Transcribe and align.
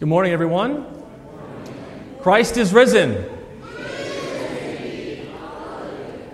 Good 0.00 0.08
morning, 0.08 0.32
everyone. 0.32 0.86
Christ 2.22 2.56
is 2.56 2.72
risen. 2.72 3.16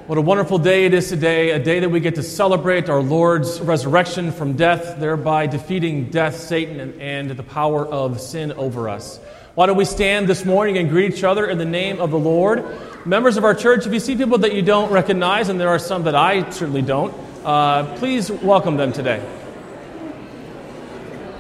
What 0.06 0.18
a 0.18 0.20
wonderful 0.20 0.58
day 0.58 0.84
it 0.84 0.94
is 0.94 1.08
today, 1.08 1.50
a 1.50 1.58
day 1.58 1.80
that 1.80 1.88
we 1.88 1.98
get 1.98 2.14
to 2.14 2.22
celebrate 2.22 2.88
our 2.88 3.02
Lord's 3.02 3.60
resurrection 3.60 4.30
from 4.30 4.52
death, 4.52 5.00
thereby 5.00 5.48
defeating 5.48 6.10
death, 6.10 6.36
Satan, 6.36 7.00
and, 7.00 7.28
the 7.28 7.42
power 7.42 7.84
of 7.84 8.20
sin 8.20 8.52
over 8.52 8.88
us. 8.88 9.18
Why 9.56 9.66
don't 9.66 9.76
we 9.76 9.84
stand 9.84 10.28
this 10.28 10.44
morning 10.44 10.78
and 10.78 10.88
greet 10.88 11.12
each 11.12 11.24
other 11.24 11.48
in 11.48 11.58
the 11.58 11.64
name 11.64 12.00
of 12.00 12.12
the 12.12 12.20
Lord? 12.20 12.64
Members 13.04 13.36
of 13.36 13.42
our 13.42 13.52
church, 13.52 13.84
if 13.84 13.92
you 13.92 13.98
see 13.98 14.14
people 14.14 14.38
that 14.38 14.54
you 14.54 14.62
don't 14.62 14.92
recognize, 14.92 15.48
and 15.48 15.58
there 15.58 15.70
are 15.70 15.80
some 15.80 16.04
that 16.04 16.14
I 16.14 16.48
certainly 16.50 16.82
don't, 16.82 17.12
uh, 17.44 17.96
please 17.96 18.30
welcome 18.30 18.76
them 18.76 18.92
today. 18.92 19.20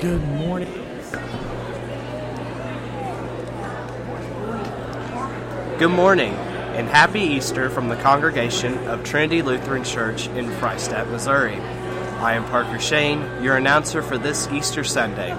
Good 0.00 0.20
Good 5.78 5.90
morning 5.90 6.32
and 6.32 6.88
happy 6.88 7.20
Easter 7.20 7.68
from 7.68 7.90
the 7.90 7.96
congregation 7.96 8.78
of 8.88 9.04
Trinity 9.04 9.42
Lutheran 9.42 9.84
Church 9.84 10.26
in 10.28 10.46
Freistatt, 10.52 11.10
Missouri. 11.10 11.56
I 11.56 12.32
am 12.32 12.46
Parker 12.46 12.78
Shane, 12.78 13.20
your 13.42 13.58
announcer 13.58 14.00
for 14.00 14.16
this 14.16 14.48
Easter 14.48 14.84
Sunday. 14.84 15.34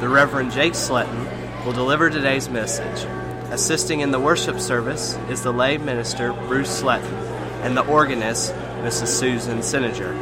The 0.00 0.08
Reverend 0.08 0.52
Jake 0.52 0.72
Sletton 0.72 1.66
will 1.66 1.74
deliver 1.74 2.08
today's 2.08 2.48
message. 2.48 3.06
Assisting 3.50 4.00
in 4.00 4.12
the 4.12 4.18
worship 4.18 4.60
service 4.60 5.18
is 5.28 5.42
the 5.42 5.52
lay 5.52 5.76
minister 5.76 6.32
Bruce 6.32 6.80
Sletton 6.80 7.12
and 7.60 7.76
the 7.76 7.86
organist 7.86 8.54
Mrs. 8.80 9.08
Susan 9.08 9.58
Sininger. 9.58 10.14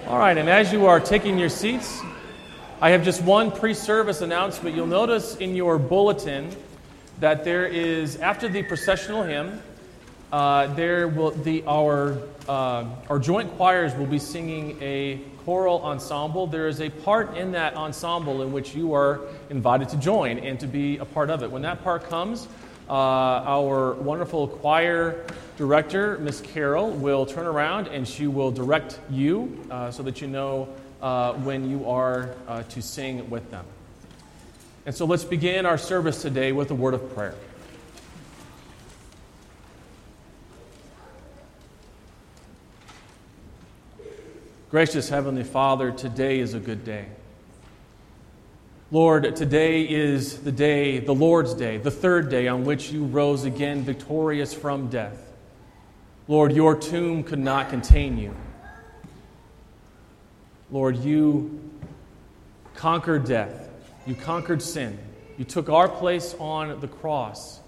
All 0.06 0.18
right, 0.18 0.36
and 0.36 0.48
as 0.48 0.72
you 0.72 0.86
are 0.86 1.00
taking 1.00 1.38
your 1.38 1.48
seats, 1.48 2.00
I 2.83 2.90
have 2.90 3.05
just 3.05 3.23
one 3.23 3.53
pre 3.53 3.75
service 3.75 4.23
announcement. 4.23 4.75
You'll 4.75 4.88
notice 4.88 5.37
in 5.37 5.55
your 5.55 5.79
bulletin 5.79 6.51
that 7.21 7.45
there 7.45 7.64
is, 7.64 8.16
after 8.16 8.49
the 8.49 8.64
processional 8.64 9.23
hymn, 9.23 9.62
uh, 10.33 10.66
there 10.75 11.07
will 11.07 11.31
the, 11.31 11.62
our, 11.68 12.18
uh, 12.49 12.85
our 13.09 13.21
joint 13.21 13.57
choirs 13.57 13.95
will 13.95 14.07
be 14.07 14.18
singing 14.18 14.77
a 14.83 15.21
choral 15.45 15.81
ensemble. 15.83 16.49
There 16.49 16.66
is 16.66 16.81
a 16.81 16.90
part 16.90 17.37
in 17.37 17.53
that 17.53 17.77
ensemble 17.77 18.42
in 18.42 18.51
which 18.51 18.75
you 18.75 18.95
are 18.95 19.21
invited 19.49 19.88
to 19.90 19.97
join 19.99 20.40
and 20.40 20.59
to 20.59 20.66
be 20.66 20.99
a 20.99 21.05
part 21.05 21.31
of 21.31 21.45
it. 21.45 21.53
When 21.53 21.62
that 21.62 21.85
part 21.85 22.09
comes, 22.09 22.49
uh, 22.88 22.95
our 22.95 23.92
wonderful 23.92 24.49
choir 24.49 25.25
director, 25.57 26.18
Miss 26.18 26.40
Carol, 26.40 26.90
will 26.90 27.27
turn 27.27 27.47
around 27.47 27.87
and 27.87 28.09
she 28.09 28.27
will 28.27 28.51
direct 28.51 28.99
you 29.09 29.64
uh, 29.71 29.92
so 29.92 30.03
that 30.03 30.21
you 30.21 30.27
know 30.27 30.68
uh, 31.02 31.32
when 31.34 31.68
you 31.68 31.88
are 31.90 32.34
uh, 32.46 32.62
to 32.62 32.80
sing 32.80 33.28
with 33.28 33.50
them. 33.50 33.66
And 34.86 34.94
so 34.94 35.04
let's 35.04 35.24
begin 35.24 35.66
our 35.66 35.78
service 35.78 36.22
today 36.22 36.52
with 36.52 36.70
a 36.70 36.74
word 36.74 36.94
of 36.94 37.14
prayer. 37.14 37.34
Gracious 44.70 45.10
Heavenly 45.10 45.44
Father, 45.44 45.92
today 45.92 46.40
is 46.40 46.54
a 46.54 46.60
good 46.60 46.84
day. 46.84 47.04
Lord, 48.90 49.36
today 49.36 49.82
is 49.82 50.38
the 50.40 50.52
day, 50.52 50.98
the 50.98 51.14
Lord's 51.14 51.54
day, 51.54 51.76
the 51.76 51.90
third 51.90 52.30
day 52.30 52.48
on 52.48 52.64
which 52.64 52.90
you 52.90 53.04
rose 53.04 53.44
again 53.44 53.82
victorious 53.82 54.54
from 54.54 54.88
death. 54.88 55.32
Lord, 56.28 56.52
your 56.52 56.76
tomb 56.76 57.22
could 57.22 57.38
not 57.38 57.68
contain 57.68 58.16
you. 58.16 58.34
Lord, 60.72 60.96
you 60.96 61.61
conquered 62.74 63.26
death. 63.26 63.68
You 64.06 64.14
conquered 64.14 64.62
sin. 64.62 64.98
You 65.37 65.44
took 65.44 65.68
our 65.68 65.88
place 65.88 66.35
on 66.38 66.80
the 66.80 66.88
cross. 66.88 67.61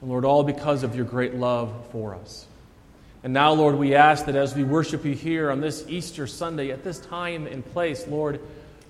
And 0.00 0.10
Lord, 0.10 0.24
all 0.24 0.42
because 0.42 0.82
of 0.82 0.96
your 0.96 1.04
great 1.04 1.34
love 1.34 1.72
for 1.92 2.16
us. 2.16 2.46
And 3.22 3.32
now, 3.32 3.52
Lord, 3.52 3.76
we 3.76 3.94
ask 3.94 4.26
that 4.26 4.34
as 4.34 4.56
we 4.56 4.64
worship 4.64 5.04
you 5.04 5.14
here 5.14 5.52
on 5.52 5.60
this 5.60 5.84
Easter 5.88 6.26
Sunday, 6.26 6.72
at 6.72 6.82
this 6.82 6.98
time 6.98 7.46
and 7.46 7.64
place, 7.64 8.08
Lord, 8.08 8.40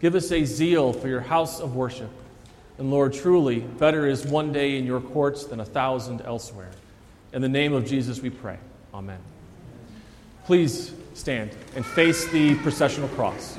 give 0.00 0.14
us 0.14 0.32
a 0.32 0.44
zeal 0.44 0.94
for 0.94 1.08
your 1.08 1.20
house 1.20 1.60
of 1.60 1.76
worship. 1.76 2.10
And 2.78 2.90
Lord, 2.90 3.12
truly, 3.12 3.60
better 3.60 4.06
is 4.06 4.24
one 4.24 4.50
day 4.50 4.78
in 4.78 4.86
your 4.86 5.02
courts 5.02 5.44
than 5.44 5.60
a 5.60 5.64
thousand 5.66 6.22
elsewhere. 6.22 6.70
In 7.34 7.42
the 7.42 7.48
name 7.48 7.74
of 7.74 7.84
Jesus 7.84 8.20
we 8.20 8.30
pray. 8.30 8.58
Amen. 8.94 9.18
Please 10.46 10.94
stand 11.14 11.50
and 11.76 11.84
face 11.84 12.26
the 12.28 12.54
processional 12.56 13.08
cross. 13.10 13.58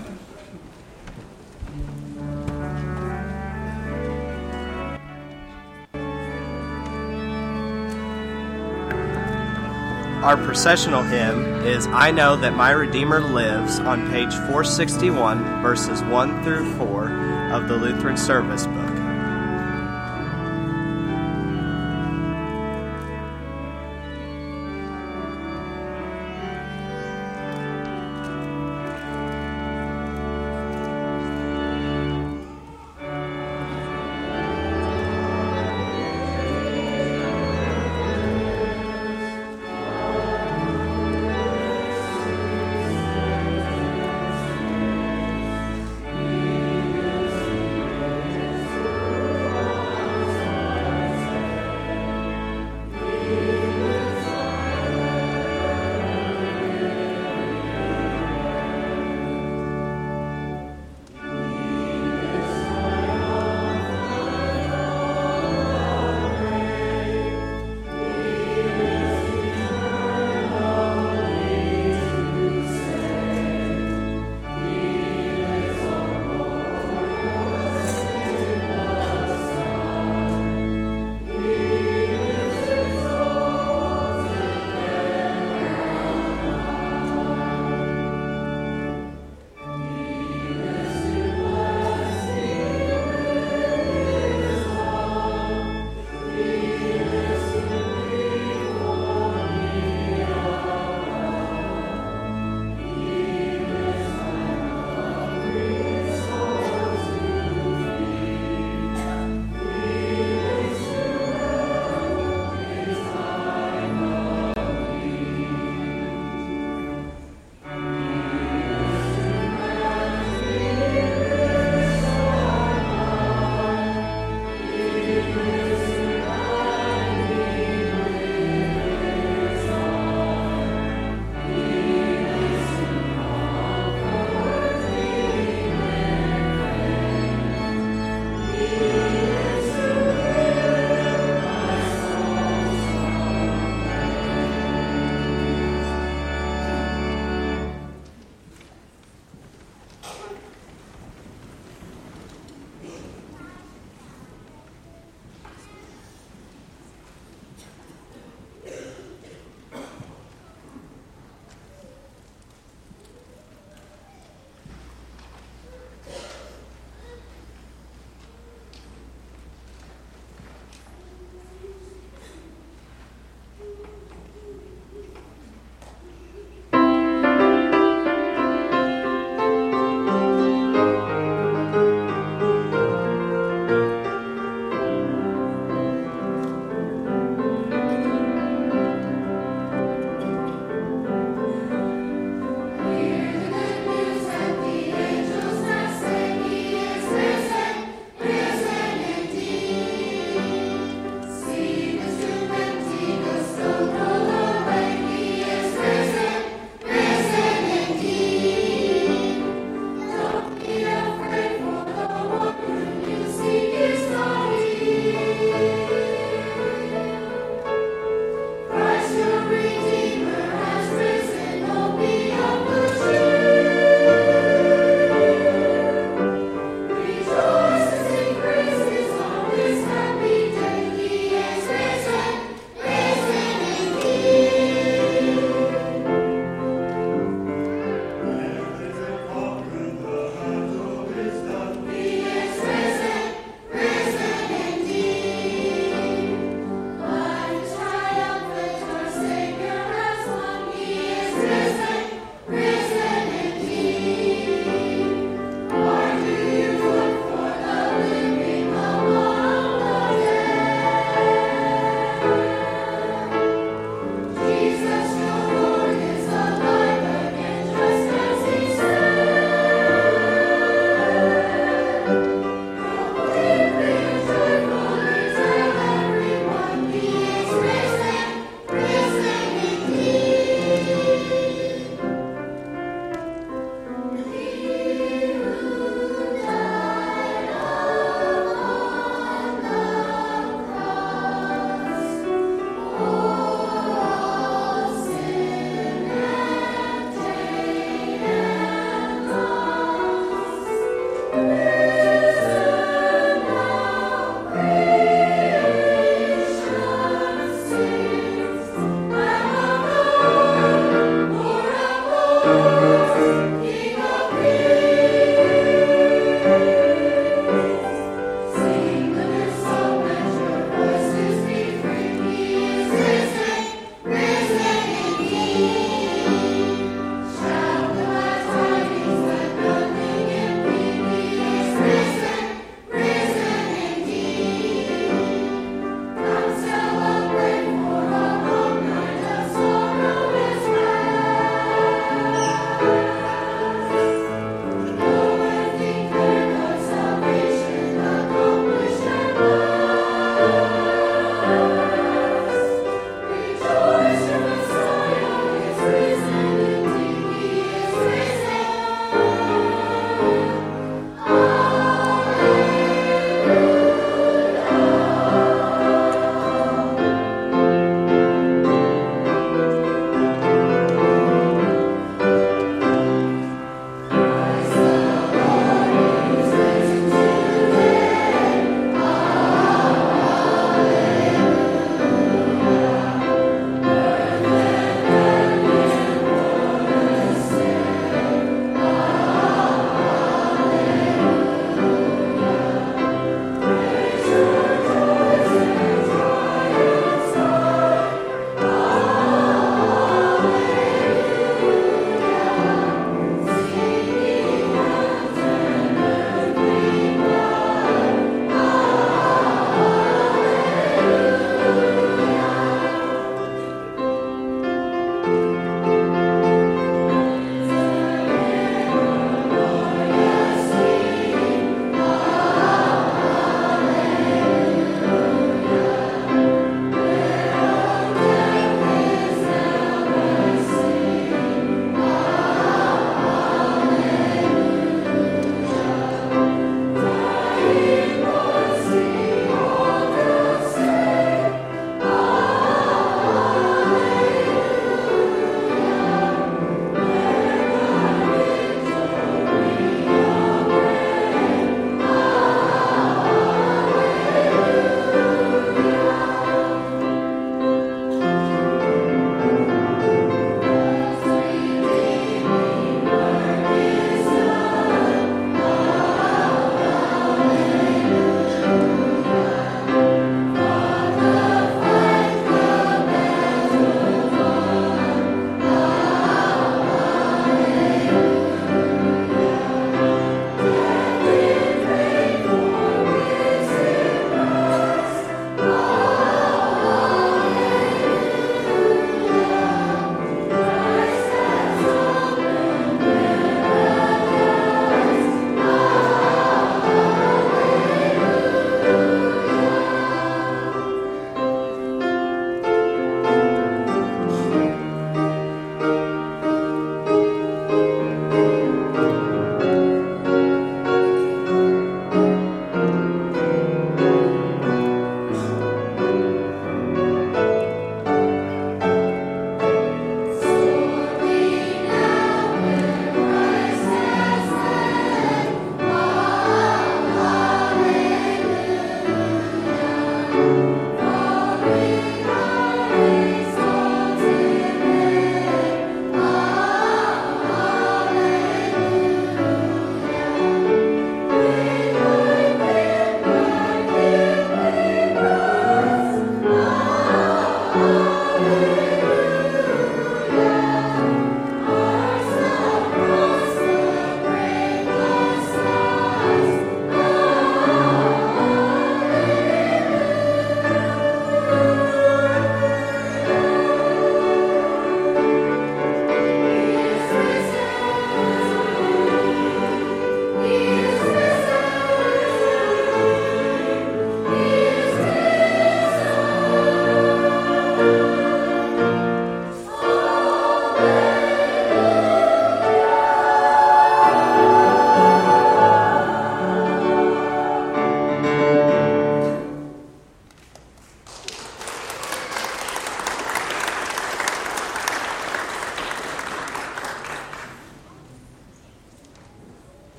Our 10.23 10.37
processional 10.37 11.03
hymn 11.03 11.65
is 11.65 11.85
I 11.87 12.09
Know 12.11 12.37
That 12.37 12.55
My 12.55 12.71
Redeemer 12.71 13.19
Lives 13.19 13.79
on 13.79 14.09
page 14.09 14.31
461, 14.33 15.61
verses 15.61 16.01
1 16.03 16.43
through 16.45 16.77
4 16.77 17.09
of 17.51 17.67
the 17.67 17.75
Lutheran 17.75 18.15
Service 18.15 18.65
Book. 18.65 18.82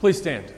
Please 0.00 0.16
stand. 0.16 0.50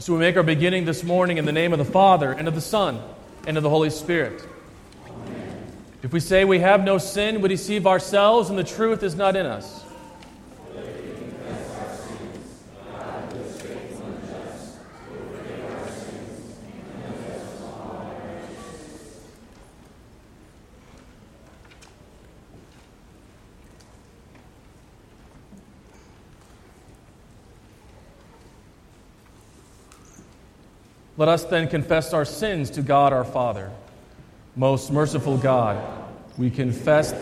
So 0.00 0.12
we 0.12 0.18
make 0.18 0.36
our 0.36 0.42
beginning 0.42 0.84
this 0.84 1.04
morning 1.04 1.38
in 1.38 1.44
the 1.44 1.52
name 1.52 1.72
of 1.72 1.78
the 1.78 1.84
Father, 1.84 2.32
and 2.32 2.48
of 2.48 2.56
the 2.56 2.60
Son, 2.60 3.00
and 3.46 3.56
of 3.56 3.62
the 3.62 3.70
Holy 3.70 3.88
Spirit. 3.88 4.44
If 6.02 6.12
we 6.12 6.18
say 6.18 6.44
we 6.44 6.58
have 6.58 6.82
no 6.82 6.98
sin, 6.98 7.40
we 7.40 7.48
deceive 7.48 7.86
ourselves, 7.86 8.50
and 8.50 8.58
the 8.58 8.64
truth 8.64 9.04
is 9.04 9.14
not 9.14 9.36
in 9.36 9.46
us. 9.46 9.83
Let 31.24 31.32
us 31.32 31.44
then 31.44 31.68
confess 31.68 32.12
our 32.12 32.26
sins 32.26 32.68
to 32.72 32.82
God 32.82 33.14
our 33.14 33.24
Father. 33.24 33.70
Most 34.56 34.92
merciful 34.92 35.38
God, 35.38 35.82
we 36.36 36.50
confess. 36.50 37.14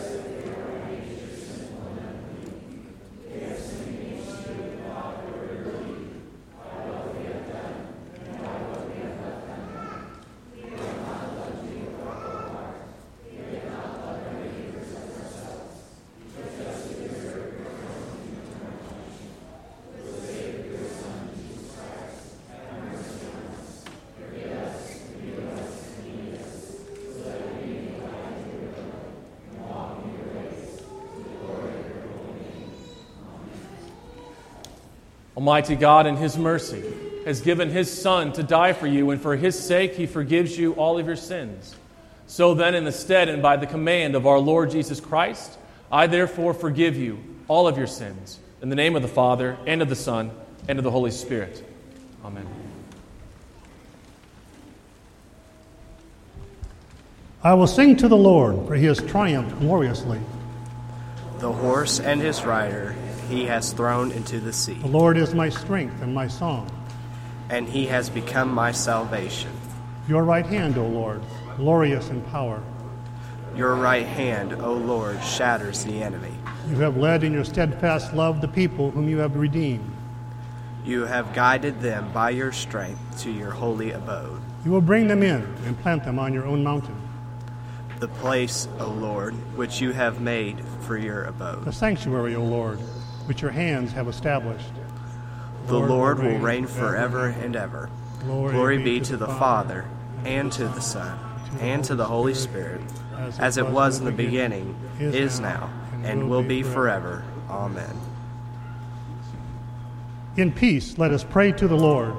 Almighty 35.43 35.75
God, 35.75 36.07
in 36.07 36.15
His 36.15 36.39
mercy, 36.39 36.85
has 37.25 37.41
given 37.41 37.69
His 37.69 37.91
Son 37.91 38.33
to 38.35 38.45
die 38.45 38.73
for 38.73 38.87
you, 38.87 39.11
and 39.11 39.21
for 39.21 39.35
His 39.35 39.59
sake, 39.59 39.97
He 39.97 40.07
forgives 40.07 40.57
you 40.57 40.73
all 40.75 41.01
of 41.01 41.07
your 41.09 41.17
sins. 41.17 41.75
So 42.29 42.55
then, 42.55 42.77
in 42.77 42.85
the 42.85 42.93
stead 42.93 43.29
and 43.29 43.43
by 43.43 43.57
the 43.57 43.67
command 43.67 44.15
of 44.15 44.25
our 44.25 44.39
Lord 44.39 44.71
Jesus 44.71 45.01
Christ, 45.01 45.59
I 45.91 46.07
therefore 46.07 46.55
forgive 46.55 46.97
you 46.97 47.19
all 47.49 47.67
of 47.67 47.77
your 47.77 47.89
sins. 47.89 48.39
In 48.63 48.69
the 48.69 48.77
name 48.77 48.95
of 48.95 49.03
the 49.03 49.09
Father, 49.09 49.59
and 49.67 49.83
of 49.83 49.89
the 49.89 49.97
Son, 49.97 50.31
and 50.69 50.79
of 50.79 50.85
the 50.85 50.93
Holy 50.93 51.11
Spirit. 51.11 51.61
Amen. 52.25 52.47
I 57.43 57.55
will 57.55 57.67
sing 57.67 57.97
to 57.97 58.07
the 58.07 58.17
Lord, 58.17 58.69
for 58.69 58.77
he 58.77 58.87
has 58.87 58.99
triumphed 58.99 59.59
gloriously. 59.59 60.21
The 61.41 61.51
horse 61.51 61.99
and 61.99 62.21
his 62.21 62.45
rider 62.45 62.95
he 63.33 63.47
has 63.47 63.73
thrown 63.73 64.13
into 64.13 64.39
the 64.41 64.53
sea. 64.53 64.75
The 64.75 64.89
Lord 64.89 65.17
is 65.17 65.35
my 65.35 65.49
strength 65.49 66.03
and 66.03 66.15
my 66.15 66.29
song. 66.29 66.71
And 67.49 67.67
he 67.67 67.87
has 67.87 68.11
become 68.11 68.53
my 68.53 68.73
salvation. 68.73 69.51
Your 70.07 70.23
right 70.23 70.45
hand, 70.45 70.77
O 70.77 70.87
Lord, 70.87 71.23
glorious 71.57 72.11
in 72.11 72.21
power. 72.25 72.63
Your 73.57 73.75
right 73.75 74.07
hand, 74.07 74.53
O 74.55 74.75
Lord, 74.75 75.23
shatters 75.23 75.85
the 75.85 76.03
enemy. 76.03 76.35
You 76.69 76.77
have 76.77 76.97
led 76.97 77.25
in 77.25 77.33
your 77.33 77.45
steadfast 77.45 78.13
love 78.13 78.41
the 78.41 78.49
people 78.49 78.91
whom 78.91 79.09
you 79.09 79.19
have 79.19 79.37
redeemed. 79.37 79.91
You 80.85 81.07
have 81.07 81.33
guided 81.33 81.81
them 81.81 82.13
by 82.13 82.31
your 82.31 82.53
strength 82.53 83.21
to 83.23 83.31
your 83.31 83.51
holy 83.51 83.93
abode. 83.93 84.41
You 84.65 84.73
will 84.73 84.81
bring 84.81 85.07
them 85.09 85.23
in 85.23 85.43
and 85.65 85.79
plant 85.81 86.05
them 86.05 86.19
on 86.19 86.35
your 86.35 86.47
own 86.47 86.63
mountain. 86.63 87.01
The 87.99 88.09
place, 88.09 88.69
O 88.79 88.89
Lord, 88.89 89.35
which 89.57 89.81
you 89.81 89.93
have 89.93 90.21
made 90.21 90.63
for 90.81 90.99
your 90.99 91.25
abode. 91.25 91.65
The 91.65 91.73
sanctuary, 91.73 92.35
O 92.35 92.43
Lord, 92.43 92.81
which 93.27 93.43
your 93.43 93.51
hands 93.51 93.93
have 93.93 94.09
established. 94.09 94.73
The 95.67 95.75
Lord, 95.75 95.91
Lord 95.91 96.19
will 96.19 96.39
reign 96.39 96.67
forever 96.67 97.27
and 97.27 97.55
ever. 97.55 97.89
Glory, 98.21 98.53
Glory 98.53 98.79
be, 98.79 99.01
to 99.01 99.17
the 99.17 99.27
Father, 99.27 99.85
and 100.25 100.51
to 100.53 100.65
the 100.65 100.81
Son, 100.81 101.19
and 101.61 101.85
to 101.85 101.95
the 101.95 102.05
Holy 102.05 102.35
Spirit, 102.35 102.81
as 103.39 103.59
it 103.59 103.67
was 103.67 103.99
in 103.99 104.05
the 104.05 104.13
beginning, 104.13 104.77
is 104.99 105.41
now, 105.41 105.71
and 106.03 106.29
will 106.29 106.43
be 106.43 106.63
forever. 106.63 107.25
Amen. 107.49 107.97
In 110.37 110.51
peace, 110.51 110.99
let 110.99 111.11
us 111.11 111.25
pray 111.25 111.53
to 111.53 111.69
the 111.69 111.77
Lord. 111.77 112.15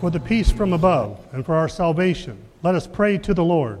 For 0.00 0.10
the 0.10 0.20
peace 0.20 0.50
from 0.50 0.72
above 0.72 1.18
and 1.32 1.46
for 1.46 1.54
our 1.54 1.68
salvation, 1.68 2.38
let 2.62 2.74
us 2.74 2.86
pray 2.86 3.16
to 3.18 3.32
the 3.32 3.44
Lord. 3.44 3.80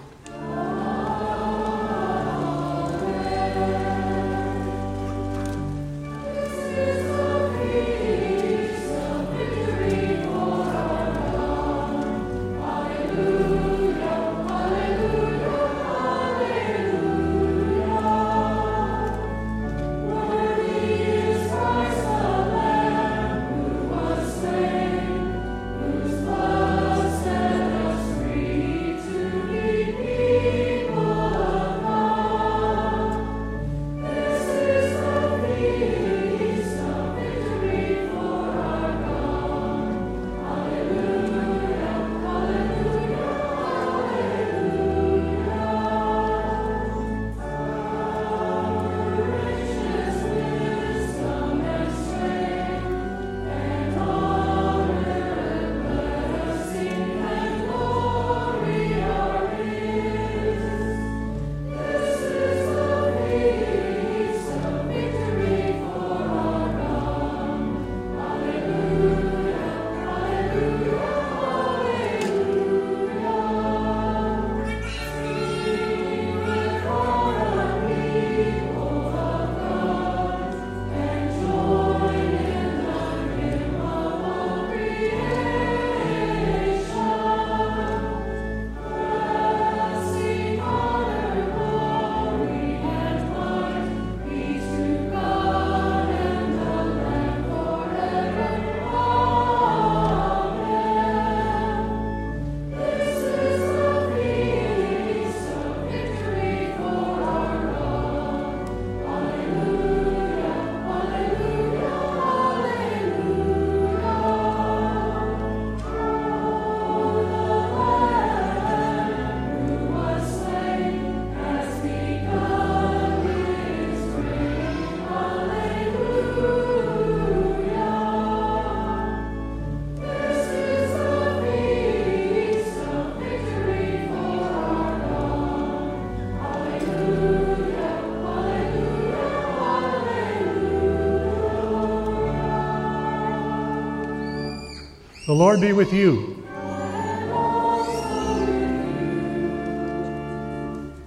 The 145.31 145.35
Lord 145.35 145.61
be 145.61 145.71
with 145.71 145.93
you. 145.93 146.45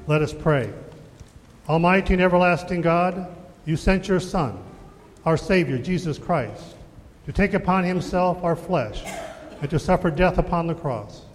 Let 0.06 0.22
us 0.22 0.32
pray. 0.32 0.72
Almighty 1.68 2.14
and 2.14 2.22
everlasting 2.22 2.80
God, 2.80 3.36
you 3.66 3.76
sent 3.76 4.08
your 4.08 4.20
Son, 4.20 4.58
our 5.26 5.36
Savior, 5.36 5.76
Jesus 5.76 6.16
Christ, 6.16 6.74
to 7.26 7.34
take 7.34 7.52
upon 7.52 7.84
himself 7.84 8.42
our 8.42 8.56
flesh 8.56 9.02
and 9.60 9.68
to 9.68 9.78
suffer 9.78 10.10
death 10.10 10.38
upon 10.38 10.68
the 10.68 10.74
cross. 10.74 11.26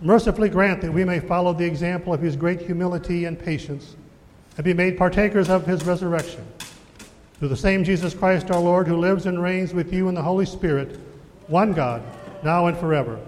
Mercifully 0.00 0.48
grant 0.48 0.80
that 0.80 0.94
we 0.94 1.04
may 1.04 1.20
follow 1.20 1.52
the 1.52 1.66
example 1.66 2.14
of 2.14 2.22
his 2.22 2.34
great 2.34 2.62
humility 2.62 3.26
and 3.26 3.38
patience 3.38 3.94
and 4.56 4.64
be 4.64 4.72
made 4.72 4.96
partakers 4.96 5.50
of 5.50 5.66
his 5.66 5.84
resurrection. 5.84 6.46
Through 7.38 7.48
the 7.48 7.56
same 7.58 7.84
Jesus 7.84 8.14
Christ 8.14 8.50
our 8.50 8.58
Lord, 8.62 8.88
who 8.88 8.96
lives 8.96 9.26
and 9.26 9.42
reigns 9.42 9.74
with 9.74 9.92
you 9.92 10.08
in 10.08 10.14
the 10.14 10.22
Holy 10.22 10.46
Spirit, 10.46 10.98
one 11.48 11.72
God, 11.72 12.02
now 12.42 12.66
and 12.66 12.76
forever. 12.76 13.18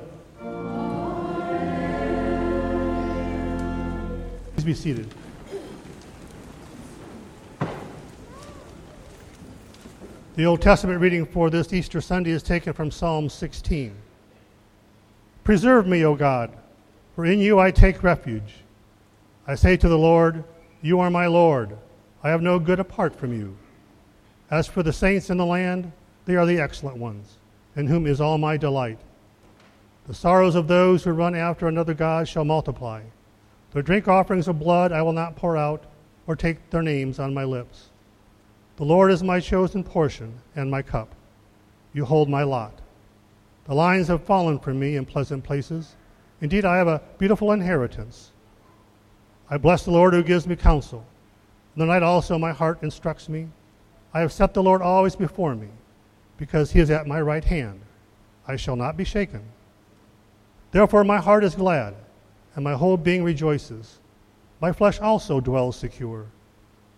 Please 4.54 4.64
be 4.64 4.74
seated. 4.74 5.08
The 10.34 10.44
Old 10.44 10.62
Testament 10.62 11.00
reading 11.00 11.26
for 11.26 11.50
this 11.50 11.72
Easter 11.72 12.00
Sunday 12.00 12.30
is 12.30 12.44
taken 12.44 12.72
from 12.72 12.92
Psalm 12.92 13.28
16. 13.28 13.92
Preserve 15.42 15.86
me, 15.86 16.04
O 16.04 16.14
God, 16.14 16.52
for 17.16 17.24
in 17.24 17.40
you 17.40 17.58
I 17.58 17.70
take 17.70 18.04
refuge. 18.04 18.58
I 19.48 19.54
say 19.54 19.76
to 19.76 19.88
the 19.88 19.98
Lord, 19.98 20.44
You 20.82 21.00
are 21.00 21.10
my 21.10 21.26
Lord. 21.26 21.76
I 22.22 22.30
have 22.30 22.42
no 22.42 22.58
good 22.58 22.78
apart 22.78 23.16
from 23.16 23.32
you. 23.32 23.56
As 24.50 24.66
for 24.66 24.82
the 24.82 24.92
saints 24.92 25.30
in 25.30 25.38
the 25.38 25.46
land, 25.46 25.90
they 26.24 26.36
are 26.36 26.46
the 26.46 26.60
excellent 26.60 26.98
ones, 26.98 27.37
in 27.78 27.86
whom 27.86 28.06
is 28.06 28.20
all 28.20 28.36
my 28.36 28.56
delight. 28.56 28.98
The 30.08 30.14
sorrows 30.14 30.56
of 30.56 30.66
those 30.66 31.04
who 31.04 31.12
run 31.12 31.34
after 31.34 31.68
another 31.68 31.94
God 31.94 32.26
shall 32.26 32.44
multiply. 32.44 33.02
Their 33.72 33.82
drink 33.82 34.08
offerings 34.08 34.48
of 34.48 34.58
blood 34.58 34.90
I 34.90 35.00
will 35.00 35.12
not 35.12 35.36
pour 35.36 35.56
out, 35.56 35.84
or 36.26 36.34
take 36.36 36.70
their 36.70 36.82
names 36.82 37.18
on 37.18 37.32
my 37.32 37.44
lips. 37.44 37.90
The 38.76 38.84
Lord 38.84 39.12
is 39.12 39.22
my 39.22 39.40
chosen 39.40 39.84
portion 39.84 40.34
and 40.56 40.70
my 40.70 40.82
cup. 40.82 41.14
You 41.94 42.04
hold 42.04 42.28
my 42.28 42.42
lot. 42.42 42.74
The 43.64 43.74
lines 43.74 44.08
have 44.08 44.24
fallen 44.24 44.58
from 44.58 44.78
me 44.78 44.96
in 44.96 45.06
pleasant 45.06 45.44
places. 45.44 45.94
Indeed, 46.40 46.64
I 46.64 46.76
have 46.76 46.88
a 46.88 47.00
beautiful 47.18 47.52
inheritance. 47.52 48.32
I 49.48 49.56
bless 49.56 49.84
the 49.84 49.90
Lord 49.90 50.14
who 50.14 50.22
gives 50.22 50.46
me 50.46 50.56
counsel. 50.56 51.06
In 51.76 51.80
the 51.80 51.86
night 51.86 52.02
also 52.02 52.38
my 52.38 52.52
heart 52.52 52.82
instructs 52.82 53.28
me. 53.28 53.48
I 54.12 54.20
have 54.20 54.32
set 54.32 54.52
the 54.52 54.62
Lord 54.62 54.82
always 54.82 55.14
before 55.14 55.54
me, 55.54 55.68
because 56.38 56.72
he 56.72 56.80
is 56.80 56.90
at 56.90 57.06
my 57.06 57.20
right 57.20 57.44
hand. 57.44 57.80
I 58.46 58.56
shall 58.56 58.76
not 58.76 58.96
be 58.96 59.04
shaken. 59.04 59.42
Therefore 60.70 61.04
my 61.04 61.18
heart 61.18 61.44
is 61.44 61.54
glad, 61.54 61.94
and 62.54 62.64
my 62.64 62.72
whole 62.72 62.96
being 62.96 63.22
rejoices. 63.22 63.98
My 64.60 64.72
flesh 64.72 65.00
also 65.00 65.40
dwells 65.40 65.76
secure. 65.76 66.26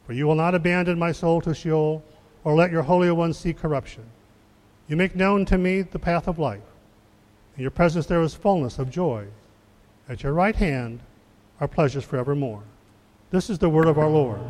For 0.06 0.12
you 0.12 0.26
will 0.26 0.34
not 0.34 0.54
abandon 0.54 0.98
my 0.98 1.12
soul 1.12 1.40
to 1.42 1.54
Sheol, 1.54 2.02
or 2.44 2.54
let 2.54 2.70
your 2.70 2.82
Holy 2.82 3.10
One 3.10 3.32
see 3.32 3.52
corruption. 3.52 4.04
You 4.88 4.96
make 4.96 5.14
known 5.14 5.44
to 5.46 5.58
me 5.58 5.82
the 5.82 5.98
path 5.98 6.26
of 6.26 6.38
life. 6.38 6.62
In 7.56 7.62
your 7.62 7.70
presence 7.70 8.06
there 8.06 8.22
is 8.22 8.34
fullness 8.34 8.78
of 8.78 8.90
joy. 8.90 9.26
At 10.08 10.22
your 10.22 10.32
right 10.32 10.56
hand 10.56 11.00
are 11.60 11.68
pleasures 11.68 12.04
forevermore. 12.04 12.62
This 13.30 13.50
is 13.50 13.58
the 13.58 13.68
word 13.68 13.86
of 13.86 13.98
our 13.98 14.08
Lord. 14.08 14.40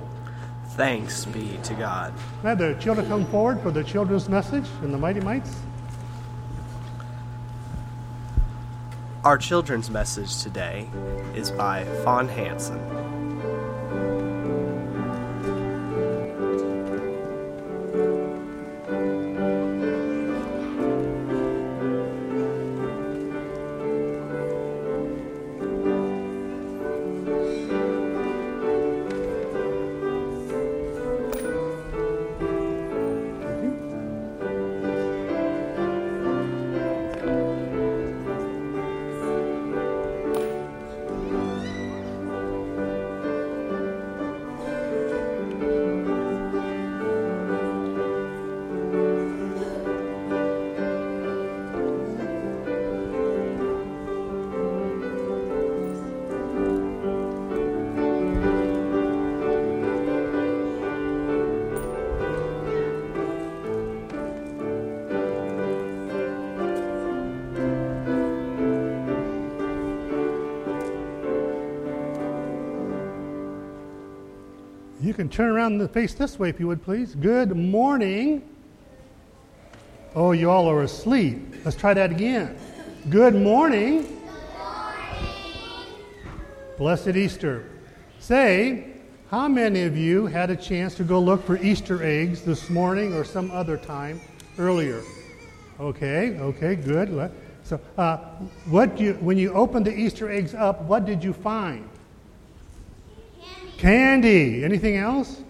Thanks 0.81 1.27
be 1.27 1.59
to 1.65 1.75
God. 1.75 2.15
May 2.43 2.55
the 2.55 2.73
children 2.81 3.07
come 3.07 3.27
forward 3.27 3.61
for 3.61 3.71
the 3.71 3.85
children's 3.85 4.31
message 4.31 4.65
in 4.83 4.93
the 4.93 4.97
Mighty 4.97 5.21
Mites. 5.21 5.61
Our 9.23 9.37
children's 9.37 9.91
message 9.91 10.43
today 10.43 10.89
is 11.35 11.51
by 11.51 11.85
Fawn 12.03 12.29
Hansen. 12.29 13.20
Can 75.21 75.29
turn 75.29 75.51
around 75.51 75.79
and 75.79 75.91
face 75.91 76.15
this 76.15 76.39
way 76.39 76.49
if 76.49 76.59
you 76.59 76.67
would, 76.67 76.83
please. 76.83 77.15
Good 77.15 77.55
morning. 77.55 78.43
Oh, 80.15 80.33
you 80.33 80.51
all 80.51 80.67
are 80.67 80.81
asleep. 80.81 81.57
Let's 81.63 81.77
try 81.77 81.93
that 81.93 82.11
again. 82.11 82.57
Good 83.11 83.35
morning. 83.35 84.19
Blessed 86.79 87.17
Easter. 87.17 87.69
Say, 88.19 88.95
how 89.31 89.47
many 89.47 89.83
of 89.83 89.95
you 89.95 90.25
had 90.25 90.49
a 90.49 90.57
chance 90.57 90.95
to 90.95 91.05
go 91.05 91.21
look 91.21 91.45
for 91.45 91.59
Easter 91.59 92.03
eggs 92.03 92.41
this 92.41 92.71
morning 92.71 93.13
or 93.13 93.23
some 93.23 93.51
other 93.51 93.77
time 93.77 94.23
earlier? 94.57 95.03
Okay, 95.79 96.39
okay, 96.39 96.77
good. 96.77 97.31
So, 97.65 97.79
uh, 97.99 98.17
what 98.71 98.99
you, 98.99 99.13
when 99.21 99.37
you 99.37 99.53
opened 99.53 99.85
the 99.85 99.95
Easter 99.95 100.31
eggs 100.31 100.55
up, 100.55 100.81
what 100.85 101.05
did 101.05 101.23
you 101.23 101.35
find? 101.35 101.87
Candy. 103.81 104.63
Anything 104.63 104.99
else? 104.99 105.41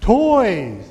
Toys. 0.00 0.84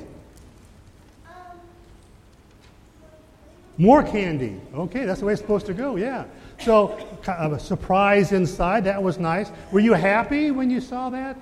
More 3.78 4.02
candy. 4.02 4.60
Okay, 4.74 5.06
that's 5.06 5.20
the 5.20 5.26
way 5.26 5.32
it's 5.32 5.40
supposed 5.40 5.64
to 5.66 5.72
go, 5.72 5.96
yeah. 5.96 6.26
So, 6.58 6.88
kind 7.22 7.40
of 7.40 7.52
a 7.52 7.58
surprise 7.58 8.32
inside. 8.32 8.84
That 8.84 9.02
was 9.02 9.18
nice. 9.18 9.50
Were 9.72 9.80
you 9.80 9.94
happy 9.94 10.50
when 10.50 10.70
you 10.70 10.82
saw 10.82 11.08
that? 11.08 11.38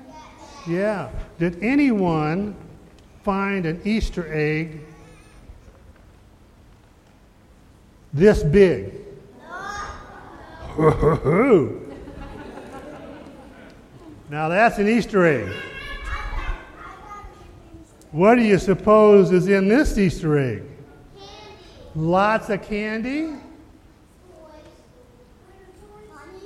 Yeah. 0.69 1.11
Did 1.41 1.61
anyone 1.61 2.55
find 3.25 3.67
an 3.67 3.81
Easter 3.85 4.33
egg 4.33 4.79
this 8.13 8.45
big? 8.45 8.95
Now 14.33 14.49
that's 14.49 14.79
an 14.79 14.89
Easter 14.89 15.27
egg. 15.27 15.53
What 18.13 18.37
do 18.37 18.43
you 18.43 18.57
suppose 18.59 19.31
is 19.31 19.47
in 19.47 19.69
this 19.69 19.99
Easter 19.99 20.39
egg? 20.39 20.63
Candy. 20.63 21.29
Lots 21.95 22.49
of 22.49 22.63
candy? 22.63 23.35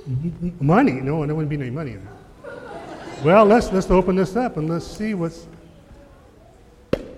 M- 0.05 0.57
Money? 0.59 0.99
No, 0.99 1.25
there 1.25 1.33
wouldn't 1.33 1.49
be 1.49 1.55
any 1.55 1.69
money 1.69 1.91
in 1.91 1.99
it. 1.99 3.23
Well, 3.23 3.45
let's 3.45 3.71
let's 3.71 3.89
open 3.89 4.17
this 4.17 4.35
up 4.35 4.57
and 4.57 4.69
let's 4.69 4.85
see 4.85 5.13
what's. 5.13 5.47
Nothing. 6.91 7.13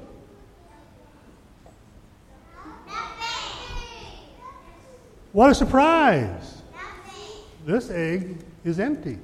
What 5.31 5.49
a 5.49 5.55
surprise! 5.55 6.61
Nothing. 6.71 7.65
This 7.65 7.89
egg 7.89 8.37
is 8.63 8.79
empty. 8.79 9.17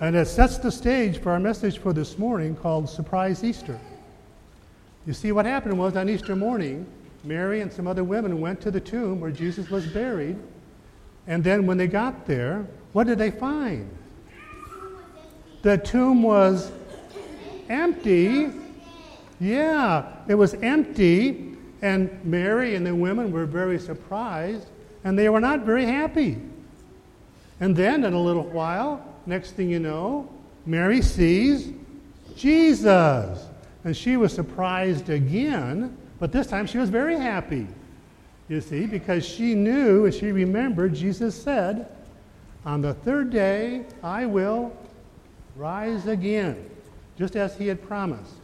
And 0.00 0.14
it 0.14 0.28
sets 0.28 0.58
the 0.58 0.70
stage 0.70 1.18
for 1.18 1.32
our 1.32 1.40
message 1.40 1.78
for 1.78 1.92
this 1.92 2.18
morning 2.18 2.54
called 2.54 2.88
Surprise 2.88 3.42
Easter. 3.42 3.80
You 5.06 5.12
see, 5.12 5.32
what 5.32 5.44
happened 5.44 5.76
was 5.76 5.96
on 5.96 6.08
Easter 6.08 6.36
morning, 6.36 6.86
Mary 7.24 7.62
and 7.62 7.72
some 7.72 7.88
other 7.88 8.04
women 8.04 8.40
went 8.40 8.60
to 8.60 8.70
the 8.70 8.80
tomb 8.80 9.20
where 9.20 9.32
Jesus 9.32 9.70
was 9.70 9.86
buried. 9.86 10.36
And 11.26 11.42
then 11.42 11.66
when 11.66 11.78
they 11.78 11.88
got 11.88 12.26
there, 12.26 12.64
what 12.92 13.08
did 13.08 13.18
they 13.18 13.32
find? 13.32 13.90
The 15.62 15.78
tomb 15.78 16.22
was 16.22 16.70
empty. 17.68 18.50
Yeah, 19.40 20.12
it 20.28 20.36
was 20.36 20.54
empty. 20.54 21.56
And 21.82 22.24
Mary 22.24 22.76
and 22.76 22.86
the 22.86 22.94
women 22.94 23.32
were 23.32 23.46
very 23.46 23.80
surprised. 23.80 24.66
and 25.04 25.18
they 25.18 25.28
were 25.28 25.40
not 25.40 25.60
very 25.60 25.86
happy. 25.86 26.36
And 27.60 27.74
then, 27.74 28.04
in 28.04 28.12
a 28.12 28.20
little 28.20 28.44
while, 28.44 29.07
next 29.28 29.52
thing 29.52 29.68
you 29.68 29.78
know, 29.78 30.28
Mary 30.66 31.02
sees 31.02 31.72
Jesus. 32.36 33.44
And 33.84 33.96
she 33.96 34.16
was 34.16 34.32
surprised 34.32 35.08
again, 35.08 35.96
but 36.18 36.32
this 36.32 36.46
time 36.46 36.66
she 36.66 36.78
was 36.78 36.90
very 36.90 37.16
happy. 37.16 37.66
You 38.48 38.60
see, 38.60 38.86
because 38.86 39.26
she 39.26 39.54
knew 39.54 40.06
and 40.06 40.14
she 40.14 40.32
remembered 40.32 40.94
Jesus 40.94 41.40
said, 41.40 41.88
On 42.64 42.80
the 42.80 42.94
third 42.94 43.30
day 43.30 43.84
I 44.02 44.26
will 44.26 44.76
rise 45.56 46.06
again, 46.06 46.68
just 47.18 47.36
as 47.36 47.56
he 47.56 47.66
had 47.66 47.82
promised. 47.82 48.34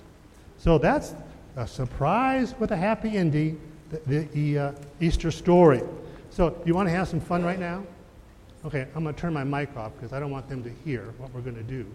So 0.59 0.79
that's 0.79 1.15
a 1.57 1.67
surprise 1.67 2.55
with 2.59 2.71
a 2.71 2.77
happy 2.77 3.17
ending, 3.17 3.61
the, 4.07 4.21
the 4.33 4.59
uh, 4.59 4.73
Easter 5.01 5.31
story. 5.31 5.83
So, 6.31 6.61
you 6.67 6.75
want 6.75 6.89
to 6.89 6.95
have 6.95 7.07
some 7.07 7.21
fun 7.21 7.45
right 7.45 7.61
now? 7.61 7.85
Okay, 8.65 8.87
I'm 8.95 9.03
going 9.03 9.15
to 9.15 9.21
turn 9.21 9.35
my 9.35 9.45
mic 9.45 9.77
off 9.77 9.93
because 9.95 10.15
I 10.15 10.21
don't 10.21 10.31
want 10.31 10.49
them 10.49 10.63
to 10.65 10.71
hear 10.85 11.13
what 11.19 11.33
we're 11.35 11.43
going 11.43 11.57
to 11.57 11.63
do. 11.63 11.87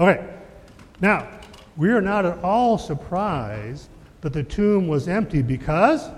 Okay, 0.00 0.24
now, 1.00 1.28
we 1.76 1.90
are 1.90 2.00
not 2.00 2.24
at 2.24 2.38
all 2.44 2.78
surprised 2.78 3.90
that 4.20 4.32
the 4.32 4.44
tomb 4.44 4.86
was 4.86 5.08
empty 5.08 5.42
because. 5.42 6.08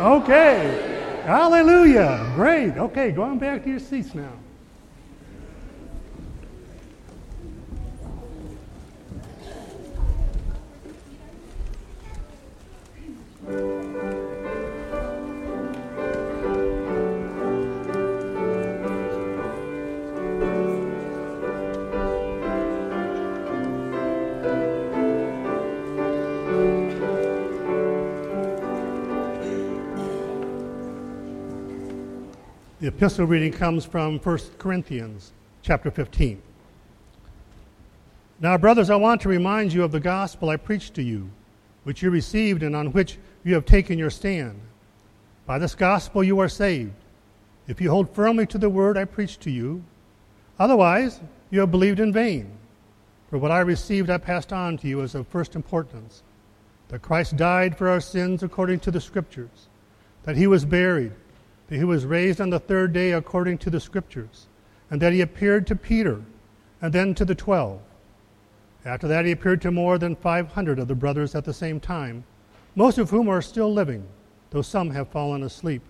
Okay, 0.00 1.20
hallelujah, 1.24 2.32
great. 2.34 2.78
Okay, 2.78 3.10
going 3.10 3.38
back 3.38 3.64
to 3.64 3.70
your 3.70 3.80
seats 3.80 4.14
now. 4.14 4.32
Epistle 32.98 33.26
reading 33.26 33.52
comes 33.52 33.84
from 33.84 34.18
1 34.18 34.38
Corinthians 34.58 35.30
chapter 35.62 35.88
15. 35.88 36.42
Now, 38.40 38.58
brothers, 38.58 38.90
I 38.90 38.96
want 38.96 39.20
to 39.20 39.28
remind 39.28 39.72
you 39.72 39.84
of 39.84 39.92
the 39.92 40.00
gospel 40.00 40.50
I 40.50 40.56
preached 40.56 40.94
to 40.94 41.02
you, 41.04 41.30
which 41.84 42.02
you 42.02 42.10
received 42.10 42.64
and 42.64 42.74
on 42.74 42.90
which 42.90 43.16
you 43.44 43.54
have 43.54 43.64
taken 43.64 44.00
your 44.00 44.10
stand. 44.10 44.60
By 45.46 45.60
this 45.60 45.76
gospel 45.76 46.24
you 46.24 46.40
are 46.40 46.48
saved, 46.48 46.90
if 47.68 47.80
you 47.80 47.88
hold 47.88 48.12
firmly 48.12 48.46
to 48.46 48.58
the 48.58 48.68
word 48.68 48.98
I 48.98 49.04
preached 49.04 49.42
to 49.42 49.50
you. 49.52 49.84
Otherwise, 50.58 51.20
you 51.50 51.60
have 51.60 51.70
believed 51.70 52.00
in 52.00 52.12
vain. 52.12 52.50
For 53.30 53.38
what 53.38 53.52
I 53.52 53.60
received 53.60 54.10
I 54.10 54.18
passed 54.18 54.52
on 54.52 54.76
to 54.78 54.88
you 54.88 55.02
as 55.02 55.14
of 55.14 55.28
first 55.28 55.54
importance 55.54 56.24
that 56.88 57.02
Christ 57.02 57.36
died 57.36 57.78
for 57.78 57.88
our 57.88 58.00
sins 58.00 58.42
according 58.42 58.80
to 58.80 58.90
the 58.90 59.00
Scriptures, 59.00 59.68
that 60.24 60.36
he 60.36 60.48
was 60.48 60.64
buried 60.64 61.12
that 61.68 61.76
he 61.76 61.84
was 61.84 62.06
raised 62.06 62.40
on 62.40 62.50
the 62.50 62.58
third 62.58 62.92
day 62.92 63.12
according 63.12 63.58
to 63.58 63.70
the 63.70 63.80
Scriptures, 63.80 64.46
and 64.90 65.00
that 65.00 65.12
he 65.12 65.20
appeared 65.20 65.66
to 65.66 65.76
Peter 65.76 66.22
and 66.80 66.92
then 66.92 67.14
to 67.14 67.24
the 67.24 67.34
twelve. 67.34 67.80
After 68.84 69.08
that, 69.08 69.24
he 69.24 69.32
appeared 69.32 69.60
to 69.62 69.70
more 69.70 69.98
than 69.98 70.16
500 70.16 70.78
of 70.78 70.88
the 70.88 70.94
brothers 70.94 71.34
at 71.34 71.44
the 71.44 71.52
same 71.52 71.80
time, 71.80 72.24
most 72.74 72.96
of 72.96 73.10
whom 73.10 73.28
are 73.28 73.42
still 73.42 73.72
living, 73.72 74.06
though 74.50 74.62
some 74.62 74.90
have 74.90 75.08
fallen 75.08 75.42
asleep. 75.42 75.82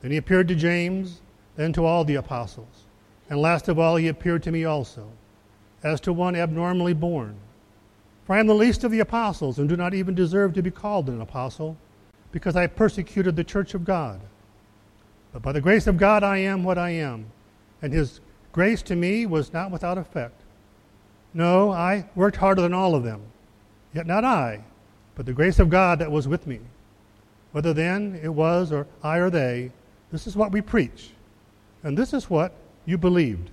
Then 0.00 0.10
he 0.10 0.16
appeared 0.16 0.48
to 0.48 0.54
James, 0.54 1.20
then 1.56 1.72
to 1.72 1.84
all 1.84 2.04
the 2.04 2.14
apostles. 2.14 2.84
And 3.28 3.40
last 3.40 3.68
of 3.68 3.78
all, 3.78 3.96
he 3.96 4.08
appeared 4.08 4.42
to 4.44 4.52
me 4.52 4.64
also, 4.64 5.08
as 5.82 6.00
to 6.02 6.12
one 6.12 6.36
abnormally 6.36 6.92
born. 6.92 7.36
For 8.24 8.34
I 8.34 8.40
am 8.40 8.46
the 8.46 8.54
least 8.54 8.84
of 8.84 8.92
the 8.92 9.00
apostles, 9.00 9.58
and 9.58 9.68
do 9.68 9.76
not 9.76 9.94
even 9.94 10.14
deserve 10.14 10.52
to 10.54 10.62
be 10.62 10.70
called 10.70 11.08
an 11.08 11.20
apostle, 11.20 11.76
because 12.30 12.54
I 12.54 12.66
persecuted 12.66 13.34
the 13.34 13.44
church 13.44 13.74
of 13.74 13.84
God. 13.84 14.20
But 15.32 15.42
by 15.42 15.52
the 15.52 15.60
grace 15.60 15.86
of 15.86 15.96
God, 15.96 16.22
I 16.22 16.38
am 16.38 16.64
what 16.64 16.78
I 16.78 16.90
am. 16.90 17.26
And 17.82 17.92
his 17.92 18.20
grace 18.52 18.82
to 18.82 18.96
me 18.96 19.26
was 19.26 19.52
not 19.52 19.70
without 19.70 19.98
effect. 19.98 20.42
No, 21.32 21.70
I 21.70 22.08
worked 22.14 22.36
harder 22.36 22.62
than 22.62 22.74
all 22.74 22.94
of 22.94 23.04
them. 23.04 23.22
Yet 23.94 24.06
not 24.06 24.24
I, 24.24 24.64
but 25.14 25.26
the 25.26 25.32
grace 25.32 25.58
of 25.58 25.70
God 25.70 25.98
that 25.98 26.10
was 26.10 26.26
with 26.26 26.46
me. 26.46 26.60
Whether 27.52 27.72
then 27.72 28.18
it 28.22 28.28
was 28.28 28.72
or 28.72 28.86
I 29.02 29.18
or 29.18 29.30
they, 29.30 29.72
this 30.12 30.26
is 30.26 30.36
what 30.36 30.52
we 30.52 30.60
preach. 30.60 31.10
And 31.82 31.96
this 31.96 32.12
is 32.12 32.28
what 32.28 32.52
you 32.84 32.98
believed. 32.98 33.50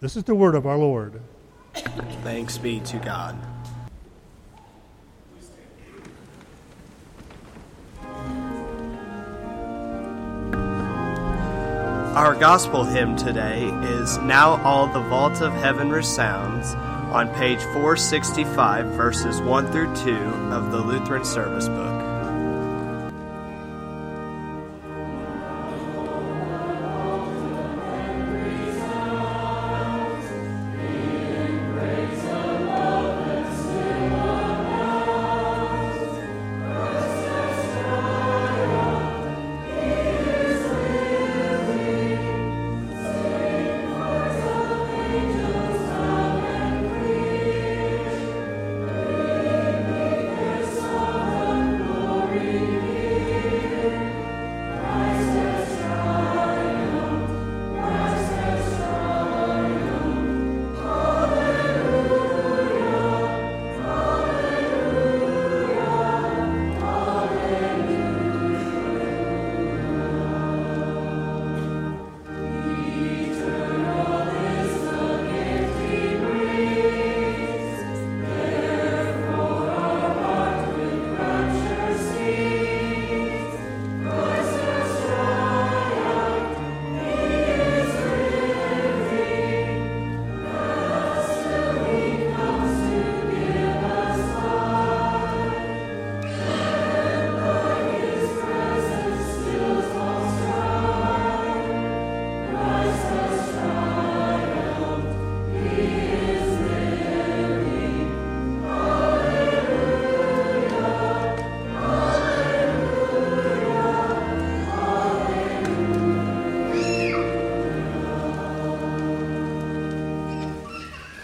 This 0.00 0.16
is 0.16 0.24
the 0.24 0.34
word 0.34 0.54
of 0.54 0.66
our 0.66 0.78
Lord. 0.78 1.20
Thanks 2.22 2.58
be 2.58 2.80
to 2.80 2.98
God. 2.98 3.36
Our 12.14 12.34
gospel 12.34 12.82
hymn 12.82 13.14
today 13.14 13.66
is 13.84 14.18
Now 14.18 14.60
All 14.64 14.88
the 14.88 14.98
Vault 14.98 15.40
of 15.40 15.52
Heaven 15.52 15.90
Resounds 15.90 16.74
on 17.14 17.32
page 17.34 17.62
465, 17.62 18.86
verses 18.86 19.40
1 19.40 19.70
through 19.70 19.94
2 19.94 20.16
of 20.50 20.72
the 20.72 20.80
Lutheran 20.80 21.24
Service 21.24 21.68
Book. 21.68 21.99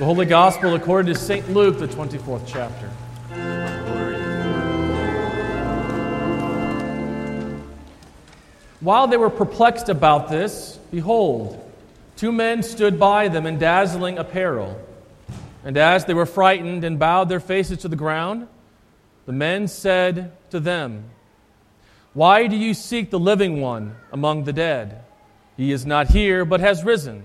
Holy 0.06 0.24
Gospel 0.24 0.76
according 0.76 1.12
to 1.12 1.18
St. 1.18 1.50
Luke, 1.50 1.80
the 1.80 1.88
24th 1.88 2.44
chapter. 2.46 2.88
While 8.78 9.08
they 9.08 9.16
were 9.16 9.30
perplexed 9.30 9.88
about 9.88 10.28
this, 10.28 10.78
behold, 10.92 11.60
two 12.14 12.30
men 12.30 12.62
stood 12.62 13.00
by 13.00 13.26
them 13.26 13.46
in 13.46 13.58
dazzling 13.58 14.16
apparel. 14.16 14.80
And 15.64 15.76
as 15.76 16.04
they 16.04 16.14
were 16.14 16.24
frightened 16.24 16.84
and 16.84 17.00
bowed 17.00 17.28
their 17.28 17.40
faces 17.40 17.78
to 17.78 17.88
the 17.88 17.96
ground, 17.96 18.46
the 19.24 19.32
men 19.32 19.66
said 19.66 20.30
to 20.50 20.60
them, 20.60 21.02
Why 22.12 22.46
do 22.46 22.54
you 22.54 22.74
seek 22.74 23.10
the 23.10 23.18
living 23.18 23.60
one 23.60 23.96
among 24.12 24.44
the 24.44 24.52
dead? 24.52 25.02
He 25.56 25.72
is 25.72 25.84
not 25.84 26.10
here, 26.10 26.44
but 26.44 26.60
has 26.60 26.84
risen. 26.84 27.24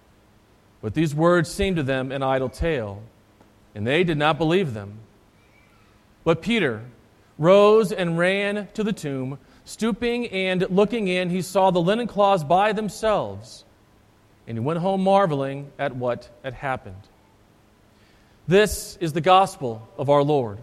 But 0.81 0.93
these 0.93 1.13
words 1.13 1.49
seemed 1.49 1.75
to 1.75 1.83
them 1.83 2.11
an 2.11 2.23
idle 2.23 2.49
tale, 2.49 3.03
and 3.75 3.85
they 3.85 4.03
did 4.03 4.17
not 4.17 4.37
believe 4.37 4.73
them. 4.73 4.99
But 6.23 6.41
Peter 6.41 6.83
rose 7.37 7.91
and 7.91 8.17
ran 8.17 8.67
to 8.73 8.83
the 8.83 8.93
tomb. 8.93 9.39
Stooping 9.63 10.27
and 10.27 10.65
looking 10.69 11.07
in, 11.07 11.29
he 11.29 11.41
saw 11.41 11.71
the 11.71 11.81
linen 11.81 12.07
cloths 12.07 12.43
by 12.43 12.73
themselves, 12.73 13.63
and 14.47 14.57
he 14.57 14.63
went 14.63 14.79
home 14.79 15.03
marveling 15.03 15.71
at 15.77 15.95
what 15.95 16.29
had 16.43 16.53
happened. 16.53 17.07
This 18.47 18.97
is 18.99 19.13
the 19.13 19.21
gospel 19.21 19.87
of 19.97 20.09
our 20.09 20.23
Lord. 20.23 20.57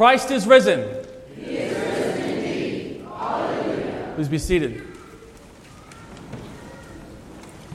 Christ 0.00 0.30
is 0.30 0.46
risen. 0.46 0.80
He 1.36 1.58
is 1.58 1.76
risen 1.76 2.30
indeed. 2.30 3.04
Hallelujah. 3.06 4.12
Please 4.14 4.28
be 4.30 4.38
seated. 4.38 4.82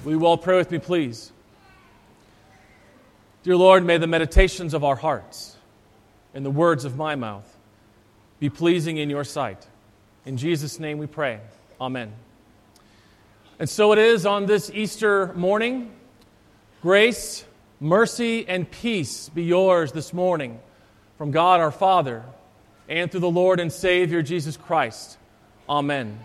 Will 0.03 0.13
you 0.13 0.25
all 0.25 0.35
pray 0.35 0.57
with 0.57 0.71
me, 0.71 0.79
please? 0.79 1.31
Dear 3.43 3.55
Lord, 3.57 3.85
may 3.85 3.99
the 3.99 4.07
meditations 4.07 4.73
of 4.73 4.83
our 4.83 4.95
hearts 4.95 5.55
and 6.33 6.43
the 6.43 6.49
words 6.49 6.83
of 6.83 6.97
my 6.97 7.13
mouth 7.13 7.45
be 8.39 8.49
pleasing 8.49 8.97
in 8.97 9.07
your 9.11 9.23
sight. 9.23 9.67
In 10.25 10.35
Jesus' 10.35 10.79
name 10.79 10.97
we 10.97 11.05
pray. 11.05 11.39
Amen. 11.79 12.11
And 13.59 13.69
so 13.69 13.91
it 13.91 13.99
is 13.99 14.25
on 14.25 14.47
this 14.47 14.71
Easter 14.73 15.31
morning. 15.35 15.91
Grace, 16.81 17.45
mercy, 17.79 18.47
and 18.47 18.71
peace 18.71 19.29
be 19.29 19.43
yours 19.43 19.91
this 19.91 20.11
morning 20.11 20.59
from 21.17 21.31
God 21.31 21.59
our 21.59 21.71
Father 21.71 22.23
and 22.87 23.09
through 23.09 23.21
the 23.21 23.29
Lord 23.29 23.59
and 23.59 23.71
Savior 23.71 24.21
Jesus 24.21 24.57
Christ. 24.57 25.17
Amen. 25.67 26.19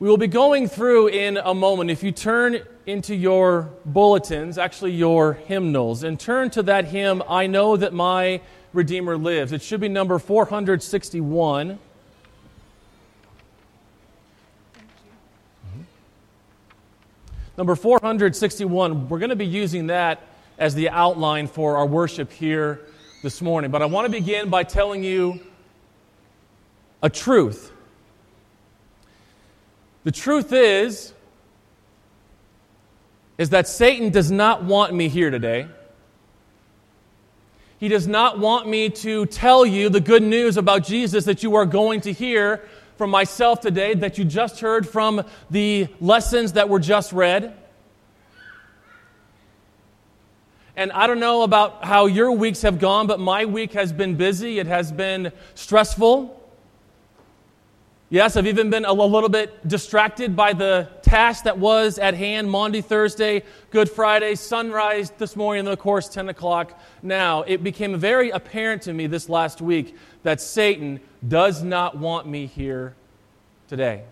We 0.00 0.08
will 0.08 0.16
be 0.16 0.28
going 0.28 0.68
through 0.68 1.08
in 1.08 1.36
a 1.36 1.54
moment. 1.54 1.90
If 1.90 2.02
you 2.02 2.12
turn 2.12 2.60
into 2.86 3.14
your 3.14 3.70
bulletins, 3.84 4.56
actually 4.56 4.92
your 4.92 5.34
hymnals, 5.34 6.04
and 6.04 6.18
turn 6.18 6.50
to 6.50 6.62
that 6.64 6.86
hymn, 6.86 7.22
I 7.28 7.48
Know 7.48 7.76
That 7.76 7.92
My 7.92 8.40
Redeemer 8.72 9.16
Lives. 9.16 9.52
It 9.52 9.60
should 9.60 9.80
be 9.80 9.88
number 9.88 10.18
461. 10.18 11.78
Number 17.56 17.74
461, 17.74 19.08
we're 19.08 19.18
going 19.18 19.30
to 19.30 19.36
be 19.36 19.44
using 19.44 19.88
that 19.88 20.22
as 20.58 20.74
the 20.74 20.90
outline 20.90 21.46
for 21.46 21.76
our 21.76 21.86
worship 21.86 22.32
here 22.32 22.80
this 23.22 23.40
morning. 23.40 23.70
But 23.70 23.82
I 23.82 23.86
want 23.86 24.06
to 24.06 24.10
begin 24.10 24.50
by 24.50 24.64
telling 24.64 25.04
you 25.04 25.40
a 27.02 27.08
truth. 27.08 27.72
The 30.04 30.12
truth 30.12 30.52
is 30.52 31.14
is 33.38 33.50
that 33.50 33.68
Satan 33.68 34.10
does 34.10 34.32
not 34.32 34.64
want 34.64 34.92
me 34.92 35.08
here 35.08 35.30
today. 35.30 35.68
He 37.78 37.86
does 37.86 38.08
not 38.08 38.40
want 38.40 38.68
me 38.68 38.90
to 38.90 39.26
tell 39.26 39.64
you 39.64 39.88
the 39.88 40.00
good 40.00 40.24
news 40.24 40.56
about 40.56 40.84
Jesus 40.84 41.24
that 41.26 41.44
you 41.44 41.54
are 41.54 41.64
going 41.64 42.00
to 42.00 42.12
hear 42.12 42.68
from 42.96 43.10
myself 43.10 43.60
today, 43.60 43.94
that 43.94 44.18
you 44.18 44.24
just 44.24 44.58
heard 44.58 44.88
from 44.88 45.22
the 45.50 45.86
lessons 46.00 46.54
that 46.54 46.68
were 46.68 46.80
just 46.80 47.12
read. 47.12 47.56
And 50.78 50.92
I 50.92 51.08
don't 51.08 51.18
know 51.18 51.42
about 51.42 51.84
how 51.84 52.06
your 52.06 52.30
weeks 52.30 52.62
have 52.62 52.78
gone, 52.78 53.08
but 53.08 53.18
my 53.18 53.46
week 53.46 53.72
has 53.72 53.92
been 53.92 54.14
busy. 54.14 54.60
It 54.60 54.68
has 54.68 54.92
been 54.92 55.32
stressful. 55.56 56.40
Yes, 58.10 58.36
I've 58.36 58.46
even 58.46 58.70
been 58.70 58.84
a 58.84 58.92
little 58.92 59.28
bit 59.28 59.66
distracted 59.66 60.36
by 60.36 60.52
the 60.52 60.88
task 61.02 61.42
that 61.44 61.58
was 61.58 61.98
at 61.98 62.14
hand 62.14 62.48
Monday, 62.48 62.80
Thursday, 62.80 63.42
Good 63.72 63.90
Friday, 63.90 64.36
sunrise 64.36 65.10
this 65.18 65.34
morning, 65.34 65.66
and 65.66 65.68
of 65.68 65.80
course 65.80 66.08
10 66.08 66.28
o'clock 66.28 66.80
now, 67.02 67.42
it 67.42 67.64
became 67.64 67.98
very 67.98 68.30
apparent 68.30 68.82
to 68.82 68.92
me 68.92 69.08
this 69.08 69.28
last 69.28 69.60
week 69.60 69.96
that 70.22 70.40
Satan 70.40 71.00
does 71.26 71.60
not 71.60 71.98
want 71.98 72.28
me 72.28 72.46
here 72.46 72.94
today. 73.66 74.04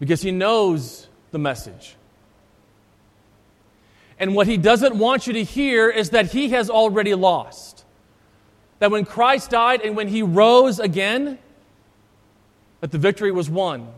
Because 0.00 0.22
he 0.22 0.30
knows 0.30 1.06
the 1.32 1.38
message. 1.38 1.95
And 4.18 4.34
what 4.34 4.46
he 4.46 4.56
doesn't 4.56 4.96
want 4.96 5.26
you 5.26 5.34
to 5.34 5.44
hear 5.44 5.90
is 5.90 6.10
that 6.10 6.32
he 6.32 6.50
has 6.50 6.70
already 6.70 7.14
lost. 7.14 7.84
That 8.78 8.90
when 8.90 9.04
Christ 9.04 9.50
died 9.50 9.82
and 9.82 9.96
when 9.96 10.08
he 10.08 10.22
rose 10.22 10.78
again, 10.78 11.38
that 12.80 12.90
the 12.90 12.98
victory 12.98 13.32
was 13.32 13.50
won. 13.50 13.88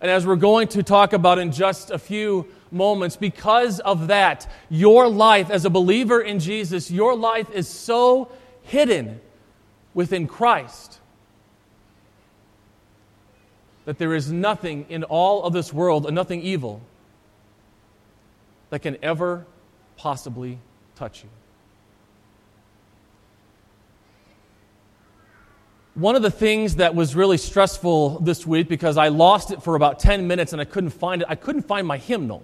And 0.00 0.10
as 0.10 0.26
we're 0.26 0.36
going 0.36 0.68
to 0.68 0.82
talk 0.82 1.12
about 1.12 1.38
in 1.38 1.52
just 1.52 1.90
a 1.90 1.98
few 1.98 2.46
moments, 2.70 3.16
because 3.16 3.80
of 3.80 4.08
that, 4.08 4.50
your 4.68 5.08
life 5.08 5.50
as 5.50 5.64
a 5.64 5.70
believer 5.70 6.20
in 6.20 6.40
Jesus, 6.40 6.90
your 6.90 7.16
life 7.16 7.50
is 7.50 7.68
so 7.68 8.30
hidden 8.62 9.20
within 9.94 10.26
Christ 10.26 11.00
that 13.84 13.98
there 13.98 14.14
is 14.14 14.32
nothing 14.32 14.86
in 14.88 15.04
all 15.04 15.44
of 15.44 15.52
this 15.52 15.72
world, 15.72 16.06
and 16.06 16.14
nothing 16.14 16.40
evil, 16.42 16.80
that 18.74 18.80
can 18.80 18.96
ever 19.04 19.46
possibly 19.96 20.58
touch 20.96 21.22
you. 21.22 21.30
One 25.94 26.16
of 26.16 26.22
the 26.22 26.30
things 26.32 26.74
that 26.74 26.96
was 26.96 27.14
really 27.14 27.36
stressful 27.36 28.18
this 28.18 28.44
week 28.44 28.68
because 28.68 28.96
I 28.96 29.08
lost 29.08 29.52
it 29.52 29.62
for 29.62 29.76
about 29.76 30.00
10 30.00 30.26
minutes 30.26 30.52
and 30.52 30.60
I 30.60 30.64
couldn't 30.64 30.90
find 30.90 31.22
it, 31.22 31.28
I 31.30 31.36
couldn't 31.36 31.68
find 31.68 31.86
my 31.86 31.98
hymnal. 31.98 32.42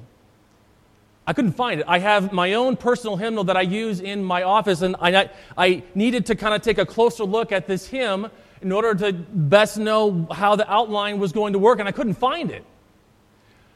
I 1.26 1.32
couldn't 1.32 1.54
find 1.54 1.80
it. 1.80 1.86
I 1.88 1.98
have 1.98 2.32
my 2.32 2.54
own 2.54 2.76
personal 2.76 3.16
hymnal 3.16 3.42
that 3.42 3.56
I 3.56 3.62
use 3.62 3.98
in 3.98 4.22
my 4.22 4.44
office, 4.44 4.82
and 4.82 4.94
I, 5.00 5.30
I 5.58 5.82
needed 5.96 6.26
to 6.26 6.36
kind 6.36 6.54
of 6.54 6.62
take 6.62 6.78
a 6.78 6.86
closer 6.86 7.24
look 7.24 7.50
at 7.50 7.66
this 7.66 7.88
hymn 7.88 8.30
in 8.62 8.70
order 8.70 8.94
to 8.94 9.12
best 9.12 9.78
know 9.78 10.28
how 10.30 10.54
the 10.54 10.72
outline 10.72 11.18
was 11.18 11.32
going 11.32 11.54
to 11.54 11.58
work, 11.58 11.80
and 11.80 11.88
I 11.88 11.92
couldn't 11.92 12.14
find 12.14 12.52
it. 12.52 12.64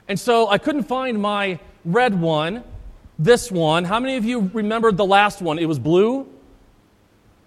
And 0.06 0.20
so 0.20 0.48
I 0.48 0.58
couldn't 0.58 0.84
find 0.84 1.20
my 1.20 1.58
red 1.84 2.18
one, 2.20 2.64
this 3.18 3.50
one. 3.50 3.84
How 3.84 4.00
many 4.00 4.16
of 4.16 4.24
you 4.24 4.50
remembered 4.52 4.96
the 4.96 5.04
last 5.04 5.40
one? 5.40 5.58
It 5.58 5.66
was 5.66 5.78
blue. 5.78 6.28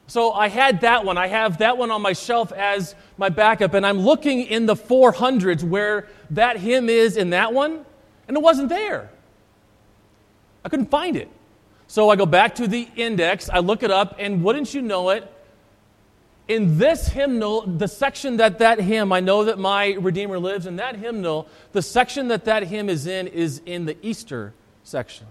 So 0.08 0.32
I 0.32 0.48
had 0.48 0.82
that 0.82 1.04
one. 1.04 1.18
I 1.18 1.28
have 1.28 1.58
that 1.58 1.78
one 1.78 1.92
on 1.92 2.02
my 2.02 2.14
shelf 2.14 2.54
as 2.54 2.96
my 3.18 3.28
backup, 3.28 3.74
and 3.74 3.86
I'm 3.86 4.00
looking 4.00 4.42
in 4.42 4.66
the 4.66 4.76
400s 4.76 5.64
where 5.64 6.08
that 6.30 6.58
hymn 6.58 6.90
is 6.90 7.18
in 7.18 7.32
that 7.32 7.54
one, 7.54 7.86
and 8.28 8.38
it 8.38 8.42
wasn't 8.42 8.70
there. 8.70 9.10
I 10.64 10.70
couldn't 10.70 10.90
find 10.90 11.18
it. 11.18 11.30
So 11.88 12.10
I 12.10 12.16
go 12.16 12.26
back 12.26 12.56
to 12.56 12.68
the 12.68 12.88
index, 12.96 13.50
I 13.50 13.60
look 13.60 13.84
it 13.84 13.92
up, 13.92 14.16
and 14.18 14.44
wouldn't 14.44 14.74
you 14.74 14.82
know 14.82 15.10
it, 15.10 15.30
in 16.48 16.78
this 16.78 17.10
hymnal, 17.10 17.62
the 17.62 17.88
section 17.88 18.38
that 18.38 18.60
that 18.60 18.80
hymn, 18.80 19.12
I 19.12 19.20
know 19.20 19.44
that 19.46 19.60
my 19.60 19.94
Redeemer 19.94 20.40
lives, 20.40 20.66
in 20.66 20.78
that 20.78 20.96
hymnal, 20.96 21.48
the 21.74 21.82
section 21.82 22.30
that 22.30 22.46
that 22.46 22.64
hymn 22.64 22.90
is 22.90 23.06
in 23.06 23.28
is 23.28 23.62
in 23.66 23.86
the 23.86 23.98
Easter 24.02 24.54
section. 24.84 25.28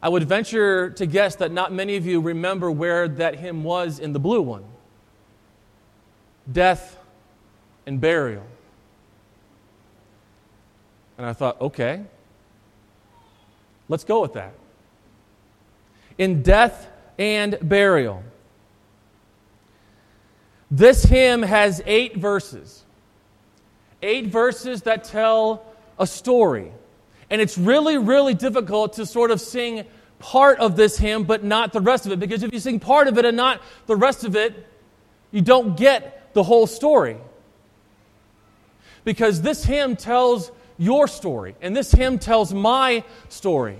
I 0.00 0.08
would 0.08 0.24
venture 0.24 0.90
to 0.90 1.06
guess 1.06 1.36
that 1.36 1.50
not 1.50 1.72
many 1.72 1.96
of 1.96 2.06
you 2.06 2.20
remember 2.20 2.70
where 2.70 3.08
that 3.08 3.36
hymn 3.36 3.64
was 3.64 3.98
in 3.98 4.12
the 4.12 4.20
blue 4.20 4.42
one 4.42 4.64
death 6.50 6.98
and 7.86 8.00
burial. 8.00 8.46
And 11.16 11.26
I 11.26 11.32
thought, 11.32 11.60
okay, 11.60 12.02
let's 13.88 14.04
go 14.04 14.20
with 14.20 14.34
that. 14.34 14.52
In 16.18 16.42
death 16.42 16.88
and 17.18 17.56
burial. 17.62 18.22
This 20.74 21.04
hymn 21.04 21.42
has 21.42 21.80
eight 21.86 22.16
verses. 22.16 22.82
Eight 24.02 24.26
verses 24.26 24.82
that 24.82 25.04
tell 25.04 25.64
a 26.00 26.06
story. 26.06 26.72
And 27.30 27.40
it's 27.40 27.56
really, 27.56 27.96
really 27.96 28.34
difficult 28.34 28.94
to 28.94 29.06
sort 29.06 29.30
of 29.30 29.40
sing 29.40 29.84
part 30.18 30.58
of 30.58 30.74
this 30.74 30.98
hymn, 30.98 31.24
but 31.24 31.44
not 31.44 31.72
the 31.72 31.80
rest 31.80 32.06
of 32.06 32.12
it. 32.12 32.18
Because 32.18 32.42
if 32.42 32.52
you 32.52 32.58
sing 32.58 32.80
part 32.80 33.06
of 33.06 33.16
it 33.18 33.24
and 33.24 33.36
not 33.36 33.62
the 33.86 33.94
rest 33.94 34.24
of 34.24 34.34
it, 34.34 34.66
you 35.30 35.42
don't 35.42 35.76
get 35.76 36.34
the 36.34 36.42
whole 36.42 36.66
story. 36.66 37.18
Because 39.04 39.42
this 39.42 39.64
hymn 39.64 39.94
tells 39.94 40.50
your 40.76 41.06
story, 41.06 41.54
and 41.60 41.76
this 41.76 41.92
hymn 41.92 42.18
tells 42.18 42.52
my 42.52 43.04
story 43.28 43.78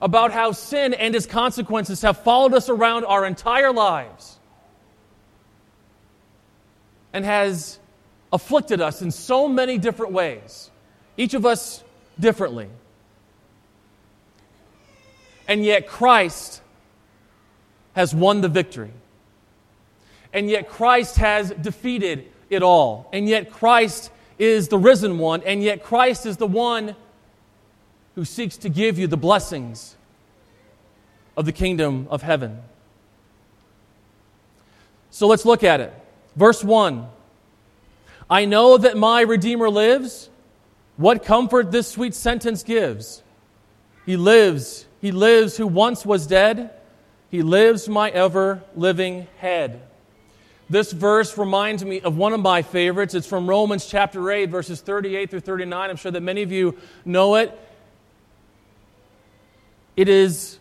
about 0.00 0.32
how 0.32 0.50
sin 0.50 0.94
and 0.94 1.14
its 1.14 1.26
consequences 1.26 2.02
have 2.02 2.18
followed 2.24 2.54
us 2.54 2.68
around 2.68 3.04
our 3.04 3.24
entire 3.24 3.72
lives 3.72 4.40
and 7.12 7.24
has 7.24 7.78
afflicted 8.32 8.80
us 8.80 9.02
in 9.02 9.10
so 9.10 9.48
many 9.48 9.78
different 9.78 10.12
ways, 10.12 10.70
each 11.16 11.34
of 11.34 11.44
us 11.44 11.84
differently. 12.18 12.68
And 15.46 15.64
yet, 15.64 15.86
Christ 15.86 16.62
has 17.94 18.14
won 18.14 18.40
the 18.40 18.48
victory. 18.48 18.92
And 20.32 20.48
yet, 20.48 20.68
Christ 20.68 21.16
has 21.16 21.50
defeated 21.50 22.26
it 22.48 22.62
all. 22.62 23.08
And 23.12 23.28
yet, 23.28 23.50
Christ 23.50 24.10
is 24.38 24.68
the 24.68 24.78
risen 24.78 25.18
one. 25.18 25.42
And 25.44 25.62
yet, 25.62 25.82
Christ 25.82 26.24
is 26.24 26.38
the 26.38 26.46
one 26.46 26.96
who 28.14 28.24
seeks 28.24 28.56
to 28.58 28.68
give 28.68 28.98
you 28.98 29.06
the 29.06 29.16
blessings 29.16 29.96
of 31.36 31.44
the 31.44 31.52
kingdom 31.52 32.06
of 32.10 32.22
heaven. 32.22 32.62
So 35.10 35.26
let's 35.26 35.44
look 35.44 35.64
at 35.64 35.80
it. 35.80 36.01
Verse 36.36 36.62
1 36.64 37.08
I 38.30 38.44
know 38.44 38.78
that 38.78 38.96
my 38.96 39.20
Redeemer 39.20 39.68
lives. 39.68 40.30
What 40.96 41.24
comfort 41.24 41.72
this 41.72 41.88
sweet 41.88 42.14
sentence 42.14 42.62
gives. 42.62 43.22
He 44.06 44.16
lives, 44.16 44.86
he 45.00 45.10
lives 45.10 45.56
who 45.56 45.66
once 45.66 46.04
was 46.04 46.26
dead. 46.26 46.70
He 47.30 47.42
lives 47.42 47.88
my 47.88 48.10
ever 48.10 48.62
living 48.76 49.26
head. 49.38 49.80
This 50.68 50.92
verse 50.92 51.36
reminds 51.36 51.84
me 51.84 52.00
of 52.00 52.16
one 52.16 52.32
of 52.32 52.40
my 52.40 52.62
favorites. 52.62 53.14
It's 53.14 53.26
from 53.26 53.48
Romans 53.48 53.86
chapter 53.86 54.30
8, 54.30 54.46
verses 54.48 54.80
38 54.80 55.30
through 55.30 55.40
39. 55.40 55.90
I'm 55.90 55.96
sure 55.96 56.12
that 56.12 56.20
many 56.20 56.42
of 56.42 56.52
you 56.52 56.76
know 57.04 57.34
it. 57.36 57.58
It 59.96 60.08
is 60.08 60.58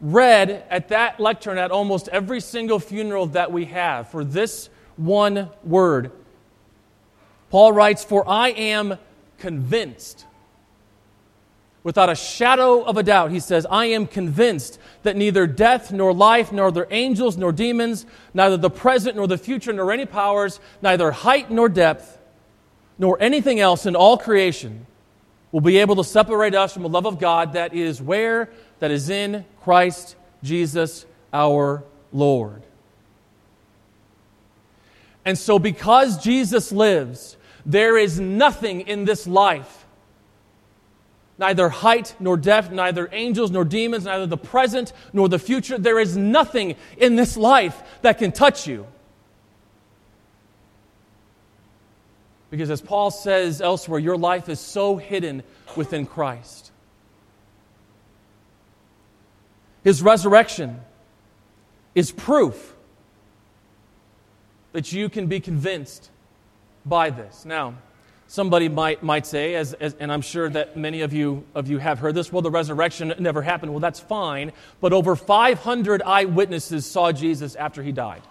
read 0.00 0.64
at 0.70 0.88
that 0.88 1.20
lectern 1.20 1.58
at 1.58 1.70
almost 1.70 2.08
every 2.08 2.40
single 2.40 2.78
funeral 2.78 3.26
that 3.28 3.52
we 3.52 3.66
have 3.66 4.10
for 4.10 4.24
this 4.24 4.68
one 4.96 5.50
word. 5.62 6.12
Paul 7.50 7.72
writes, 7.72 8.04
For 8.04 8.28
I 8.28 8.50
am 8.50 8.98
convinced, 9.38 10.26
without 11.82 12.10
a 12.10 12.14
shadow 12.14 12.82
of 12.82 12.96
a 12.96 13.02
doubt, 13.02 13.30
he 13.30 13.40
says, 13.40 13.66
I 13.70 13.86
am 13.86 14.06
convinced 14.06 14.78
that 15.02 15.16
neither 15.16 15.46
death, 15.46 15.92
nor 15.92 16.12
life, 16.12 16.50
nor 16.52 16.72
the 16.72 16.86
angels, 16.92 17.36
nor 17.36 17.52
demons, 17.52 18.06
neither 18.32 18.56
the 18.56 18.70
present, 18.70 19.16
nor 19.16 19.26
the 19.26 19.38
future, 19.38 19.72
nor 19.72 19.92
any 19.92 20.06
powers, 20.06 20.60
neither 20.82 21.10
height 21.10 21.50
nor 21.50 21.68
depth, 21.68 22.18
nor 22.98 23.20
anything 23.20 23.60
else 23.60 23.86
in 23.86 23.96
all 23.96 24.16
creation 24.16 24.86
will 25.54 25.60
be 25.60 25.78
able 25.78 25.94
to 25.94 26.02
separate 26.02 26.54
us 26.54 26.72
from 26.72 26.82
the 26.82 26.88
love 26.88 27.06
of 27.06 27.20
God 27.20 27.52
that 27.52 27.74
is 27.74 28.02
where? 28.02 28.50
That 28.80 28.90
is 28.90 29.08
in 29.08 29.44
Christ 29.62 30.16
Jesus 30.42 31.06
our 31.32 31.84
Lord. 32.12 32.64
And 35.24 35.38
so, 35.38 35.58
because 35.58 36.22
Jesus 36.22 36.70
lives, 36.72 37.36
there 37.64 37.96
is 37.96 38.20
nothing 38.20 38.82
in 38.82 39.04
this 39.04 39.26
life 39.26 39.84
neither 41.38 41.68
height 41.68 42.14
nor 42.20 42.36
depth, 42.36 42.70
neither 42.70 43.08
angels 43.12 43.50
nor 43.50 43.64
demons, 43.64 44.04
neither 44.04 44.26
the 44.26 44.36
present 44.36 44.92
nor 45.12 45.28
the 45.28 45.38
future. 45.38 45.78
There 45.78 45.98
is 45.98 46.16
nothing 46.16 46.76
in 46.96 47.16
this 47.16 47.36
life 47.36 47.82
that 48.02 48.18
can 48.18 48.32
touch 48.32 48.66
you. 48.66 48.86
Because 52.50 52.70
as 52.70 52.80
Paul 52.80 53.10
says 53.10 53.60
elsewhere, 53.60 53.98
your 53.98 54.16
life 54.16 54.48
is 54.48 54.60
so 54.60 54.96
hidden 54.96 55.42
within 55.76 56.06
Christ. 56.06 56.70
His 59.82 60.02
resurrection 60.02 60.80
is 61.94 62.12
proof 62.12 62.73
that 64.74 64.92
you 64.92 65.08
can 65.08 65.28
be 65.28 65.38
convinced 65.38 66.10
by 66.84 67.08
this. 67.08 67.44
Now, 67.44 67.74
somebody 68.26 68.68
might, 68.68 69.04
might 69.04 69.24
say, 69.24 69.54
as, 69.54 69.72
as, 69.74 69.94
and 70.00 70.12
I'm 70.12 70.20
sure 70.20 70.50
that 70.50 70.76
many 70.76 71.02
of 71.02 71.12
you, 71.12 71.44
of 71.54 71.68
you 71.68 71.78
have 71.78 72.00
heard 72.00 72.16
this, 72.16 72.32
well, 72.32 72.42
the 72.42 72.50
resurrection 72.50 73.14
never 73.20 73.40
happened. 73.40 73.72
Well, 73.72 73.80
that's 73.80 74.00
fine, 74.00 74.50
but 74.80 74.92
over 74.92 75.14
500 75.14 76.02
eyewitnesses 76.02 76.86
saw 76.86 77.12
Jesus 77.12 77.54
after 77.54 77.84
he 77.84 77.92
died. 77.92 78.22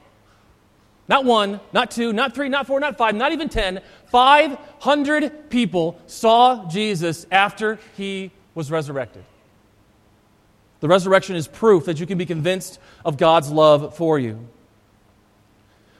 Not 1.07 1.23
one, 1.23 1.61
not 1.71 1.91
two, 1.91 2.11
not 2.11 2.35
three, 2.35 2.49
not 2.49 2.67
four, 2.67 2.79
not 2.81 2.97
five, 2.97 3.15
not 3.15 3.31
even 3.31 3.47
ten. 3.47 3.81
500 4.07 5.49
people 5.49 5.97
saw 6.07 6.67
Jesus 6.69 7.25
after 7.31 7.79
he 7.95 8.31
was 8.53 8.69
resurrected. 8.69 9.23
The 10.81 10.89
resurrection 10.89 11.37
is 11.37 11.47
proof 11.47 11.85
that 11.85 12.01
you 12.01 12.05
can 12.05 12.17
be 12.17 12.25
convinced 12.25 12.79
of 13.05 13.15
God's 13.15 13.49
love 13.49 13.95
for 13.95 14.19
you. 14.19 14.45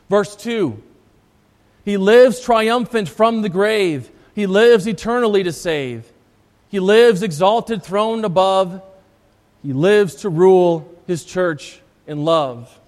Verse 0.10 0.36
2 0.36 0.82
He 1.86 1.98
lives 1.98 2.40
triumphant 2.40 3.10
from 3.10 3.42
the 3.42 3.50
grave, 3.50 4.10
He 4.36 4.48
lives 4.48 4.88
eternally 4.88 5.44
to 5.44 5.52
save. 5.52 6.12
He 6.70 6.80
lives 6.80 7.22
exalted, 7.22 7.84
throned 7.84 8.26
above. 8.26 8.82
He 9.62 9.74
lives 9.74 10.16
to 10.16 10.30
rule 10.30 10.92
His 11.06 11.24
church 11.24 11.80
in 12.08 12.26
love. 12.26 12.80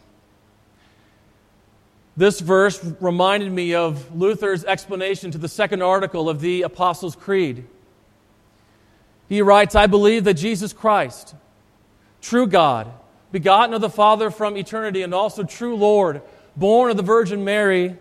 This 2.18 2.40
verse 2.40 2.84
reminded 3.02 3.52
me 3.52 3.76
of 3.76 4.16
Luther's 4.16 4.64
explanation 4.64 5.32
to 5.32 5.38
the 5.38 5.50
second 5.50 5.82
article 5.82 6.30
of 6.30 6.40
the 6.40 6.62
Apostles' 6.62 7.16
Creed. 7.16 7.66
He 9.28 9.42
writes, 9.42 9.76
I 9.76 9.88
believe 9.88 10.24
that 10.24 10.36
Jesus 10.36 10.72
Christ, 10.72 11.36
true 12.22 12.48
God, 12.48 12.92
begotten 13.32 13.74
of 13.74 13.82
the 13.82 13.90
Father 13.90 14.32
from 14.32 14.56
eternity, 14.56 15.02
and 15.02 15.14
also 15.14 15.44
true 15.44 15.76
Lord, 15.76 16.22
born 16.56 16.92
of 16.92 16.98
the 16.98 17.04
Virgin 17.04 17.44
Mary, 17.44 17.96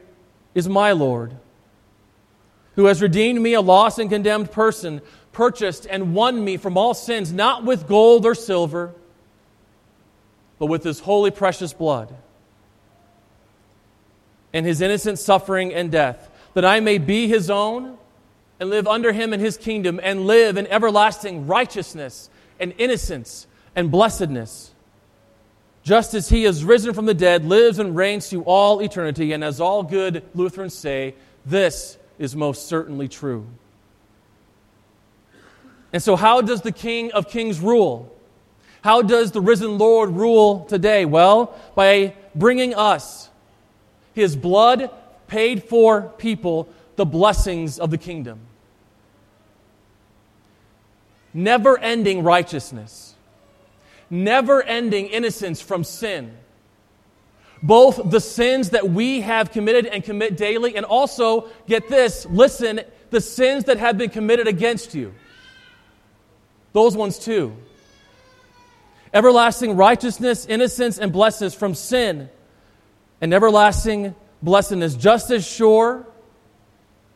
is 0.55 0.68
my 0.68 0.92
Lord, 0.92 1.36
who 2.76 2.86
has 2.86 3.02
redeemed 3.02 3.40
me, 3.40 3.55
a 3.55 3.61
lost 3.61 3.98
and 3.98 4.11
condemned 4.11 4.50
person, 4.52 5.00
purchased 5.32 5.86
and 5.88 6.14
won 6.14 6.42
me 6.44 6.57
from 6.57 6.76
all 6.78 6.94
sins, 6.94 7.32
not 7.32 7.64
with 7.64 7.88
gold 7.88 8.24
or 8.24 8.34
silver, 8.34 8.94
but 10.59 10.66
with 10.66 10.84
his 10.84 11.00
holy, 11.00 11.30
precious 11.30 11.72
blood 11.72 12.14
and 14.55 14.64
his 14.64 14.80
innocent 14.80 15.18
suffering 15.18 15.74
and 15.74 15.90
death, 15.90 16.30
that 16.55 16.64
I 16.64 16.80
may 16.80 16.98
be 16.98 17.26
his 17.26 17.50
own 17.50 17.98
and 18.61 18.70
live 18.70 18.86
under 18.86 19.12
him 19.12 19.34
in 19.34 19.40
his 19.40 19.57
kingdom 19.57 20.00
and 20.02 20.26
live 20.26 20.57
in 20.57 20.68
everlasting 20.68 21.48
righteousness 21.48 22.30
and 22.61 22.72
innocence 22.78 23.48
and 23.74 23.90
blessedness. 23.90 24.72
Just 25.85 26.14
as 26.14 26.30
he 26.30 26.45
has 26.45 26.64
risen 26.64 26.95
from 26.95 27.05
the 27.05 27.14
dead, 27.14 27.45
lives 27.45 27.78
and 27.78 27.95
reigns 27.95 28.30
to 28.30 28.43
all 28.43 28.80
eternity, 28.80 29.32
and 29.32 29.45
as 29.45 29.61
all 29.61 29.82
good 29.82 30.24
Lutherans 30.35 30.74
say, 30.74 31.14
this 31.45 31.99
is 32.18 32.35
most 32.35 32.66
certainly 32.66 33.07
true. 33.07 33.47
And 35.93 36.03
so, 36.03 36.16
how 36.16 36.41
does 36.41 36.62
the 36.62 36.72
King 36.72 37.12
of 37.12 37.28
Kings 37.28 37.61
rule? 37.61 38.11
How 38.82 39.03
does 39.03 39.32
the 39.32 39.41
risen 39.41 39.78
Lord 39.78 40.11
rule 40.11 40.64
today? 40.64 41.05
Well, 41.05 41.55
by 41.74 42.14
bringing 42.35 42.74
us 42.74 43.30
his 44.14 44.37
blood 44.37 44.91
paid 45.26 45.64
for 45.64 46.03
people 46.18 46.68
the 46.97 47.05
blessings 47.05 47.78
of 47.78 47.91
the 47.91 47.99
kingdom. 47.99 48.41
Never 51.32 51.78
ending 51.78 52.22
righteousness, 52.22 53.14
never 54.11 54.62
ending 54.62 55.07
innocence 55.07 55.61
from 55.61 55.84
sin. 55.84 56.36
Both 57.62 58.11
the 58.11 58.20
sins 58.20 58.70
that 58.70 58.90
we 58.90 59.22
have 59.22 59.50
committed 59.50 59.86
and 59.86 60.05
commit 60.05 60.36
daily, 60.36 60.76
and 60.76 60.84
also, 60.84 61.48
get 61.66 61.88
this, 61.88 62.26
listen, 62.26 62.80
the 63.11 63.20
sins 63.20 63.64
that 63.64 63.78
have 63.78 63.96
been 63.96 64.11
committed 64.11 64.46
against 64.46 64.94
you. 64.94 65.14
Those 66.72 66.96
ones 66.96 67.18
too. 67.18 67.57
Everlasting 69.14 69.76
righteousness, 69.76 70.44
innocence, 70.44 70.98
and 70.98 71.12
blessedness 71.12 71.55
from 71.55 71.74
sin 71.74 72.28
and 73.20 73.32
everlasting 73.32 74.14
blessedness, 74.42 74.94
just 74.94 75.30
as 75.30 75.46
sure 75.46 76.07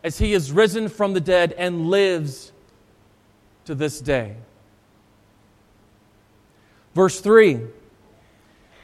as 0.02 0.16
he 0.16 0.32
is 0.32 0.52
risen 0.52 0.88
from 0.88 1.12
the 1.12 1.20
dead 1.20 1.52
and 1.52 1.90
lives 1.90 2.52
to 3.64 3.74
this 3.74 4.00
day. 4.00 4.36
Verse 6.94 7.20
3 7.20 7.60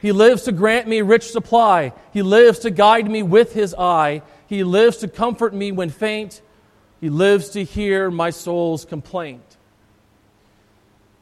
He 0.01 0.11
lives 0.11 0.43
to 0.43 0.51
grant 0.51 0.87
me 0.87 1.01
rich 1.01 1.31
supply, 1.31 1.93
He 2.13 2.21
lives 2.21 2.59
to 2.59 2.71
guide 2.71 3.09
me 3.09 3.23
with 3.23 3.53
His 3.53 3.73
eye, 3.73 4.21
He 4.47 4.63
lives 4.63 4.97
to 4.97 5.07
comfort 5.07 5.53
me 5.53 5.71
when 5.71 5.89
faint, 5.89 6.41
He 7.01 7.09
lives 7.09 7.49
to 7.49 7.63
hear 7.63 8.09
my 8.09 8.29
soul's 8.29 8.85
complaint. 8.85 9.55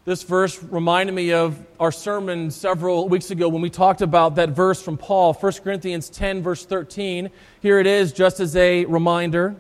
This 0.06 0.24
verse 0.24 0.62
reminded 0.62 1.16
me 1.16 1.32
of 1.32 1.66
our 1.80 1.92
sermon 1.92 2.52
several 2.52 3.08
weeks 3.08 3.32
ago 3.32 3.48
when 3.48 3.62
we 3.62 3.70
talked 3.70 4.02
about 4.02 4.36
that 4.36 4.50
verse 4.50 4.82
from 4.82 4.98
Paul, 4.98 5.34
1 5.34 5.54
Corinthians 5.64 6.10
10, 6.10 6.44
verse 6.44 6.66
13. 6.66 7.30
Here 7.62 7.80
it 7.80 7.88
is, 7.88 8.12
just 8.12 8.42
as 8.42 8.54
a 8.58 8.84
reminder. 8.84 9.56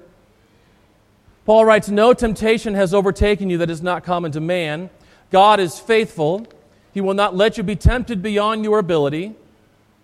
Paul 1.45 1.63
writes, 1.63 1.87
No 1.87 2.13
temptation 2.13 2.73
has 2.73 2.93
overtaken 2.93 3.49
you 3.49 3.59
that 3.59 3.69
is 3.69 3.81
not 3.81 4.03
common 4.03 4.33
to 4.33 4.41
man. 4.41 4.89
God 5.31 5.61
is 5.61 5.79
faithful. 5.79 6.45
He 6.93 7.01
will 7.01 7.13
not 7.13 7.35
let 7.35 7.57
you 7.57 7.63
be 7.63 7.75
tempted 7.75 8.21
beyond 8.21 8.63
your 8.63 8.79
ability, 8.79 9.33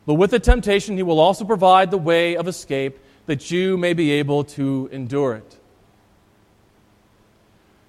but 0.05 0.15
with 0.15 0.31
the 0.31 0.39
temptation, 0.39 0.97
He 0.97 1.03
will 1.03 1.19
also 1.19 1.45
provide 1.45 1.91
the 1.91 1.97
way 1.97 2.35
of 2.35 2.47
escape 2.47 2.97
that 3.27 3.51
you 3.51 3.77
may 3.77 3.93
be 3.93 4.11
able 4.11 4.43
to 4.43 4.89
endure 4.91 5.35
it. 5.35 5.59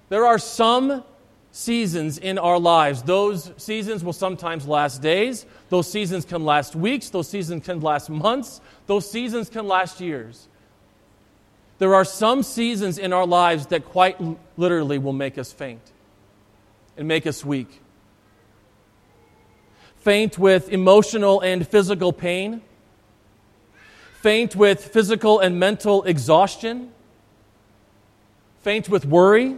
There 0.09 0.25
are 0.25 0.37
some 0.37 1.03
seasons 1.51 2.17
in 2.17 2.37
our 2.37 2.59
lives. 2.59 3.01
Those 3.03 3.51
seasons 3.57 4.03
will 4.03 4.13
sometimes 4.13 4.67
last 4.67 5.01
days, 5.01 5.45
those 5.69 5.89
seasons 5.89 6.25
can 6.25 6.45
last 6.45 6.75
weeks, 6.75 7.09
those 7.09 7.27
seasons 7.27 7.65
can 7.65 7.81
last 7.81 8.09
months, 8.09 8.61
those 8.87 9.09
seasons 9.09 9.49
can 9.49 9.67
last 9.67 9.99
years. 9.99 10.47
There 11.79 11.95
are 11.95 12.05
some 12.05 12.43
seasons 12.43 12.97
in 12.97 13.11
our 13.11 13.25
lives 13.25 13.67
that 13.67 13.85
quite 13.85 14.17
literally 14.57 14.99
will 14.99 15.13
make 15.13 15.37
us 15.37 15.51
faint 15.51 15.81
and 16.95 17.07
make 17.07 17.25
us 17.25 17.43
weak. 17.43 17.80
Faint 20.01 20.37
with 20.37 20.69
emotional 20.69 21.41
and 21.41 21.67
physical 21.67 22.13
pain, 22.13 22.61
faint 24.13 24.55
with 24.55 24.85
physical 24.85 25.39
and 25.39 25.59
mental 25.59 26.03
exhaustion, 26.03 26.91
faint 28.61 28.89
with 28.89 29.05
worry 29.05 29.57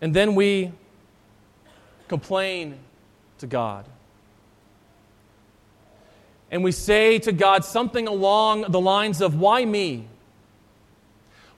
And 0.00 0.14
then 0.14 0.34
we 0.34 0.72
complain 2.08 2.78
to 3.38 3.46
God. 3.46 3.86
And 6.50 6.62
we 6.62 6.72
say 6.72 7.18
to 7.20 7.32
God 7.32 7.64
something 7.64 8.06
along 8.06 8.66
the 8.68 8.80
lines 8.80 9.20
of, 9.20 9.34
Why 9.34 9.64
me? 9.64 10.06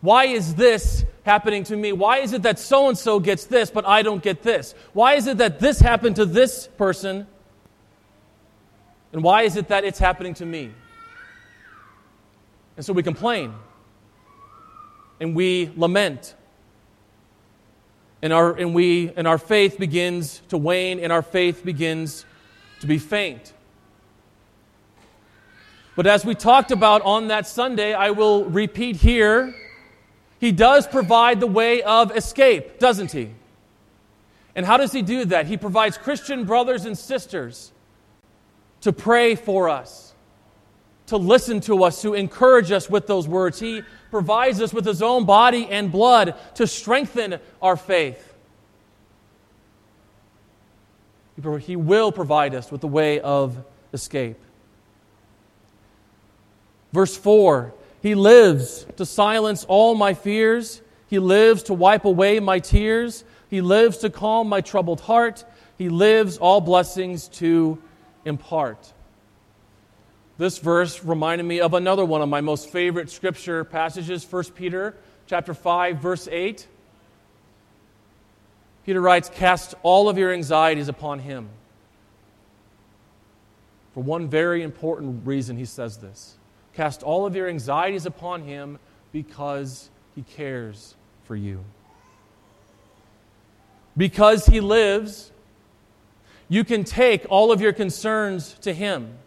Why 0.00 0.26
is 0.26 0.54
this 0.54 1.04
happening 1.28 1.62
to 1.64 1.76
me? 1.76 1.92
Why 1.92 2.18
is 2.18 2.32
it 2.32 2.42
that 2.42 2.58
so 2.58 2.88
and 2.88 2.96
so 2.96 3.20
gets 3.20 3.44
this, 3.44 3.70
but 3.70 3.86
I 3.86 4.00
don't 4.00 4.22
get 4.22 4.42
this? 4.42 4.74
Why 4.94 5.14
is 5.14 5.26
it 5.26 5.36
that 5.38 5.60
this 5.60 5.78
happened 5.78 6.16
to 6.16 6.24
this 6.24 6.66
person, 6.66 7.26
and 9.12 9.22
why 9.22 9.42
is 9.42 9.56
it 9.56 9.68
that 9.68 9.84
it's 9.84 9.98
happening 9.98 10.32
to 10.34 10.46
me? 10.46 10.72
And 12.76 12.86
so 12.86 12.94
we 12.94 13.02
complain, 13.02 13.52
and 15.20 15.34
we 15.34 15.70
lament, 15.76 16.34
and 18.22 18.32
our, 18.32 18.56
and 18.56 18.74
we, 18.74 19.12
and 19.14 19.28
our 19.28 19.38
faith 19.38 19.78
begins 19.78 20.40
to 20.48 20.56
wane 20.56 20.98
and 20.98 21.12
our 21.12 21.22
faith 21.22 21.62
begins 21.62 22.24
to 22.80 22.86
be 22.86 22.98
faint. 22.98 23.52
But 25.94 26.06
as 26.06 26.24
we 26.24 26.34
talked 26.34 26.70
about 26.70 27.02
on 27.02 27.28
that 27.28 27.46
Sunday, 27.46 27.92
I 27.92 28.10
will 28.10 28.44
repeat 28.44 28.96
here 28.96 29.54
He 30.40 30.52
does 30.52 30.86
provide 30.86 31.40
the 31.40 31.46
way 31.46 31.82
of 31.82 32.16
escape, 32.16 32.78
doesn't 32.78 33.12
He? 33.12 33.30
And 34.54 34.64
how 34.64 34.76
does 34.76 34.92
He 34.92 35.02
do 35.02 35.24
that? 35.26 35.46
He 35.46 35.56
provides 35.56 35.98
Christian 35.98 36.44
brothers 36.44 36.84
and 36.84 36.96
sisters 36.96 37.72
to 38.82 38.92
pray 38.92 39.34
for 39.34 39.68
us, 39.68 40.14
to 41.06 41.16
listen 41.16 41.60
to 41.62 41.84
us, 41.84 42.02
to 42.02 42.14
encourage 42.14 42.70
us 42.70 42.88
with 42.88 43.06
those 43.06 43.26
words. 43.26 43.58
He 43.58 43.82
provides 44.10 44.60
us 44.60 44.72
with 44.72 44.84
his 44.84 45.02
own 45.02 45.24
body 45.24 45.66
and 45.66 45.90
blood 45.90 46.34
to 46.54 46.66
strengthen 46.66 47.38
our 47.60 47.76
faith. 47.76 48.34
He 51.60 51.76
will 51.76 52.10
provide 52.10 52.54
us 52.54 52.70
with 52.70 52.80
the 52.80 52.88
way 52.88 53.20
of 53.20 53.56
escape. 53.92 54.38
Verse 56.92 57.16
4 57.16 57.74
He 58.08 58.14
lives 58.14 58.86
to 58.96 59.04
silence 59.04 59.66
all 59.68 59.94
my 59.94 60.14
fears. 60.14 60.80
He 61.08 61.18
lives 61.18 61.64
to 61.64 61.74
wipe 61.74 62.06
away 62.06 62.40
my 62.40 62.58
tears. 62.58 63.22
He 63.50 63.60
lives 63.60 63.98
to 63.98 64.08
calm 64.08 64.48
my 64.48 64.62
troubled 64.62 65.02
heart. 65.02 65.44
He 65.76 65.90
lives 65.90 66.38
all 66.38 66.62
blessings 66.62 67.28
to 67.40 67.78
impart. 68.24 68.94
This 70.38 70.56
verse 70.56 71.04
reminded 71.04 71.44
me 71.44 71.60
of 71.60 71.74
another 71.74 72.02
one 72.02 72.22
of 72.22 72.30
my 72.30 72.40
most 72.40 72.70
favorite 72.70 73.10
scripture 73.10 73.62
passages, 73.62 74.24
1 74.24 74.44
Peter 74.54 74.96
chapter 75.26 75.52
5 75.52 75.98
verse 75.98 76.26
8. 76.32 76.66
Peter 78.86 79.02
writes, 79.02 79.28
"Cast 79.28 79.74
all 79.82 80.08
of 80.08 80.16
your 80.16 80.32
anxieties 80.32 80.88
upon 80.88 81.18
him, 81.18 81.50
For 83.92 84.02
one 84.02 84.28
very 84.28 84.62
important 84.62 85.26
reason, 85.26 85.58
he 85.58 85.66
says 85.66 85.98
this 85.98 86.37
Cast 86.78 87.02
all 87.02 87.26
of 87.26 87.34
your 87.34 87.48
anxieties 87.48 88.06
upon 88.06 88.42
him 88.42 88.78
because 89.10 89.90
he 90.14 90.22
cares 90.22 90.94
for 91.24 91.34
you. 91.34 91.64
Because 93.96 94.46
he 94.46 94.60
lives, 94.60 95.32
you 96.48 96.62
can 96.62 96.84
take 96.84 97.26
all 97.30 97.50
of 97.50 97.60
your 97.60 97.72
concerns 97.72 98.52
to 98.60 98.72
him. 98.72 99.18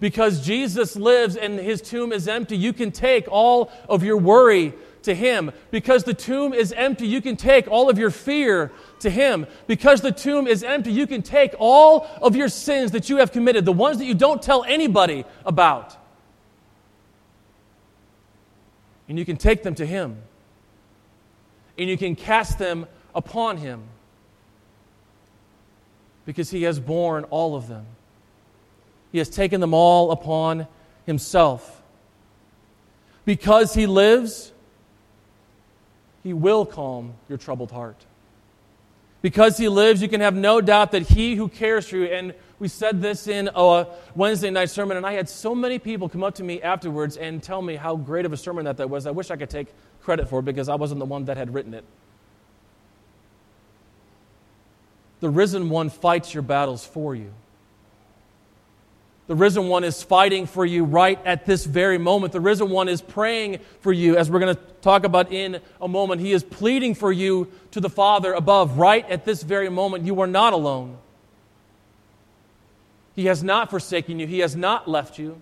Because 0.00 0.44
Jesus 0.44 0.96
lives 0.96 1.36
and 1.36 1.56
his 1.56 1.80
tomb 1.80 2.12
is 2.12 2.26
empty, 2.26 2.56
you 2.56 2.72
can 2.72 2.90
take 2.90 3.28
all 3.30 3.70
of 3.88 4.02
your 4.02 4.16
worry 4.16 4.74
to 5.02 5.14
him. 5.14 5.52
Because 5.70 6.02
the 6.02 6.14
tomb 6.14 6.52
is 6.52 6.72
empty, 6.72 7.06
you 7.06 7.20
can 7.20 7.36
take 7.36 7.68
all 7.68 7.88
of 7.88 7.96
your 7.96 8.10
fear 8.10 8.72
to 8.98 9.08
him. 9.08 9.46
Because 9.68 10.00
the 10.00 10.10
tomb 10.10 10.48
is 10.48 10.64
empty, 10.64 10.90
you 10.90 11.06
can 11.06 11.22
take 11.22 11.54
all 11.60 12.08
of 12.20 12.34
your 12.34 12.48
sins 12.48 12.90
that 12.90 13.08
you 13.08 13.18
have 13.18 13.30
committed, 13.30 13.64
the 13.64 13.70
ones 13.70 13.98
that 13.98 14.04
you 14.04 14.14
don't 14.14 14.42
tell 14.42 14.64
anybody 14.64 15.24
about. 15.44 15.96
And 19.08 19.18
you 19.18 19.24
can 19.24 19.36
take 19.36 19.62
them 19.62 19.74
to 19.76 19.86
him. 19.86 20.22
And 21.78 21.88
you 21.88 21.96
can 21.96 22.16
cast 22.16 22.58
them 22.58 22.86
upon 23.14 23.58
him. 23.58 23.82
Because 26.24 26.50
he 26.50 26.64
has 26.64 26.80
borne 26.80 27.24
all 27.24 27.54
of 27.54 27.68
them. 27.68 27.86
He 29.12 29.18
has 29.18 29.28
taken 29.28 29.60
them 29.60 29.74
all 29.74 30.10
upon 30.10 30.66
himself. 31.06 31.82
Because 33.24 33.74
he 33.74 33.86
lives, 33.86 34.52
he 36.22 36.32
will 36.32 36.66
calm 36.66 37.14
your 37.28 37.38
troubled 37.38 37.70
heart. 37.70 38.04
Because 39.22 39.56
he 39.56 39.68
lives, 39.68 40.02
you 40.02 40.08
can 40.08 40.20
have 40.20 40.34
no 40.34 40.60
doubt 40.60 40.92
that 40.92 41.02
he 41.02 41.34
who 41.34 41.48
cares 41.48 41.88
for 41.88 41.96
you, 41.96 42.04
and 42.04 42.34
we 42.58 42.68
said 42.68 43.02
this 43.02 43.28
in 43.28 43.50
a 43.54 43.86
Wednesday 44.14 44.50
night 44.50 44.70
sermon, 44.70 44.96
and 44.96 45.06
I 45.06 45.12
had 45.12 45.28
so 45.28 45.54
many 45.54 45.78
people 45.78 46.08
come 46.08 46.24
up 46.24 46.36
to 46.36 46.44
me 46.44 46.62
afterwards 46.62 47.16
and 47.16 47.42
tell 47.42 47.60
me 47.60 47.76
how 47.76 47.96
great 47.96 48.24
of 48.24 48.32
a 48.32 48.36
sermon 48.36 48.64
that, 48.64 48.78
that 48.78 48.88
was. 48.88 49.06
I 49.06 49.10
wish 49.10 49.30
I 49.30 49.36
could 49.36 49.50
take 49.50 49.68
credit 50.02 50.28
for 50.28 50.40
it 50.40 50.44
because 50.44 50.68
I 50.68 50.74
wasn't 50.74 51.00
the 51.00 51.06
one 51.06 51.26
that 51.26 51.36
had 51.36 51.52
written 51.52 51.74
it. 51.74 51.84
The 55.20 55.28
risen 55.28 55.68
one 55.68 55.90
fights 55.90 56.32
your 56.32 56.42
battles 56.42 56.84
for 56.84 57.14
you. 57.14 57.32
The 59.26 59.34
risen 59.34 59.68
one 59.68 59.82
is 59.82 60.02
fighting 60.02 60.46
for 60.46 60.64
you 60.64 60.84
right 60.84 61.18
at 61.26 61.46
this 61.46 61.66
very 61.66 61.98
moment. 61.98 62.32
The 62.32 62.40
risen 62.40 62.70
one 62.70 62.88
is 62.88 63.02
praying 63.02 63.58
for 63.80 63.92
you, 63.92 64.16
as 64.16 64.30
we're 64.30 64.38
going 64.38 64.54
to 64.54 64.62
talk 64.82 65.04
about 65.04 65.32
in 65.32 65.60
a 65.80 65.88
moment. 65.88 66.20
He 66.20 66.32
is 66.32 66.44
pleading 66.44 66.94
for 66.94 67.10
you 67.10 67.50
to 67.72 67.80
the 67.80 67.90
Father 67.90 68.32
above 68.32 68.78
right 68.78 69.08
at 69.10 69.24
this 69.24 69.42
very 69.42 69.68
moment. 69.68 70.04
You 70.04 70.20
are 70.20 70.28
not 70.28 70.52
alone. 70.52 70.98
He 73.16 73.26
has 73.26 73.42
not 73.42 73.70
forsaken 73.70 74.20
you, 74.20 74.26
He 74.26 74.40
has 74.40 74.54
not 74.54 74.86
left 74.86 75.18
you. 75.18 75.40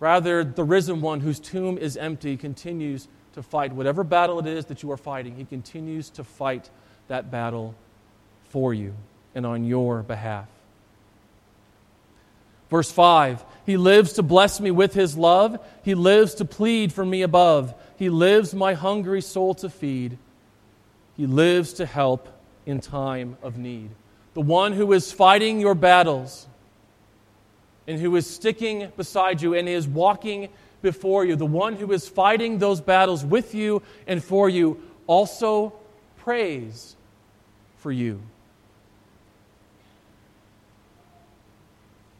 Rather, 0.00 0.42
the 0.42 0.64
risen 0.64 1.02
one 1.02 1.20
whose 1.20 1.38
tomb 1.38 1.76
is 1.76 1.96
empty 1.98 2.38
continues 2.38 3.06
to 3.34 3.42
fight. 3.42 3.72
Whatever 3.72 4.02
battle 4.02 4.38
it 4.38 4.46
is 4.46 4.64
that 4.66 4.82
you 4.82 4.90
are 4.90 4.96
fighting, 4.96 5.36
He 5.36 5.44
continues 5.44 6.08
to 6.10 6.24
fight 6.24 6.70
that 7.08 7.30
battle 7.30 7.74
for 8.48 8.72
you 8.72 8.94
and 9.34 9.44
on 9.44 9.64
your 9.64 10.02
behalf. 10.02 10.48
Verse 12.70 12.90
5 12.90 13.44
He 13.66 13.76
lives 13.76 14.14
to 14.14 14.22
bless 14.22 14.60
me 14.60 14.70
with 14.70 14.94
his 14.94 15.16
love. 15.16 15.58
He 15.82 15.94
lives 15.94 16.36
to 16.36 16.44
plead 16.44 16.92
for 16.92 17.04
me 17.04 17.22
above. 17.22 17.74
He 17.96 18.08
lives 18.08 18.54
my 18.54 18.74
hungry 18.74 19.20
soul 19.20 19.54
to 19.54 19.68
feed. 19.68 20.16
He 21.16 21.26
lives 21.26 21.74
to 21.74 21.86
help 21.86 22.28
in 22.64 22.80
time 22.80 23.36
of 23.42 23.58
need. 23.58 23.90
The 24.34 24.40
one 24.40 24.72
who 24.72 24.92
is 24.92 25.12
fighting 25.12 25.60
your 25.60 25.74
battles 25.74 26.46
and 27.86 28.00
who 28.00 28.14
is 28.16 28.28
sticking 28.28 28.92
beside 28.96 29.42
you 29.42 29.54
and 29.54 29.68
is 29.68 29.88
walking 29.88 30.48
before 30.82 31.24
you, 31.24 31.36
the 31.36 31.46
one 31.46 31.76
who 31.76 31.92
is 31.92 32.08
fighting 32.08 32.58
those 32.58 32.80
battles 32.80 33.24
with 33.24 33.54
you 33.54 33.82
and 34.06 34.22
for 34.22 34.48
you, 34.48 34.80
also 35.06 35.72
prays 36.18 36.96
for 37.78 37.90
you. 37.90 38.20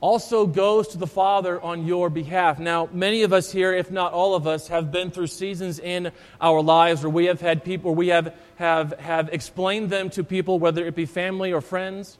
Also 0.00 0.46
goes 0.46 0.88
to 0.88 0.98
the 0.98 1.06
Father 1.06 1.60
on 1.60 1.86
your 1.86 2.08
behalf. 2.08 2.58
Now, 2.58 2.88
many 2.92 3.22
of 3.22 3.32
us 3.32 3.52
here, 3.52 3.74
if 3.74 3.90
not 3.90 4.12
all 4.12 4.34
of 4.34 4.46
us, 4.46 4.68
have 4.68 4.90
been 4.90 5.10
through 5.10 5.26
seasons 5.26 5.78
in 5.78 6.10
our 6.40 6.62
lives 6.62 7.02
where 7.02 7.10
we 7.10 7.26
have 7.26 7.40
had 7.40 7.64
people, 7.64 7.94
we 7.94 8.08
have, 8.08 8.34
have, 8.56 8.98
have 8.98 9.28
explained 9.28 9.90
them 9.90 10.08
to 10.10 10.24
people, 10.24 10.58
whether 10.58 10.86
it 10.86 10.94
be 10.94 11.04
family 11.04 11.52
or 11.52 11.60
friends. 11.60 12.18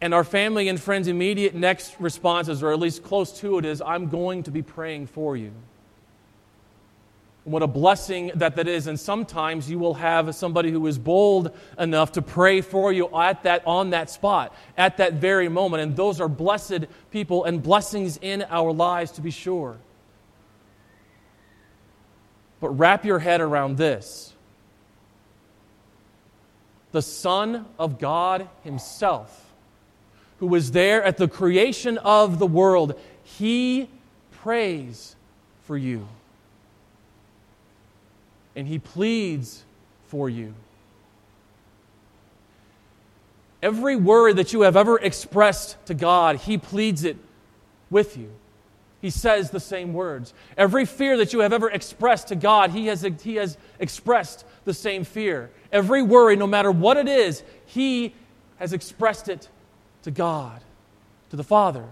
And 0.00 0.12
our 0.12 0.24
family 0.24 0.68
and 0.68 0.80
friends' 0.80 1.08
immediate 1.08 1.54
next 1.54 1.96
responses, 1.98 2.62
or 2.62 2.72
at 2.72 2.78
least 2.78 3.02
close 3.02 3.38
to 3.40 3.58
it, 3.58 3.64
is 3.64 3.80
I'm 3.80 4.08
going 4.08 4.42
to 4.42 4.50
be 4.50 4.62
praying 4.62 5.06
for 5.06 5.36
you. 5.36 5.52
What 7.46 7.62
a 7.62 7.68
blessing 7.68 8.32
that 8.34 8.56
that 8.56 8.66
is. 8.66 8.88
And 8.88 8.98
sometimes 8.98 9.70
you 9.70 9.78
will 9.78 9.94
have 9.94 10.34
somebody 10.34 10.72
who 10.72 10.84
is 10.88 10.98
bold 10.98 11.56
enough 11.78 12.10
to 12.12 12.22
pray 12.22 12.60
for 12.60 12.92
you 12.92 13.08
at 13.16 13.44
that, 13.44 13.64
on 13.64 13.90
that 13.90 14.10
spot, 14.10 14.52
at 14.76 14.96
that 14.96 15.12
very 15.14 15.48
moment. 15.48 15.84
And 15.84 15.94
those 15.94 16.20
are 16.20 16.28
blessed 16.28 16.86
people 17.12 17.44
and 17.44 17.62
blessings 17.62 18.18
in 18.20 18.44
our 18.50 18.72
lives 18.72 19.12
to 19.12 19.20
be 19.20 19.30
sure. 19.30 19.76
But 22.58 22.70
wrap 22.70 23.04
your 23.04 23.20
head 23.20 23.40
around 23.40 23.76
this 23.76 24.34
the 26.90 27.00
Son 27.00 27.64
of 27.78 28.00
God 28.00 28.48
Himself, 28.64 29.52
who 30.40 30.48
was 30.48 30.72
there 30.72 31.00
at 31.04 31.16
the 31.16 31.28
creation 31.28 31.96
of 31.98 32.40
the 32.40 32.46
world, 32.46 32.98
He 33.22 33.88
prays 34.32 35.14
for 35.62 35.76
you 35.76 36.08
and 38.56 38.66
he 38.66 38.78
pleads 38.78 39.64
for 40.08 40.28
you. 40.28 40.54
Every 43.62 43.96
word 43.96 44.36
that 44.36 44.52
you 44.52 44.62
have 44.62 44.76
ever 44.76 44.98
expressed 44.98 45.76
to 45.86 45.94
God, 45.94 46.36
he 46.36 46.56
pleads 46.56 47.04
it 47.04 47.18
with 47.90 48.16
you. 48.16 48.30
He 49.02 49.10
says 49.10 49.50
the 49.50 49.60
same 49.60 49.92
words. 49.92 50.32
Every 50.56 50.86
fear 50.86 51.18
that 51.18 51.32
you 51.32 51.40
have 51.40 51.52
ever 51.52 51.70
expressed 51.70 52.28
to 52.28 52.36
God, 52.36 52.70
he 52.70 52.86
has, 52.86 53.06
he 53.22 53.36
has 53.36 53.58
expressed 53.78 54.44
the 54.64 54.74
same 54.74 55.04
fear. 55.04 55.50
Every 55.70 56.02
worry, 56.02 56.34
no 56.34 56.46
matter 56.46 56.70
what 56.70 56.96
it 56.96 57.06
is, 57.06 57.42
he 57.66 58.14
has 58.56 58.72
expressed 58.72 59.28
it 59.28 59.48
to 60.02 60.10
God, 60.10 60.60
to 61.30 61.36
the 61.36 61.44
Father, 61.44 61.84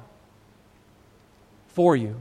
for 1.68 1.94
you. 1.94 2.16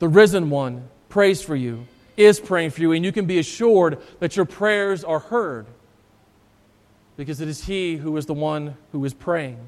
The 0.00 0.08
risen 0.08 0.50
one 0.50 0.88
prays 1.08 1.42
for 1.42 1.56
you, 1.56 1.86
is 2.16 2.40
praying 2.40 2.70
for 2.70 2.80
you, 2.80 2.92
and 2.92 3.04
you 3.04 3.12
can 3.12 3.26
be 3.26 3.38
assured 3.38 3.98
that 4.20 4.36
your 4.36 4.44
prayers 4.44 5.04
are 5.04 5.20
heard 5.20 5.66
because 7.16 7.40
it 7.40 7.48
is 7.48 7.64
He 7.64 7.96
who 7.96 8.16
is 8.16 8.26
the 8.26 8.34
one 8.34 8.76
who 8.92 9.04
is 9.04 9.12
praying. 9.12 9.58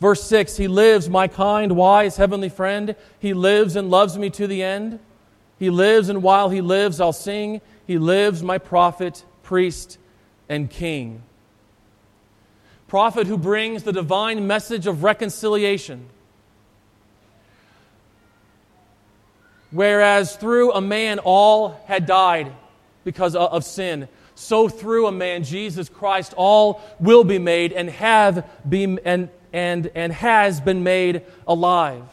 Verse 0.00 0.22
6 0.24 0.56
He 0.56 0.68
lives, 0.68 1.08
my 1.08 1.28
kind, 1.28 1.72
wise, 1.76 2.16
heavenly 2.16 2.48
friend. 2.48 2.94
He 3.18 3.32
lives 3.32 3.76
and 3.76 3.90
loves 3.90 4.18
me 4.18 4.30
to 4.30 4.46
the 4.46 4.62
end. 4.62 4.98
He 5.58 5.70
lives, 5.70 6.08
and 6.08 6.22
while 6.22 6.50
He 6.50 6.60
lives, 6.60 7.00
I'll 7.00 7.12
sing. 7.12 7.60
He 7.86 7.98
lives, 7.98 8.42
my 8.42 8.58
prophet, 8.58 9.24
priest, 9.42 9.98
and 10.48 10.68
king. 10.68 11.22
Prophet 12.86 13.26
who 13.26 13.36
brings 13.36 13.82
the 13.82 13.92
divine 13.92 14.46
message 14.46 14.86
of 14.86 15.02
reconciliation 15.02 16.08
Whereas 19.70 20.36
through 20.36 20.72
a 20.72 20.80
man 20.80 21.18
all 21.18 21.80
had 21.86 22.06
died 22.06 22.52
because 23.04 23.36
of 23.36 23.64
sin, 23.64 24.08
so 24.34 24.68
through 24.68 25.06
a 25.06 25.12
man, 25.12 25.42
Jesus 25.42 25.88
Christ, 25.88 26.32
all 26.36 26.80
will 27.00 27.24
be 27.24 27.38
made 27.38 27.72
and 27.72 27.90
have 27.90 28.48
been 28.68 29.00
and, 29.04 29.28
and, 29.52 29.90
and 29.94 30.12
has 30.12 30.60
been 30.60 30.84
made 30.84 31.22
alive. 31.46 32.04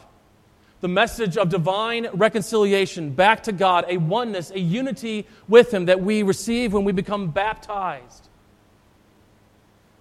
The 0.80 0.88
message 0.88 1.36
of 1.36 1.48
divine 1.48 2.08
reconciliation 2.12 3.10
back 3.10 3.44
to 3.44 3.52
God, 3.52 3.86
a 3.88 3.96
oneness, 3.96 4.50
a 4.50 4.58
unity 4.58 5.26
with 5.48 5.72
Him 5.72 5.86
that 5.86 6.00
we 6.00 6.22
receive 6.22 6.72
when 6.72 6.84
we 6.84 6.92
become 6.92 7.30
baptized, 7.30 8.28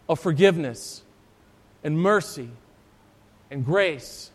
of 0.10 0.20
forgiveness 0.20 1.04
and 1.84 1.98
mercy 1.98 2.50
and 3.50 3.64
grace 3.64 4.32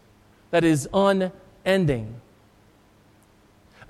that 0.51 0.64
is 0.64 0.88
unending 0.94 2.20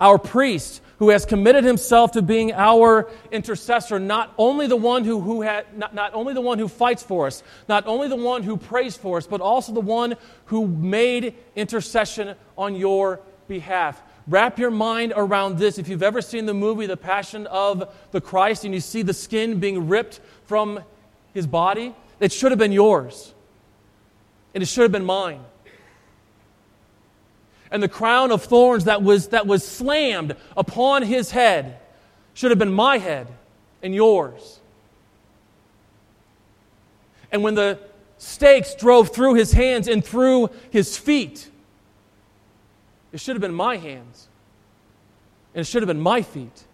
our 0.00 0.18
priest 0.18 0.80
who 0.98 1.10
has 1.10 1.24
committed 1.24 1.64
himself 1.64 2.12
to 2.12 2.22
being 2.22 2.52
our 2.52 3.08
intercessor, 3.30 3.98
not 3.98 4.34
only 4.36 4.66
the 4.66 4.76
one 4.76 5.04
who, 5.04 5.20
who 5.20 5.42
had, 5.42 5.64
not, 5.76 5.94
not 5.94 6.12
only 6.14 6.34
the 6.34 6.40
one 6.40 6.58
who 6.58 6.68
fights 6.68 7.02
for 7.02 7.26
us, 7.26 7.42
not 7.68 7.86
only 7.86 8.08
the 8.08 8.16
one 8.16 8.42
who 8.42 8.56
prays 8.56 8.96
for 8.96 9.16
us, 9.16 9.26
but 9.26 9.40
also 9.40 9.72
the 9.72 9.80
one 9.80 10.14
who 10.46 10.66
made 10.66 11.34
intercession 11.56 12.34
on 12.58 12.74
your 12.74 13.20
behalf, 13.48 14.02
Wrap 14.30 14.60
your 14.60 14.70
mind 14.70 15.12
around 15.16 15.58
this. 15.58 15.76
If 15.76 15.88
you've 15.88 16.04
ever 16.04 16.22
seen 16.22 16.46
the 16.46 16.54
movie 16.54 16.86
The 16.86 16.96
Passion 16.96 17.48
of 17.48 17.92
the 18.12 18.20
Christ 18.20 18.64
and 18.64 18.72
you 18.72 18.78
see 18.78 19.02
the 19.02 19.12
skin 19.12 19.58
being 19.58 19.88
ripped 19.88 20.20
from 20.44 20.84
his 21.34 21.48
body, 21.48 21.94
it 22.20 22.32
should 22.32 22.52
have 22.52 22.58
been 22.58 22.70
yours. 22.70 23.34
And 24.54 24.62
it 24.62 24.66
should 24.66 24.82
have 24.82 24.92
been 24.92 25.04
mine. 25.04 25.40
And 27.70 27.82
the 27.82 27.88
crown 27.88 28.32
of 28.32 28.42
thorns 28.44 28.84
that 28.84 29.02
was, 29.02 29.28
that 29.28 29.46
was 29.46 29.66
slammed 29.66 30.36
upon 30.56 31.02
his 31.02 31.30
head 31.30 31.78
should 32.34 32.50
have 32.50 32.58
been 32.58 32.72
my 32.72 32.98
head 32.98 33.28
and 33.82 33.94
yours. 33.94 34.60
And 37.30 37.42
when 37.42 37.54
the 37.54 37.78
stakes 38.18 38.74
drove 38.74 39.10
through 39.10 39.34
his 39.34 39.52
hands 39.52 39.88
and 39.88 40.04
through 40.04 40.50
his 40.70 40.96
feet, 40.96 41.48
it 43.12 43.20
should 43.20 43.36
have 43.36 43.40
been 43.40 43.54
my 43.54 43.76
hands. 43.76 44.28
And 45.54 45.60
it 45.60 45.64
should 45.64 45.82
have 45.82 45.88
been 45.88 46.00
my 46.00 46.22
feet. 46.22 46.64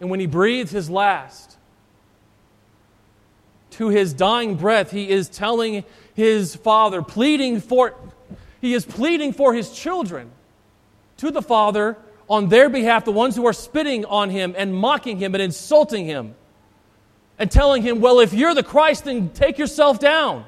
And 0.00 0.10
when 0.10 0.20
he 0.20 0.26
breathed 0.26 0.72
his 0.72 0.90
last, 0.90 1.56
to 3.72 3.88
his 3.88 4.12
dying 4.12 4.56
breath, 4.56 4.90
he 4.90 5.08
is 5.08 5.28
telling 5.28 5.84
his 6.14 6.54
father, 6.56 7.02
pleading 7.02 7.60
for, 7.60 7.94
he 8.60 8.74
is 8.74 8.84
pleading 8.84 9.32
for 9.32 9.54
his 9.54 9.70
children 9.70 10.30
to 11.18 11.30
the 11.30 11.42
father 11.42 11.96
on 12.28 12.48
their 12.48 12.68
behalf, 12.68 13.04
the 13.04 13.12
ones 13.12 13.36
who 13.36 13.46
are 13.46 13.52
spitting 13.52 14.04
on 14.04 14.30
him 14.30 14.54
and 14.56 14.74
mocking 14.74 15.18
him 15.18 15.34
and 15.34 15.42
insulting 15.42 16.06
him 16.06 16.34
and 17.38 17.50
telling 17.50 17.82
him, 17.82 18.00
Well, 18.00 18.20
if 18.20 18.32
you're 18.32 18.54
the 18.54 18.62
Christ, 18.62 19.04
then 19.04 19.30
take 19.30 19.58
yourself 19.58 19.98
down. 19.98 20.46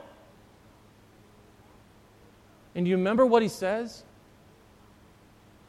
And 2.74 2.88
you 2.88 2.96
remember 2.96 3.24
what 3.24 3.42
he 3.42 3.48
says? 3.48 4.02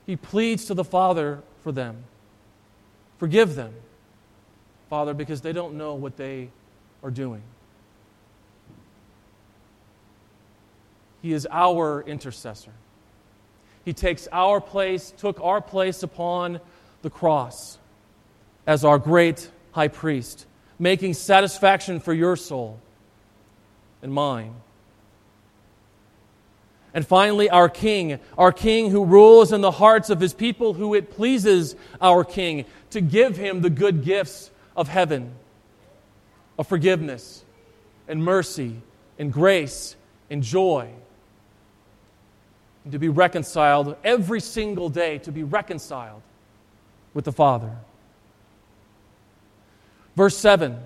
He 0.05 0.15
pleads 0.15 0.65
to 0.65 0.73
the 0.73 0.83
Father 0.83 1.41
for 1.63 1.71
them. 1.71 2.03
Forgive 3.17 3.55
them, 3.55 3.73
Father, 4.89 5.13
because 5.13 5.41
they 5.41 5.53
don't 5.53 5.75
know 5.75 5.95
what 5.95 6.17
they 6.17 6.49
are 7.05 7.11
doing. 7.11 7.43
He 11.21 11.33
is 11.33 11.47
our 11.51 12.01
intercessor. 12.01 12.71
He 13.85 13.93
takes 13.93 14.27
our 14.31 14.59
place, 14.59 15.13
took 15.15 15.39
our 15.39 15.61
place 15.61 16.01
upon 16.01 16.59
the 17.03 17.11
cross 17.11 17.77
as 18.65 18.83
our 18.83 18.97
great 18.97 19.51
high 19.71 19.87
priest, 19.87 20.47
making 20.79 21.13
satisfaction 21.13 21.99
for 21.99 22.11
your 22.11 22.35
soul 22.35 22.79
and 24.01 24.11
mine. 24.11 24.55
And 26.91 27.05
finally, 27.05 27.51
our 27.51 27.69
King, 27.69 28.19
our 28.35 28.51
King 28.51 28.89
who 28.89 29.05
rules 29.05 29.53
in 29.53 29.61
the 29.61 29.69
hearts 29.69 30.09
of 30.09 30.19
his 30.19 30.33
people, 30.33 30.73
who 30.73 30.95
it 30.95 31.11
pleases 31.11 31.75
our 32.01 32.23
King 32.23 32.65
to 32.89 32.99
give 32.99 33.37
him 33.37 33.61
the 33.61 33.69
good 33.69 34.03
gifts 34.03 34.49
of 34.75 34.87
heaven, 34.87 35.35
of 36.57 36.67
forgiveness 36.67 37.43
and 38.07 38.23
mercy 38.23 38.81
and 39.17 39.31
grace 39.31 39.95
and 40.29 40.43
joy. 40.43 40.89
And 42.83 42.93
to 42.93 42.99
be 42.99 43.09
reconciled 43.09 43.95
every 44.03 44.39
single 44.39 44.89
day, 44.89 45.17
to 45.19 45.31
be 45.31 45.43
reconciled 45.43 46.21
with 47.13 47.25
the 47.25 47.31
Father. 47.31 47.71
Verse 50.15 50.37
7 50.37 50.79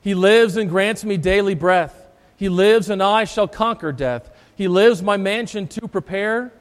He 0.00 0.14
lives 0.14 0.56
and 0.56 0.68
grants 0.68 1.04
me 1.04 1.16
daily 1.16 1.54
breath. 1.54 1.94
He 2.36 2.48
lives, 2.48 2.88
and 2.88 3.02
I 3.02 3.24
shall 3.24 3.48
conquer 3.48 3.90
death. 3.90 4.30
He 4.54 4.68
lives 4.68 5.02
my 5.02 5.16
mansion 5.16 5.66
to 5.68 5.88
prepare. 5.88 6.52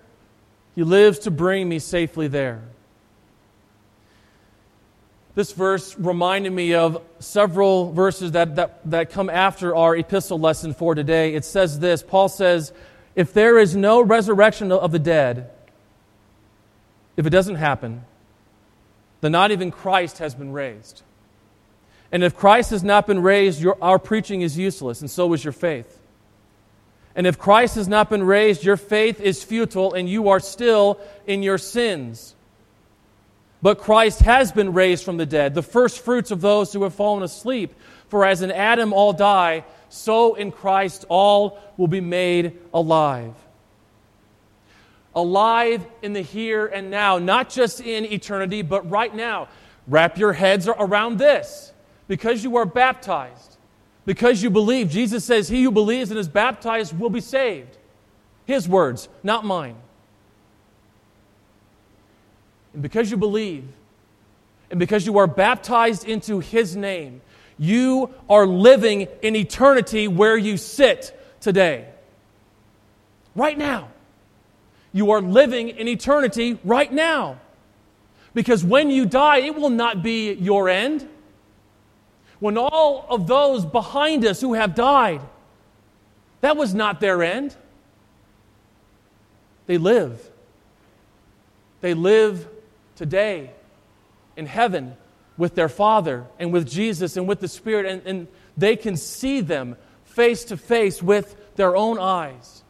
He 0.74 0.84
lives 0.84 1.20
to 1.20 1.32
bring 1.32 1.70
me 1.70 1.80
safely 1.80 2.28
there. 2.28 2.62
This 5.38 5.52
verse 5.52 5.96
reminded 6.00 6.52
me 6.52 6.74
of 6.74 7.00
several 7.20 7.92
verses 7.92 8.32
that, 8.32 8.56
that, 8.56 8.82
that 8.90 9.12
come 9.12 9.30
after 9.30 9.76
our 9.76 9.96
epistle 9.96 10.40
lesson 10.40 10.74
for 10.74 10.96
today. 10.96 11.36
It 11.36 11.46
says 11.46 11.78
this 11.78 12.02
Paul 12.02 12.28
says, 12.28 12.74
If 13.16 13.34
there 13.34 13.60
is 13.60 13.76
no 13.76 14.02
resurrection 14.02 14.72
of 14.72 14.92
the 14.92 14.98
dead, 14.98 15.52
if 17.18 17.28
it 17.28 17.30
doesn't 17.30 17.58
happen, 17.58 18.04
then 19.22 19.32
not 19.32 19.52
even 19.52 19.70
Christ 19.70 20.18
has 20.18 20.34
been 20.34 20.54
raised. 20.54 21.04
And 22.12 22.24
if 22.24 22.36
Christ 22.36 22.72
has 22.72 22.84
not 22.84 23.06
been 23.06 23.22
raised, 23.22 23.62
your, 23.62 23.78
our 23.80 24.00
preaching 24.00 24.42
is 24.42 24.58
useless, 24.58 25.02
and 25.02 25.12
so 25.12 25.32
is 25.34 25.44
your 25.44 25.54
faith. 25.54 26.02
And 27.14 27.28
if 27.28 27.38
Christ 27.38 27.76
has 27.76 27.88
not 27.88 28.10
been 28.10 28.24
raised, 28.24 28.64
your 28.64 28.76
faith 28.76 29.22
is 29.22 29.44
futile 29.44 29.94
and 29.94 30.10
you 30.10 30.30
are 30.30 30.40
still 30.40 31.00
in 31.28 31.44
your 31.44 31.60
sins. 31.60 32.34
But 33.62 33.80
Christ 33.80 34.22
has 34.22 34.52
been 34.52 34.74
raised 34.74 35.04
from 35.04 35.18
the 35.18 35.26
dead, 35.26 35.56
the 35.56 35.64
first 35.64 36.04
fruits 36.04 36.32
of 36.32 36.42
those 36.42 36.72
who 36.72 36.84
have 36.84 36.94
fallen 36.94 37.24
asleep. 37.24 37.74
For 38.08 38.26
as 38.26 38.42
in 38.42 38.52
Adam 38.52 38.94
all 38.94 39.14
die, 39.14 39.66
so 39.90 40.36
in 40.36 40.52
Christ 40.52 41.06
all 41.10 41.60
will 41.76 41.88
be 41.88 42.02
made 42.02 42.60
alive. 42.74 43.34
Alive 45.16 45.86
in 46.04 46.14
the 46.14 46.22
here 46.22 46.68
and 46.68 46.92
now, 46.92 47.18
not 47.18 47.50
just 47.50 47.82
in 47.82 48.06
eternity, 48.06 48.62
but 48.62 48.90
right 48.90 49.14
now. 49.14 49.48
Wrap 49.88 50.18
your 50.18 50.34
heads 50.34 50.68
around 50.68 51.18
this. 51.18 51.74
Because 52.08 52.44
you 52.44 52.56
are 52.58 52.66
baptized, 52.66 53.58
because 54.06 54.42
you 54.42 54.50
believe. 54.50 54.90
Jesus 54.90 55.26
says, 55.26 55.50
He 55.50 55.64
who 55.64 55.72
believes 55.72 56.10
and 56.10 56.20
is 56.20 56.30
baptized 56.30 56.98
will 56.98 57.10
be 57.10 57.20
saved. 57.20 57.78
His 58.46 58.70
words, 58.70 59.10
not 59.24 59.44
mine. 59.44 59.76
And 62.78 62.84
because 62.84 63.10
you 63.10 63.18
believe, 63.18 63.66
and 64.70 64.80
because 64.80 65.08
you 65.08 65.18
are 65.18 65.26
baptized 65.26 66.08
into 66.08 66.42
His 66.42 66.76
name, 66.76 67.22
you 67.58 68.14
are 68.30 68.46
living 68.46 69.08
in 69.24 69.36
eternity 69.36 70.08
where 70.08 70.38
you 70.38 70.58
sit 70.58 71.20
today. 71.42 71.88
Right 73.34 73.58
now. 73.58 73.88
You 74.94 75.10
are 75.10 75.24
living 75.24 75.70
in 75.70 75.88
eternity 75.88 76.60
right 76.64 76.94
now. 76.94 77.40
Because 78.36 78.64
when 78.64 78.92
you 78.92 79.08
die, 79.08 79.38
it 79.38 79.56
will 79.56 79.72
not 79.72 80.04
be 80.04 80.34
your 80.34 80.70
end 80.70 81.10
when 82.40 82.60
all 82.60 83.08
of 83.10 83.26
those 83.26 83.66
behind 83.66 84.24
us 84.24 84.40
who 84.40 84.54
have 84.54 84.76
died, 84.76 85.22
that 86.42 86.56
was 86.56 86.76
not 86.76 87.00
their 87.00 87.24
end. 87.24 87.56
They 89.66 89.80
live. 89.80 90.30
They 91.82 91.96
live 91.96 92.48
today 92.98 93.52
in 94.36 94.46
heaven 94.46 94.98
with 95.38 95.56
their 95.56 95.70
Father 95.70 96.26
and 96.40 96.52
with 96.52 96.68
Jesus 96.68 97.16
and 97.16 97.28
with 97.28 97.40
the 97.40 97.48
Spirit, 97.48 97.86
and, 97.86 98.02
and 98.06 98.28
they 98.58 98.76
can 98.76 98.98
see 98.98 99.40
them 99.40 99.78
face 100.04 100.46
to 100.46 100.58
face 100.58 101.02
with 101.02 101.56
their 101.56 101.76
own 101.76 102.00
eyes. 102.00 102.64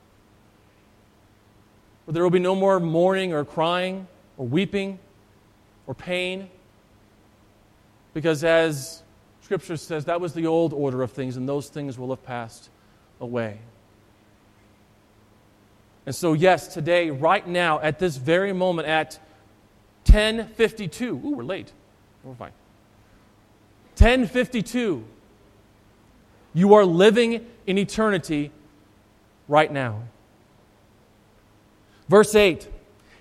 Where 2.05 2.13
there 2.13 2.23
will 2.23 2.29
be 2.29 2.39
no 2.39 2.55
more 2.55 2.79
mourning 2.79 3.33
or 3.33 3.43
crying 3.45 4.07
or 4.37 4.45
weeping 4.45 4.99
or 5.87 5.95
pain. 5.95 6.49
Because 8.13 8.43
as 8.43 9.01
Scripture 9.41 9.77
says 9.77 10.05
that 10.05 10.19
was 10.19 10.33
the 10.33 10.47
old 10.47 10.73
order 10.73 11.01
of 11.01 11.11
things, 11.11 11.37
and 11.37 11.47
those 11.47 11.69
things 11.69 11.97
will 11.97 12.09
have 12.09 12.23
passed 12.23 12.69
away. 13.21 13.59
And 16.05 16.15
so, 16.15 16.33
yes, 16.33 16.73
today, 16.73 17.11
right 17.11 17.45
now, 17.45 17.79
at 17.79 17.99
this 17.99 18.15
very 18.15 18.53
moment, 18.53 18.87
at 18.87 19.19
10:52. 20.07 21.21
Ooh, 21.23 21.35
we're 21.35 21.43
late. 21.43 21.71
We're 22.23 22.33
fine. 22.33 22.51
10:52. 23.95 25.03
You 26.53 26.73
are 26.73 26.85
living 26.85 27.45
in 27.67 27.77
eternity 27.77 28.51
right 29.47 29.71
now. 29.71 30.03
Verse 32.09 32.33
8. 32.33 32.67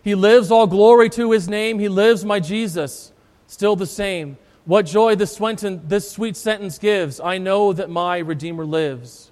He 0.03 0.15
lives 0.15 0.51
all 0.53 0.67
glory 0.69 1.11
to 1.11 1.33
his 1.33 1.49
name. 1.49 1.81
He 1.81 1.89
lives 1.89 2.25
my 2.25 2.39
Jesus, 2.39 3.13
still 3.49 3.75
the 3.75 3.87
same. 3.87 4.39
What 4.65 4.87
joy 4.87 5.17
this, 5.17 5.37
this 5.37 6.11
sweet 6.11 6.37
sentence 6.37 6.79
gives. 6.79 7.21
I 7.21 7.39
know 7.39 7.73
that 7.73 7.91
my 7.91 8.19
Redeemer 8.19 8.65
lives. 8.65 9.31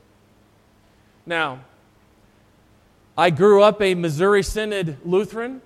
Now, 1.27 1.61
I 3.17 3.31
grew 3.31 3.63
up 3.63 3.81
a 3.81 3.95
Missouri 3.95 4.43
Synod 4.43 4.99
Lutheran. 5.05 5.63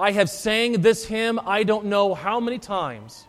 I 0.00 0.12
have 0.12 0.30
sang 0.30 0.80
this 0.80 1.04
hymn 1.04 1.38
I 1.46 1.62
don't 1.62 1.86
know 1.86 2.14
how 2.14 2.40
many 2.40 2.58
times. 2.58 3.26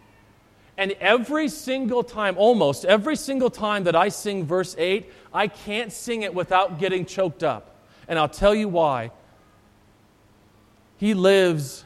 And 0.78 0.94
every 0.94 1.50
single 1.50 2.02
time, 2.02 2.38
almost 2.38 2.86
every 2.86 3.18
single 3.18 3.50
time 3.50 3.84
that 3.84 3.96
I 3.96 4.08
sing 4.08 4.46
verse 4.46 4.74
8, 4.78 5.12
I 5.34 5.48
can't 5.48 5.92
sing 5.92 6.22
it 6.22 6.34
without 6.34 6.80
getting 6.80 7.06
choked 7.06 7.44
up. 7.44 7.76
And 8.08 8.18
I'll 8.18 8.30
tell 8.30 8.56
you 8.56 8.70
why. 8.70 9.12
He 10.98 11.14
lives 11.14 11.84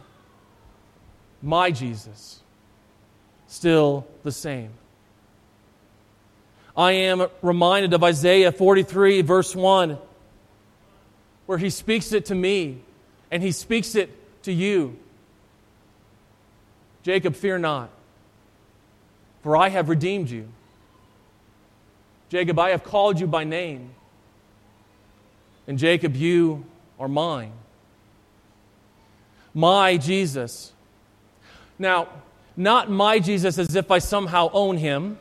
my 1.41 1.71
Jesus 1.71 2.41
still 3.47 4.05
the 4.23 4.31
same. 4.31 4.69
I 6.77 6.91
am 6.91 7.27
reminded 7.41 7.93
of 7.93 8.03
Isaiah 8.03 8.51
43, 8.51 9.23
verse 9.23 9.55
1. 9.55 9.97
where 11.47 11.57
he 11.57 11.69
speaks 11.69 12.11
it 12.11 12.25
to 12.25 12.35
me 12.35 12.81
and 13.31 13.41
he 13.41 13.51
speaks 13.51 13.95
it 13.95 14.09
to 14.45 14.53
you. 14.53 14.97
Jacob, 17.03 17.35
fear 17.35 17.59
not, 17.59 17.89
for 19.43 19.55
I 19.55 19.69
have 19.69 19.89
redeemed 19.89 20.29
you. 20.29 20.49
Jacob, 22.29 22.57
I 22.57 22.71
have 22.71 22.83
called 22.83 23.19
you 23.19 23.27
by 23.27 23.43
name. 23.43 23.91
And 25.67 25.77
Jacob, 25.77 26.15
you 26.15 26.65
are 26.99 27.07
mine. 27.07 27.51
My 29.53 29.97
Jesus. 29.97 30.73
Now, 31.77 32.07
not 32.57 32.89
my 32.89 33.19
Jesus 33.19 33.57
as 33.57 33.75
if 33.75 33.91
I 33.91 33.99
somehow 33.99 34.49
own 34.53 34.77
him 34.77 35.19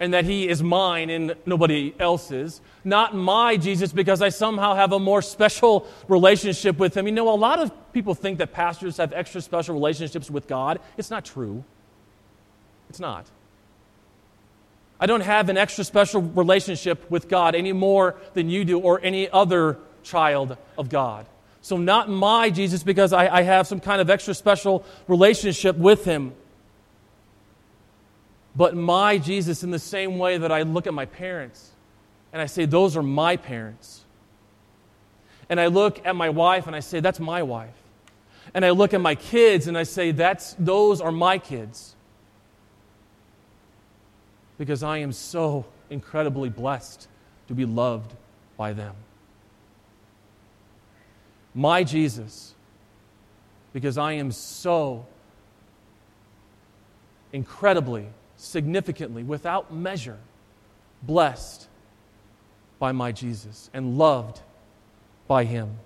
and 0.00 0.12
that 0.12 0.24
he 0.24 0.48
is 0.48 0.62
mine 0.62 1.08
and 1.10 1.34
nobody 1.46 1.94
else's. 1.98 2.60
Not 2.82 3.14
my 3.14 3.56
Jesus 3.56 3.92
because 3.92 4.20
I 4.20 4.28
somehow 4.28 4.74
have 4.74 4.92
a 4.92 4.98
more 4.98 5.22
special 5.22 5.86
relationship 6.08 6.78
with 6.78 6.96
him. 6.96 7.06
You 7.06 7.12
know, 7.12 7.28
a 7.28 7.36
lot 7.36 7.60
of 7.60 7.72
people 7.92 8.14
think 8.14 8.38
that 8.38 8.52
pastors 8.52 8.96
have 8.96 9.12
extra 9.12 9.40
special 9.40 9.74
relationships 9.74 10.30
with 10.30 10.48
God. 10.48 10.80
It's 10.96 11.10
not 11.10 11.24
true. 11.24 11.64
It's 12.90 13.00
not. 13.00 13.26
I 14.98 15.06
don't 15.06 15.22
have 15.22 15.48
an 15.48 15.56
extra 15.56 15.84
special 15.84 16.22
relationship 16.22 17.10
with 17.10 17.28
God 17.28 17.54
any 17.54 17.72
more 17.72 18.16
than 18.34 18.48
you 18.48 18.64
do 18.64 18.78
or 18.78 19.00
any 19.02 19.28
other 19.28 19.78
child 20.02 20.56
of 20.78 20.88
God. 20.88 21.26
So, 21.60 21.76
not 21.76 22.10
my 22.10 22.50
Jesus 22.50 22.82
because 22.82 23.12
I, 23.12 23.28
I 23.28 23.42
have 23.42 23.66
some 23.66 23.80
kind 23.80 24.00
of 24.00 24.10
extra 24.10 24.34
special 24.34 24.84
relationship 25.08 25.76
with 25.76 26.04
him 26.04 26.34
but 28.56 28.76
my 28.76 29.18
Jesus 29.18 29.64
in 29.64 29.70
the 29.70 29.78
same 29.78 30.18
way 30.18 30.38
that 30.38 30.52
I 30.52 30.62
look 30.62 30.86
at 30.86 30.94
my 30.94 31.06
parents 31.06 31.70
and 32.32 32.40
I 32.40 32.46
say, 32.46 32.64
Those 32.66 32.96
are 32.96 33.02
my 33.02 33.36
parents. 33.36 34.04
And 35.48 35.60
I 35.60 35.66
look 35.66 36.06
at 36.06 36.16
my 36.16 36.30
wife 36.30 36.66
and 36.66 36.74
I 36.74 36.80
say, 36.80 37.00
That's 37.00 37.20
my 37.20 37.42
wife. 37.42 37.74
And 38.54 38.64
I 38.64 38.70
look 38.70 38.94
at 38.94 39.00
my 39.00 39.14
kids 39.14 39.66
and 39.66 39.76
I 39.76 39.82
say, 39.82 40.12
That's, 40.12 40.54
Those 40.58 41.00
are 41.00 41.12
my 41.12 41.38
kids. 41.38 41.96
Because 44.56 44.84
I 44.84 44.98
am 44.98 45.12
so 45.12 45.66
incredibly 45.90 46.48
blessed 46.48 47.08
to 47.48 47.54
be 47.54 47.64
loved 47.64 48.14
by 48.56 48.72
them. 48.72 48.94
My 51.54 51.82
Jesus, 51.82 52.54
because 53.72 53.98
I 53.98 54.12
am 54.12 54.30
so 54.30 55.06
incredibly 57.32 58.06
significantly, 58.44 59.22
without 59.22 59.72
measure, 59.72 60.18
blessed 61.02 61.68
by 62.78 62.92
my 62.92 63.12
Jesus 63.12 63.70
and 63.72 63.98
loved 63.98 64.40
by 65.26 65.44
him. 65.44 65.78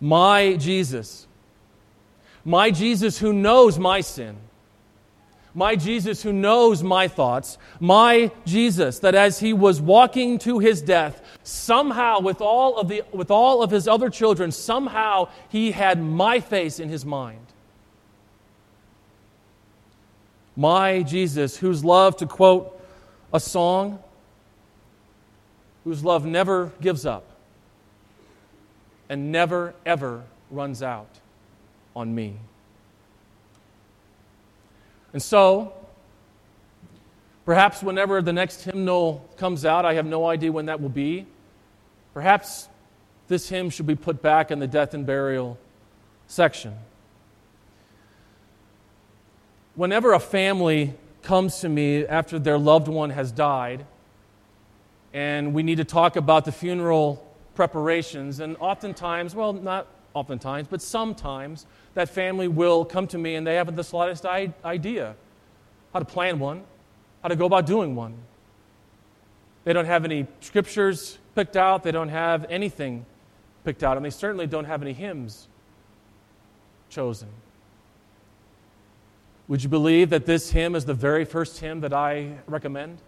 My 0.00 0.56
Jesus, 0.56 1.26
my 2.44 2.70
Jesus 2.70 3.18
who 3.18 3.32
knows 3.32 3.78
my 3.78 4.00
sin, 4.00 4.36
my 5.54 5.74
Jesus 5.74 6.22
who 6.22 6.34
knows 6.34 6.82
my 6.82 7.08
thoughts, 7.08 7.56
my 7.80 8.30
Jesus 8.44 8.98
that 8.98 9.14
as 9.14 9.38
he 9.38 9.54
was 9.54 9.80
walking 9.80 10.38
to 10.40 10.58
his 10.58 10.82
death, 10.82 11.22
somehow 11.42 12.20
with 12.20 12.42
all 12.42 12.76
of, 12.76 12.88
the, 12.88 13.02
with 13.10 13.30
all 13.30 13.62
of 13.62 13.70
his 13.70 13.88
other 13.88 14.10
children, 14.10 14.52
somehow 14.52 15.28
he 15.48 15.72
had 15.72 16.00
my 16.00 16.40
face 16.40 16.78
in 16.78 16.90
his 16.90 17.06
mind. 17.06 17.45
My 20.56 21.02
Jesus, 21.02 21.56
whose 21.58 21.84
love, 21.84 22.16
to 22.18 22.26
quote 22.26 22.80
a 23.32 23.38
song, 23.38 23.98
whose 25.84 26.02
love 26.02 26.24
never 26.24 26.72
gives 26.80 27.04
up 27.04 27.24
and 29.08 29.30
never, 29.30 29.74
ever 29.84 30.24
runs 30.50 30.82
out 30.82 31.10
on 31.94 32.14
me. 32.14 32.36
And 35.12 35.22
so, 35.22 35.72
perhaps 37.44 37.82
whenever 37.82 38.20
the 38.22 38.32
next 38.32 38.62
hymnal 38.62 39.28
comes 39.36 39.64
out, 39.64 39.84
I 39.84 39.94
have 39.94 40.06
no 40.06 40.26
idea 40.26 40.50
when 40.50 40.66
that 40.66 40.80
will 40.80 40.88
be. 40.88 41.26
Perhaps 42.14 42.68
this 43.28 43.48
hymn 43.48 43.70
should 43.70 43.86
be 43.86 43.94
put 43.94 44.22
back 44.22 44.50
in 44.50 44.58
the 44.58 44.66
death 44.66 44.94
and 44.94 45.06
burial 45.06 45.58
section 46.26 46.74
whenever 49.76 50.12
a 50.12 50.18
family 50.20 50.94
comes 51.22 51.60
to 51.60 51.68
me 51.68 52.04
after 52.06 52.38
their 52.38 52.58
loved 52.58 52.88
one 52.88 53.10
has 53.10 53.30
died, 53.30 53.86
and 55.12 55.54
we 55.54 55.62
need 55.62 55.76
to 55.76 55.84
talk 55.84 56.16
about 56.16 56.44
the 56.44 56.52
funeral 56.52 57.22
preparations, 57.54 58.40
and 58.40 58.56
oftentimes, 58.58 59.34
well, 59.34 59.52
not 59.52 59.86
oftentimes, 60.14 60.66
but 60.68 60.82
sometimes, 60.82 61.66
that 61.94 62.08
family 62.08 62.48
will 62.48 62.84
come 62.84 63.06
to 63.06 63.18
me 63.18 63.34
and 63.34 63.46
they 63.46 63.54
haven't 63.54 63.76
the 63.76 63.84
slightest 63.84 64.26
idea 64.26 65.14
how 65.92 65.98
to 65.98 66.04
plan 66.04 66.38
one, 66.38 66.62
how 67.22 67.28
to 67.28 67.36
go 67.36 67.46
about 67.46 67.66
doing 67.66 67.94
one. 67.94 68.14
They 69.64 69.72
don't 69.72 69.86
have 69.86 70.04
any 70.04 70.26
scriptures 70.40 71.18
picked 71.34 71.56
out, 71.56 71.82
they 71.82 71.92
don't 71.92 72.10
have 72.10 72.46
anything 72.48 73.06
picked 73.64 73.82
out, 73.82 73.96
and 73.96 74.04
they 74.04 74.10
certainly 74.10 74.46
don't 74.46 74.66
have 74.66 74.82
any 74.82 74.92
hymns 74.92 75.48
chosen. 76.88 77.28
Would 79.48 79.62
you 79.62 79.68
believe 79.68 80.10
that 80.10 80.26
this 80.26 80.50
hymn 80.50 80.74
is 80.74 80.86
the 80.86 80.94
very 80.94 81.24
first 81.24 81.60
hymn 81.60 81.80
that 81.80 81.92
I 81.92 82.32
recommend? 82.46 82.98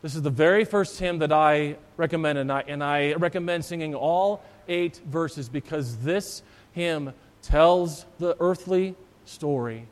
This 0.00 0.14
is 0.14 0.22
the 0.22 0.30
very 0.30 0.64
first 0.64 0.98
hymn 0.98 1.18
that 1.18 1.32
I 1.32 1.76
recommend, 1.98 2.38
and 2.38 2.50
I, 2.50 2.64
and 2.66 2.82
I 2.82 3.12
recommend 3.12 3.64
singing 3.64 3.94
all 3.94 4.42
eight 4.68 4.98
verses 5.06 5.50
because 5.50 5.98
this 5.98 6.42
hymn 6.72 7.12
tells 7.42 8.06
the 8.18 8.34
earthly 8.40 8.94
story 9.26 9.86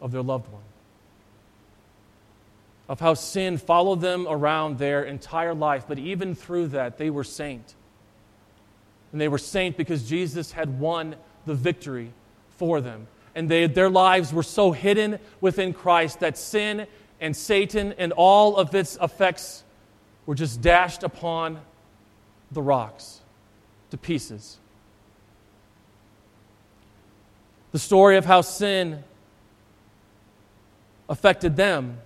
of 0.00 0.12
their 0.12 0.22
loved 0.22 0.50
one, 0.50 0.62
of 2.88 3.00
how 3.00 3.12
sin 3.12 3.58
followed 3.58 4.00
them 4.00 4.26
around 4.26 4.78
their 4.78 5.04
entire 5.04 5.54
life, 5.54 5.84
but 5.86 5.98
even 5.98 6.34
through 6.34 6.68
that, 6.68 6.96
they 6.96 7.10
were 7.10 7.24
saint. 7.24 7.74
And 9.12 9.20
they 9.20 9.28
were 9.28 9.38
saint 9.38 9.76
because 9.76 10.08
Jesus 10.08 10.52
had 10.52 10.78
won 10.78 11.16
the 11.44 11.54
victory 11.54 12.12
for 12.56 12.80
them 12.80 13.06
and 13.36 13.50
they, 13.50 13.66
their 13.66 13.90
lives 13.90 14.32
were 14.32 14.42
so 14.42 14.72
hidden 14.72 15.18
within 15.42 15.74
Christ 15.74 16.20
that 16.20 16.38
sin 16.38 16.86
and 17.20 17.36
Satan 17.36 17.92
and 17.98 18.12
all 18.12 18.56
of 18.56 18.74
its 18.74 18.96
effects 19.00 19.62
were 20.24 20.34
just 20.34 20.62
dashed 20.62 21.02
upon 21.02 21.60
the 22.50 22.62
rocks 22.62 23.20
to 23.90 23.98
pieces. 23.98 24.58
The 27.72 27.78
story 27.78 28.16
of 28.16 28.24
how 28.24 28.40
sin 28.40 29.04
affected 31.06 31.56
them, 31.56 31.98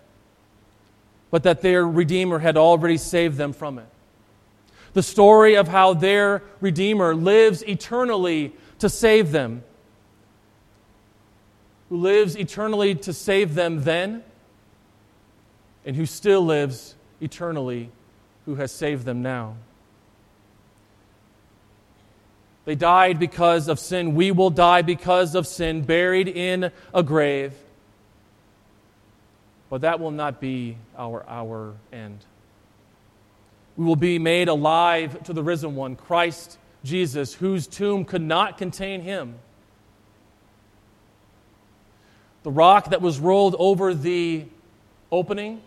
but 1.31 1.45
that 1.45 1.63
their 1.63 1.87
Redeemer 1.87 2.41
had 2.41 2.57
already 2.57 2.97
saved 2.97 3.37
them 3.37 3.53
from 3.53 3.79
it. 3.79 3.87
The 4.95 5.03
story 5.05 5.55
of 5.55 5.69
how 5.69 5.95
their 5.95 6.43
Redeemer 6.61 7.15
lives 7.15 7.63
eternally 7.63 8.53
to 8.81 8.89
save 8.89 9.31
them 9.31 9.63
who 11.91 11.97
lives 11.97 12.37
eternally 12.37 12.95
to 12.95 13.13
save 13.13 13.55
them 13.55 13.83
then, 13.83 14.23
and 15.85 15.97
who 15.97 16.07
still 16.07 16.41
lives 16.41 16.95
eternally, 17.21 17.91
who 18.47 18.55
has 18.55 18.73
saved 18.73 19.05
them 19.05 19.21
now. 19.21 19.57
They 22.65 22.77
died 22.77 23.19
because 23.19 23.69
of 23.69 23.81
sin. 23.81 24.15
We 24.15 24.31
will 24.31 24.51
die 24.51 24.83
because 24.83 25.35
of 25.35 25.47
sin, 25.47 25.83
buried 25.83 26.29
in 26.29 26.71
a 26.95 27.03
grave. 27.03 27.53
But 29.69 29.81
that 29.81 29.99
will 29.99 30.13
not 30.13 30.41
be 30.41 30.77
our, 30.97 31.25
our 31.29 31.75
end. 31.93 32.25
We 33.77 33.85
will 33.85 33.97
be 33.97 34.19
made 34.19 34.49
alive 34.49 35.25
to 35.25 35.33
the 35.33 35.43
risen 35.43 35.75
one, 35.75 35.97
Christ 35.97 36.59
Jesus, 36.85 37.35
whose 37.35 37.67
tomb 37.67 38.05
could 38.05 38.23
not 38.23 38.59
contain 38.59 39.01
him. 39.01 39.35
The 42.43 42.51
rock 42.51 42.91
that 42.91 43.03
was 43.03 43.19
rolled 43.19 43.55
over 43.59 43.93
the 43.95 44.45
opening 45.13 45.61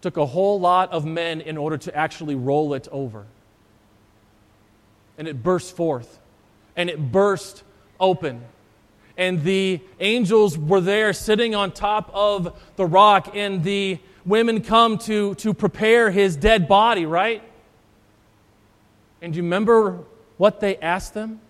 took 0.00 0.16
a 0.16 0.26
whole 0.26 0.58
lot 0.60 0.92
of 0.92 1.04
men 1.04 1.40
in 1.40 1.56
order 1.56 1.76
to 1.76 1.94
actually 1.94 2.34
roll 2.34 2.74
it 2.74 2.88
over. 2.90 3.26
And 5.18 5.26
it 5.26 5.42
burst 5.42 5.76
forth, 5.76 6.18
and 6.76 6.88
it 6.88 7.12
burst 7.12 7.62
open. 7.98 8.42
And 9.16 9.42
the 9.44 9.80
angels 9.98 10.58
were 10.58 10.80
there 10.80 11.12
sitting 11.12 11.54
on 11.54 11.72
top 11.72 12.10
of 12.12 12.60
the 12.76 12.86
rock, 12.86 13.34
and 13.34 13.64
the 13.64 13.98
women 14.24 14.60
come 14.60 14.98
to, 14.98 15.34
to 15.36 15.54
prepare 15.54 16.10
his 16.10 16.36
dead 16.36 16.68
body, 16.68 17.06
right? 17.06 17.42
And 19.22 19.34
you 19.34 19.42
remember 19.42 20.00
what 20.36 20.60
they 20.60 20.76
asked 20.76 21.14
them? 21.14 21.40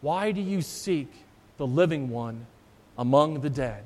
Why 0.00 0.32
do 0.32 0.40
you 0.40 0.62
seek 0.62 1.10
the 1.56 1.66
living 1.66 2.10
one 2.10 2.46
among 2.96 3.40
the 3.40 3.50
dead. 3.50 3.84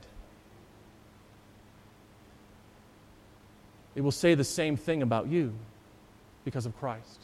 it 3.98 4.00
will 4.00 4.12
say 4.12 4.36
the 4.36 4.44
same 4.44 4.76
thing 4.76 5.02
about 5.02 5.26
you 5.26 5.52
because 6.44 6.66
of 6.66 6.78
Christ. 6.78 7.18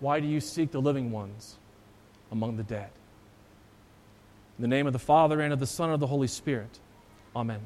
Why 0.00 0.20
do 0.20 0.26
you 0.26 0.40
seek 0.40 0.70
the 0.70 0.80
living 0.80 1.10
ones 1.10 1.58
among 2.30 2.56
the 2.56 2.62
dead? 2.62 2.88
In 4.56 4.62
the 4.62 4.68
name 4.68 4.86
of 4.86 4.94
the 4.94 4.98
Father, 4.98 5.38
and 5.42 5.52
of 5.52 5.60
the 5.60 5.66
Son, 5.66 5.90
and 5.90 5.94
of 5.94 6.00
the 6.00 6.06
Holy 6.06 6.28
Spirit. 6.28 6.78
Amen. 7.36 7.60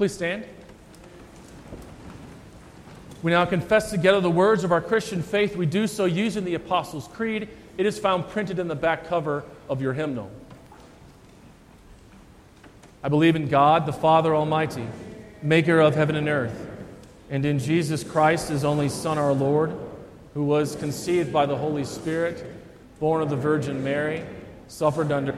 Please 0.00 0.14
stand. 0.14 0.46
We 3.22 3.32
now 3.32 3.44
confess 3.44 3.90
together 3.90 4.22
the 4.22 4.30
words 4.30 4.64
of 4.64 4.72
our 4.72 4.80
Christian 4.80 5.22
faith. 5.22 5.54
We 5.56 5.66
do 5.66 5.86
so 5.86 6.06
using 6.06 6.44
the 6.44 6.54
Apostles' 6.54 7.06
Creed. 7.08 7.50
It 7.76 7.84
is 7.84 7.98
found 7.98 8.26
printed 8.30 8.58
in 8.58 8.66
the 8.66 8.74
back 8.74 9.04
cover 9.04 9.44
of 9.68 9.82
your 9.82 9.92
hymnal. 9.92 10.30
I 13.02 13.10
believe 13.10 13.36
in 13.36 13.48
God, 13.48 13.84
the 13.84 13.92
Father 13.92 14.34
Almighty, 14.34 14.86
maker 15.42 15.80
of 15.80 15.94
heaven 15.94 16.16
and 16.16 16.30
earth, 16.30 16.70
and 17.28 17.44
in 17.44 17.58
Jesus 17.58 18.02
Christ, 18.02 18.48
his 18.48 18.64
only 18.64 18.88
Son, 18.88 19.18
our 19.18 19.34
Lord, 19.34 19.76
who 20.32 20.44
was 20.44 20.76
conceived 20.76 21.30
by 21.30 21.44
the 21.44 21.58
Holy 21.58 21.84
Spirit, 21.84 22.42
born 23.00 23.20
of 23.20 23.28
the 23.28 23.36
Virgin 23.36 23.84
Mary, 23.84 24.24
suffered 24.66 25.12
under 25.12 25.36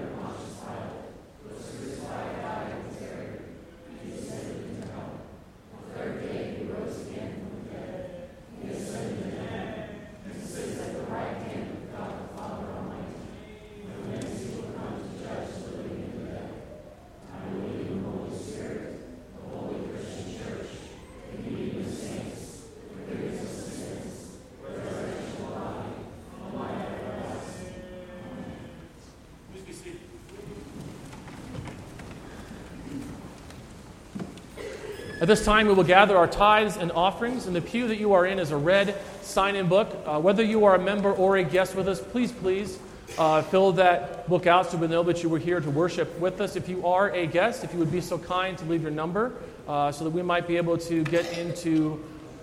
At 35.22 35.28
this 35.28 35.44
time, 35.44 35.68
we 35.68 35.72
will 35.72 35.84
gather 35.84 36.16
our 36.16 36.26
tithes 36.26 36.76
and 36.76 36.90
offerings, 36.90 37.46
and 37.46 37.54
the 37.54 37.60
pew 37.60 37.86
that 37.86 37.98
you 37.98 38.12
are 38.12 38.26
in 38.26 38.40
is 38.40 38.50
a 38.50 38.56
red 38.56 38.96
sign 39.20 39.54
in 39.54 39.68
book. 39.68 39.96
Uh, 40.04 40.18
whether 40.18 40.42
you 40.42 40.64
are 40.64 40.74
a 40.74 40.80
member 40.80 41.12
or 41.12 41.36
a 41.36 41.44
guest 41.44 41.76
with 41.76 41.86
us, 41.86 42.00
please, 42.00 42.32
please 42.32 42.76
uh, 43.18 43.40
fill 43.42 43.70
that 43.70 44.28
book 44.28 44.48
out 44.48 44.68
so 44.68 44.78
we 44.78 44.88
know 44.88 45.04
that 45.04 45.22
you 45.22 45.28
were 45.28 45.38
here 45.38 45.60
to 45.60 45.70
worship 45.70 46.18
with 46.18 46.40
us. 46.40 46.56
If 46.56 46.68
you 46.68 46.84
are 46.84 47.12
a 47.12 47.28
guest, 47.28 47.62
if 47.62 47.72
you 47.72 47.78
would 47.78 47.92
be 47.92 48.00
so 48.00 48.18
kind 48.18 48.58
to 48.58 48.64
leave 48.64 48.82
your 48.82 48.90
number 48.90 49.34
uh, 49.68 49.92
so 49.92 50.02
that 50.02 50.10
we 50.10 50.22
might 50.22 50.48
be 50.48 50.56
able 50.56 50.76
to 50.78 51.04
get 51.04 51.38
into 51.38 52.02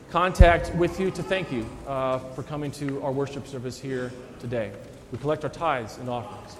contact 0.10 0.74
with 0.76 1.02
you 1.02 1.12
to 1.12 1.22
thank 1.22 1.52
you 1.52 1.66
uh, 1.86 2.20
for 2.20 2.44
coming 2.44 2.72
to 2.72 3.04
our 3.04 3.12
worship 3.12 3.46
service 3.46 3.78
here 3.78 4.10
today. 4.40 4.72
We 5.12 5.18
collect 5.18 5.44
our 5.44 5.50
tithes 5.50 5.98
and 5.98 6.08
offerings. 6.08 6.56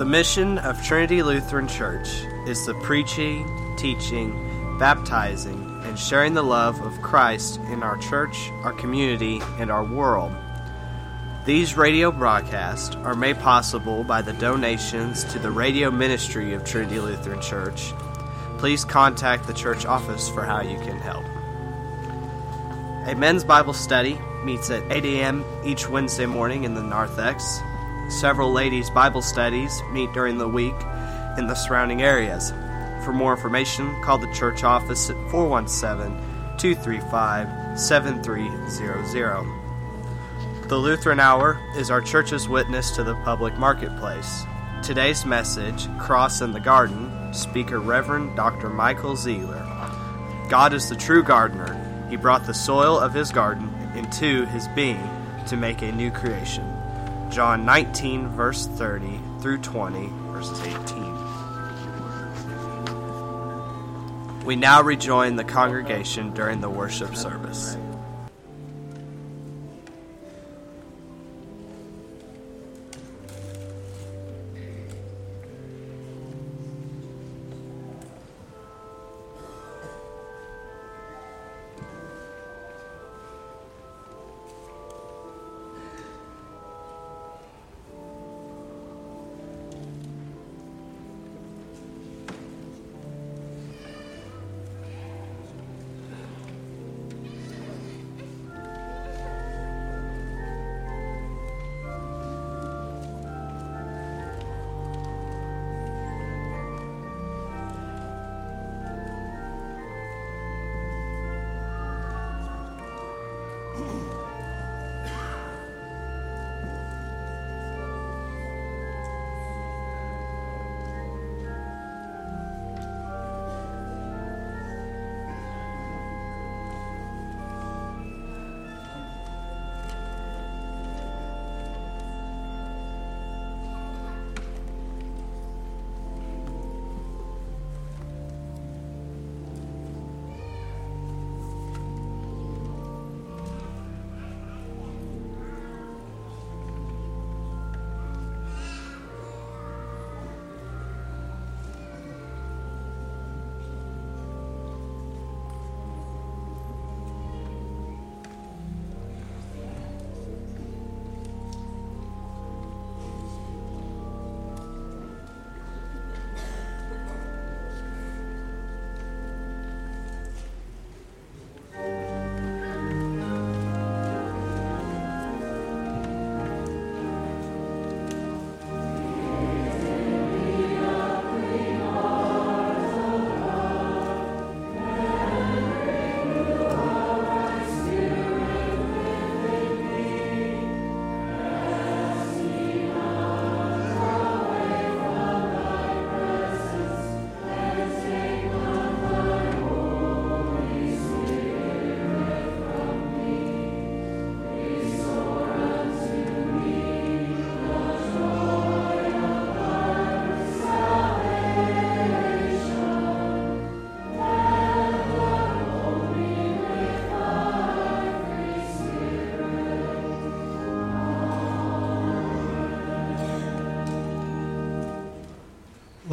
The 0.00 0.06
mission 0.06 0.56
of 0.56 0.82
Trinity 0.82 1.22
Lutheran 1.22 1.68
Church 1.68 2.08
is 2.46 2.64
the 2.64 2.72
preaching, 2.72 3.46
teaching, 3.76 4.32
baptizing, 4.78 5.82
and 5.84 5.98
sharing 5.98 6.32
the 6.32 6.42
love 6.42 6.80
of 6.80 7.02
Christ 7.02 7.60
in 7.68 7.82
our 7.82 7.98
church, 7.98 8.50
our 8.64 8.72
community, 8.72 9.42
and 9.58 9.70
our 9.70 9.84
world. 9.84 10.32
These 11.44 11.76
radio 11.76 12.10
broadcasts 12.10 12.96
are 12.96 13.14
made 13.14 13.38
possible 13.40 14.02
by 14.02 14.22
the 14.22 14.32
donations 14.32 15.22
to 15.24 15.38
the 15.38 15.50
radio 15.50 15.90
ministry 15.90 16.54
of 16.54 16.64
Trinity 16.64 16.98
Lutheran 16.98 17.42
Church. 17.42 17.92
Please 18.56 18.86
contact 18.86 19.46
the 19.46 19.52
church 19.52 19.84
office 19.84 20.30
for 20.30 20.46
how 20.46 20.62
you 20.62 20.78
can 20.78 20.96
help. 20.96 21.26
A 23.06 23.14
men's 23.14 23.44
Bible 23.44 23.74
study 23.74 24.18
meets 24.44 24.70
at 24.70 24.82
8 24.90 25.04
a.m. 25.04 25.44
each 25.62 25.90
Wednesday 25.90 26.24
morning 26.24 26.64
in 26.64 26.72
the 26.72 26.82
narthex. 26.82 27.60
Several 28.10 28.52
ladies' 28.52 28.90
Bible 28.90 29.22
studies 29.22 29.82
meet 29.92 30.12
during 30.12 30.36
the 30.36 30.48
week 30.48 30.74
in 31.38 31.46
the 31.46 31.54
surrounding 31.54 32.02
areas. 32.02 32.52
For 33.04 33.12
more 33.12 33.32
information, 33.32 33.94
call 34.02 34.18
the 34.18 34.32
church 34.34 34.64
office 34.64 35.08
at 35.10 35.30
417 35.30 36.18
235 36.58 37.78
7300. 37.78 39.46
The 40.68 40.76
Lutheran 40.76 41.20
Hour 41.20 41.60
is 41.76 41.88
our 41.88 42.00
church's 42.00 42.48
witness 42.48 42.90
to 42.92 43.04
the 43.04 43.14
public 43.24 43.56
marketplace. 43.56 44.44
Today's 44.82 45.24
message, 45.24 45.86
Cross 45.98 46.40
in 46.40 46.50
the 46.52 46.58
Garden, 46.58 47.32
speaker 47.32 47.78
Reverend 47.78 48.34
Dr. 48.34 48.68
Michael 48.68 49.14
Zeigler. 49.14 49.64
God 50.48 50.74
is 50.74 50.88
the 50.88 50.96
true 50.96 51.22
gardener. 51.22 51.76
He 52.10 52.16
brought 52.16 52.44
the 52.44 52.54
soil 52.54 52.98
of 52.98 53.14
his 53.14 53.30
garden 53.30 53.72
into 53.94 54.46
his 54.46 54.66
being 54.68 55.08
to 55.46 55.56
make 55.56 55.82
a 55.82 55.92
new 55.92 56.10
creation. 56.10 56.79
John 57.30 57.64
19, 57.64 58.28
verse 58.30 58.66
30 58.66 59.20
through 59.40 59.58
20, 59.58 60.08
verses 60.32 60.60
18. 60.62 61.14
We 64.44 64.56
now 64.56 64.82
rejoin 64.82 65.36
the 65.36 65.44
congregation 65.44 66.34
during 66.34 66.60
the 66.60 66.68
worship 66.68 67.14
service. 67.14 67.76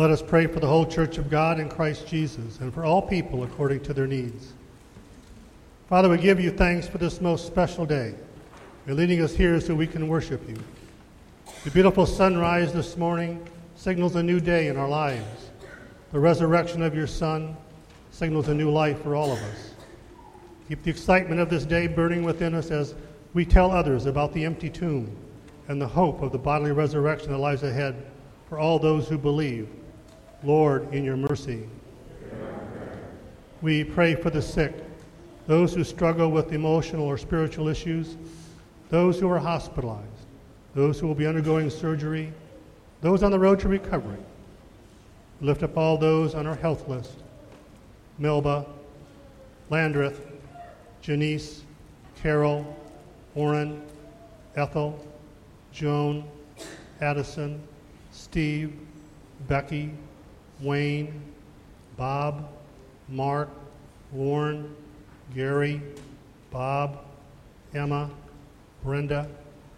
Let 0.07 0.13
us 0.13 0.21
pray 0.21 0.47
for 0.47 0.61
the 0.61 0.67
whole 0.67 0.85
church 0.85 1.17
of 1.17 1.29
God 1.29 1.59
in 1.59 1.67
Christ 1.67 2.07
Jesus 2.07 2.61
and 2.61 2.73
for 2.73 2.85
all 2.85 3.01
people 3.01 3.43
according 3.43 3.81
to 3.81 3.93
their 3.93 4.07
needs. 4.07 4.53
Father, 5.89 6.07
we 6.07 6.17
give 6.17 6.39
you 6.39 6.49
thanks 6.49 6.87
for 6.87 6.97
this 6.97 7.19
most 7.19 7.45
special 7.45 7.85
day. 7.85 8.15
You're 8.85 8.95
leading 8.95 9.21
us 9.21 9.35
here 9.35 9.59
so 9.59 9.75
we 9.75 9.85
can 9.85 10.07
worship 10.07 10.47
you. 10.47 10.55
The 11.65 11.71
beautiful 11.71 12.05
sunrise 12.05 12.71
this 12.71 12.95
morning 12.95 13.45
signals 13.75 14.15
a 14.15 14.23
new 14.23 14.39
day 14.39 14.69
in 14.69 14.77
our 14.77 14.87
lives. 14.87 15.49
The 16.13 16.21
resurrection 16.21 16.81
of 16.83 16.95
your 16.95 17.05
Son 17.05 17.57
signals 18.11 18.47
a 18.47 18.53
new 18.53 18.71
life 18.71 19.03
for 19.03 19.13
all 19.13 19.33
of 19.33 19.39
us. 19.39 19.73
Keep 20.69 20.83
the 20.83 20.89
excitement 20.89 21.41
of 21.41 21.49
this 21.49 21.65
day 21.65 21.85
burning 21.87 22.23
within 22.23 22.55
us 22.55 22.71
as 22.71 22.95
we 23.33 23.43
tell 23.43 23.71
others 23.71 24.05
about 24.05 24.31
the 24.31 24.45
empty 24.45 24.69
tomb 24.69 25.13
and 25.67 25.81
the 25.81 25.87
hope 25.89 26.21
of 26.21 26.31
the 26.31 26.37
bodily 26.37 26.71
resurrection 26.71 27.29
that 27.33 27.39
lies 27.39 27.63
ahead 27.63 28.05
for 28.47 28.57
all 28.57 28.79
those 28.79 29.09
who 29.09 29.17
believe. 29.17 29.67
Lord, 30.47 30.93
in 30.93 31.03
your 31.03 31.17
mercy. 31.17 31.67
We 33.61 33.83
pray 33.83 34.15
for 34.15 34.29
the 34.29 34.41
sick, 34.41 34.73
those 35.45 35.73
who 35.73 35.83
struggle 35.83 36.31
with 36.31 36.53
emotional 36.53 37.03
or 37.03 37.17
spiritual 37.17 37.67
issues, 37.67 38.15
those 38.89 39.19
who 39.19 39.29
are 39.29 39.39
hospitalized, 39.39 40.07
those 40.73 41.01
who 41.01 41.07
will 41.07 41.15
be 41.15 41.27
undergoing 41.27 41.69
surgery, 41.69 42.31
those 43.01 43.23
on 43.23 43.31
the 43.31 43.37
road 43.37 43.59
to 43.59 43.67
recovery. 43.67 44.19
Lift 45.41 45.63
up 45.63 45.75
all 45.75 45.97
those 45.97 46.33
on 46.33 46.47
our 46.47 46.55
health 46.55 46.87
list 46.87 47.17
Melba, 48.17 48.65
Landreth, 49.69 50.25
Janice, 51.01 51.63
Carol, 52.23 52.73
Orrin, 53.35 53.81
Ethel, 54.55 55.05
Joan, 55.73 56.23
Addison, 57.01 57.61
Steve, 58.11 58.73
Becky, 59.49 59.91
Wayne, 60.61 61.21
Bob, 61.95 62.49
Mark, 63.09 63.49
Warren, 64.11 64.75
Gary, 65.33 65.81
Bob, 66.51 66.99
Emma, 67.73 68.09
Brenda, 68.83 69.29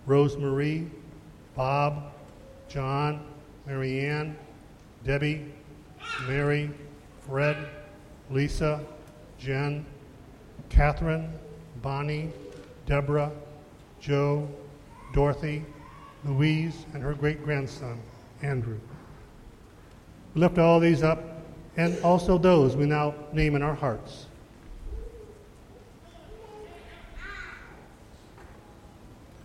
Rosemarie, 0.08 0.90
Bob, 1.56 2.12
John, 2.68 3.26
Marianne, 3.66 4.38
Debbie, 5.04 5.46
Mary, 6.28 6.70
Fred, 7.26 7.70
Lisa, 8.30 8.84
Jen, 9.38 9.86
Catherine, 10.70 11.34
Bonnie, 11.82 12.32
Deborah, 12.86 13.32
Joe, 14.00 14.48
Dorothy, 15.14 15.66
Louise, 16.26 16.86
and 16.94 17.02
her 17.02 17.14
great 17.14 17.44
grandson, 17.44 18.00
Andrew. 18.42 18.80
We 20.34 20.42
lift 20.42 20.58
all 20.58 20.80
these 20.80 21.04
up 21.04 21.24
and 21.78 21.98
also 22.04 22.38
those 22.38 22.76
we 22.76 22.86
now 22.86 23.16
name 23.34 23.56
in 23.56 23.62
our 23.62 23.76
hearts. 23.76 24.26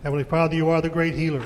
Heavenly 0.03 0.23
Father, 0.23 0.55
you 0.55 0.69
are 0.69 0.81
the 0.81 0.89
great 0.89 1.15
healer. 1.15 1.43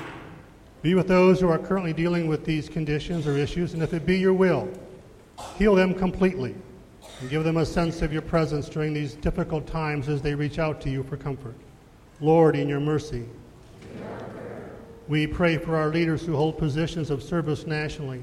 Be 0.82 0.94
with 0.94 1.08
those 1.08 1.40
who 1.40 1.48
are 1.48 1.58
currently 1.58 1.92
dealing 1.92 2.26
with 2.26 2.44
these 2.44 2.68
conditions 2.68 3.26
or 3.26 3.36
issues, 3.36 3.74
and 3.74 3.82
if 3.82 3.94
it 3.94 4.04
be 4.04 4.18
your 4.18 4.34
will, 4.34 4.68
heal 5.56 5.74
them 5.74 5.94
completely 5.94 6.54
and 7.20 7.30
give 7.30 7.44
them 7.44 7.58
a 7.58 7.66
sense 7.66 8.02
of 8.02 8.12
your 8.12 8.22
presence 8.22 8.68
during 8.68 8.92
these 8.92 9.14
difficult 9.14 9.66
times 9.66 10.08
as 10.08 10.20
they 10.20 10.34
reach 10.34 10.58
out 10.58 10.80
to 10.82 10.90
you 10.90 11.02
for 11.02 11.16
comfort. 11.16 11.54
Lord, 12.20 12.56
in 12.56 12.68
your 12.68 12.80
mercy, 12.80 13.26
we 15.08 15.26
pray 15.26 15.56
for 15.56 15.76
our 15.76 15.88
leaders 15.88 16.24
who 16.24 16.36
hold 16.36 16.58
positions 16.58 17.10
of 17.10 17.22
service 17.22 17.66
nationally, 17.66 18.22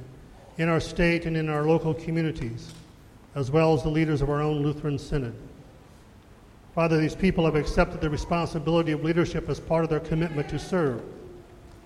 in 0.58 0.70
our 0.70 0.80
state, 0.80 1.26
and 1.26 1.38
in 1.38 1.50
our 1.50 1.66
local 1.66 1.94
communities, 1.94 2.74
as 3.36 3.52
well 3.52 3.74
as 3.74 3.84
the 3.84 3.90
leaders 3.90 4.22
of 4.22 4.30
our 4.30 4.42
own 4.42 4.64
Lutheran 4.64 4.98
Synod. 4.98 5.36
Father, 6.74 7.00
these 7.00 7.16
people 7.16 7.46
have 7.46 7.56
accepted 7.56 8.02
the 8.02 8.10
responsibility 8.10 8.92
of 8.92 9.04
leadership 9.04 9.50
as 9.50 9.60
part 9.60 9.84
of 9.84 9.90
their 9.90 10.00
commitment 10.00 10.48
to 10.50 10.60
serve. 10.60 11.02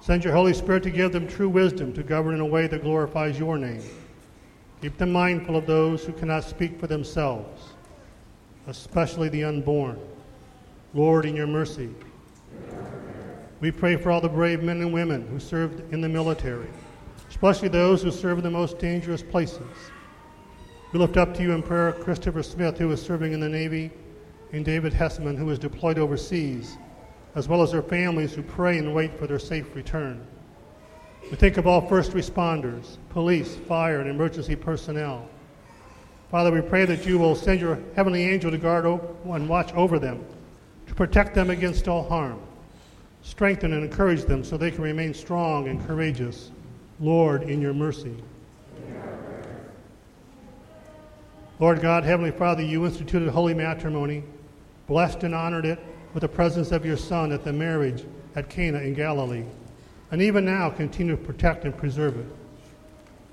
Send 0.02 0.24
your 0.24 0.34
Holy 0.34 0.54
Spirit 0.54 0.84
to 0.84 0.90
give 0.90 1.12
them 1.12 1.28
true 1.28 1.48
wisdom 1.48 1.94
to 1.94 2.04
govern 2.04 2.36
in 2.36 2.42
a 2.42 2.46
way 2.46 2.68
that 2.68 2.82
glorifies 2.82 3.38
your 3.38 3.58
name. 3.58 3.84
Keep 4.82 4.98
them 4.98 5.12
mindful 5.12 5.56
of 5.56 5.68
those 5.68 6.04
who 6.04 6.12
cannot 6.12 6.44
speak 6.44 6.80
for 6.80 6.88
themselves, 6.88 7.70
especially 8.68 9.30
the 9.30 9.44
unborn. 9.44 10.00
Lord, 10.94 11.26
in 11.26 11.36
your 11.36 11.48
mercy, 11.48 11.90
we 13.60 13.70
pray 13.70 13.96
for 13.96 14.12
all 14.12 14.20
the 14.20 14.28
brave 14.28 14.64
men 14.64 14.82
and 14.82 14.92
women 14.92 15.28
who 15.28 15.40
served 15.40 15.94
in 15.94 16.02
the 16.02 16.10
military, 16.10 16.68
especially 17.42 17.70
those 17.70 18.04
who 18.04 18.12
serve 18.12 18.38
in 18.38 18.44
the 18.44 18.52
most 18.52 18.78
dangerous 18.78 19.24
places. 19.24 19.66
We 20.94 21.00
lift 21.00 21.18
up 21.18 21.34
to 21.34 21.42
you 21.42 21.54
in 21.54 21.64
prayer 21.64 21.92
Christopher 21.92 22.44
Smith, 22.44 22.78
who 22.78 22.92
is 22.92 23.02
serving 23.02 23.34
in 23.34 23.40
the 23.40 23.50
Navy, 23.50 23.90
and 24.52 24.64
David 24.64 24.94
Hessman, 24.94 25.36
who 25.36 25.50
is 25.50 25.58
deployed 25.58 25.98
overseas, 25.98 26.78
as 27.34 27.48
well 27.48 27.64
as 27.64 27.72
their 27.72 27.82
families 27.82 28.36
who 28.36 28.44
pray 28.44 28.78
and 28.78 28.94
wait 28.94 29.18
for 29.18 29.26
their 29.26 29.40
safe 29.40 29.74
return. 29.74 30.24
We 31.32 31.36
think 31.36 31.58
of 31.58 31.66
all 31.66 31.82
first 31.88 32.12
responders, 32.12 32.98
police, 33.10 33.56
fire, 33.68 34.02
and 34.02 34.10
emergency 34.12 34.56
personnel. 34.56 35.28
Father, 36.30 36.52
we 36.52 36.62
pray 36.62 36.86
that 36.86 37.08
you 37.08 37.18
will 37.18 37.34
send 37.34 37.60
your 37.60 37.80
heavenly 37.96 38.24
angel 38.24 38.52
to 38.52 38.58
guard 38.60 38.86
and 38.86 39.50
watch 39.50 39.74
over 39.74 39.98
them, 39.98 40.24
to 40.86 40.94
protect 40.94 41.34
them 41.34 41.50
against 41.50 41.88
all 41.88 42.08
harm. 42.08 42.40
Strengthen 43.24 43.74
and 43.74 43.84
encourage 43.84 44.26
them 44.26 44.44
so 44.44 44.58
they 44.58 44.70
can 44.70 44.84
remain 44.84 45.12
strong 45.16 45.70
and 45.70 45.84
courageous. 45.88 46.52
Lord, 47.02 47.44
in 47.44 47.60
your 47.60 47.74
mercy. 47.74 48.16
Lord 51.60 51.82
God, 51.82 52.04
Heavenly 52.04 52.32
Father, 52.32 52.62
you 52.62 52.86
instituted 52.86 53.30
holy 53.30 53.56
matrimony, 53.56 54.24
blessed 54.88 55.24
and 55.24 55.34
honored 55.34 55.66
it 55.66 55.80
with 56.14 56.22
the 56.22 56.28
presence 56.28 56.72
of 56.72 56.86
your 56.86 56.98
Son 56.98 57.32
at 57.32 57.44
the 57.44 57.52
marriage 57.52 58.06
at 58.36 58.50
Cana 58.50 58.80
in 58.80 58.94
Galilee, 58.94 59.44
and 60.12 60.22
even 60.22 60.46
now 60.46 60.70
continue 60.70 61.16
to 61.16 61.22
protect 61.22 61.66
and 61.66 61.76
preserve 61.76 62.18
it. 62.18 62.26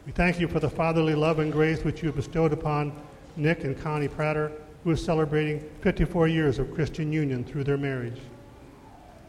We 0.06 0.12
thank 0.12 0.40
you 0.40 0.48
for 0.48 0.60
the 0.60 0.70
fatherly 0.70 1.14
love 1.14 1.38
and 1.38 1.52
grace 1.52 1.84
which 1.84 2.02
you 2.02 2.08
have 2.08 2.16
bestowed 2.16 2.54
upon 2.54 2.92
Nick 3.36 3.64
and 3.64 3.78
Connie 3.78 4.08
Prater, 4.08 4.50
who 4.82 4.92
is 4.92 5.04
celebrating 5.04 5.60
54 5.82 6.28
years 6.28 6.58
of 6.58 6.72
Christian 6.74 7.12
union 7.12 7.44
through 7.44 7.64
their 7.64 7.76
marriage. 7.76 8.18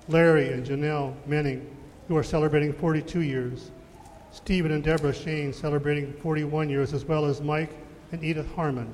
Larry 0.07 0.53
and 0.53 0.66
Janelle 0.66 1.14
Menning, 1.26 1.70
who 2.07 2.16
are 2.16 2.24
celebrating 2.24 2.72
42 2.72 3.22
years. 3.22 3.72
Stephen 4.31 4.72
and 4.72 4.84
Deborah 4.84 5.14
Shane 5.14 5.51
celebrating 5.53 6.14
41 6.14 6.69
years, 6.69 6.93
as 6.93 7.06
well 7.06 7.26
as 7.26 7.41
Mike 7.41 7.72
and 8.11 8.23
Edith 8.23 8.51
Harmon, 8.53 8.91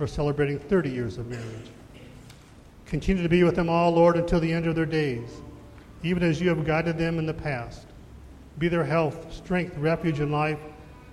are 0.00 0.06
celebrating 0.06 0.58
30 0.58 0.90
years 0.90 1.18
of 1.18 1.28
marriage. 1.28 1.70
Continue 2.86 3.22
to 3.22 3.28
be 3.28 3.44
with 3.44 3.54
them 3.54 3.68
all, 3.68 3.90
Lord, 3.90 4.16
until 4.16 4.40
the 4.40 4.52
end 4.52 4.66
of 4.66 4.74
their 4.74 4.86
days, 4.86 5.42
even 6.02 6.22
as 6.22 6.40
you 6.40 6.48
have 6.48 6.64
guided 6.64 6.96
them 6.96 7.18
in 7.18 7.26
the 7.26 7.34
past. 7.34 7.86
Be 8.58 8.68
their 8.68 8.84
health, 8.84 9.32
strength, 9.32 9.76
refuge, 9.76 10.20
and 10.20 10.32
life 10.32 10.58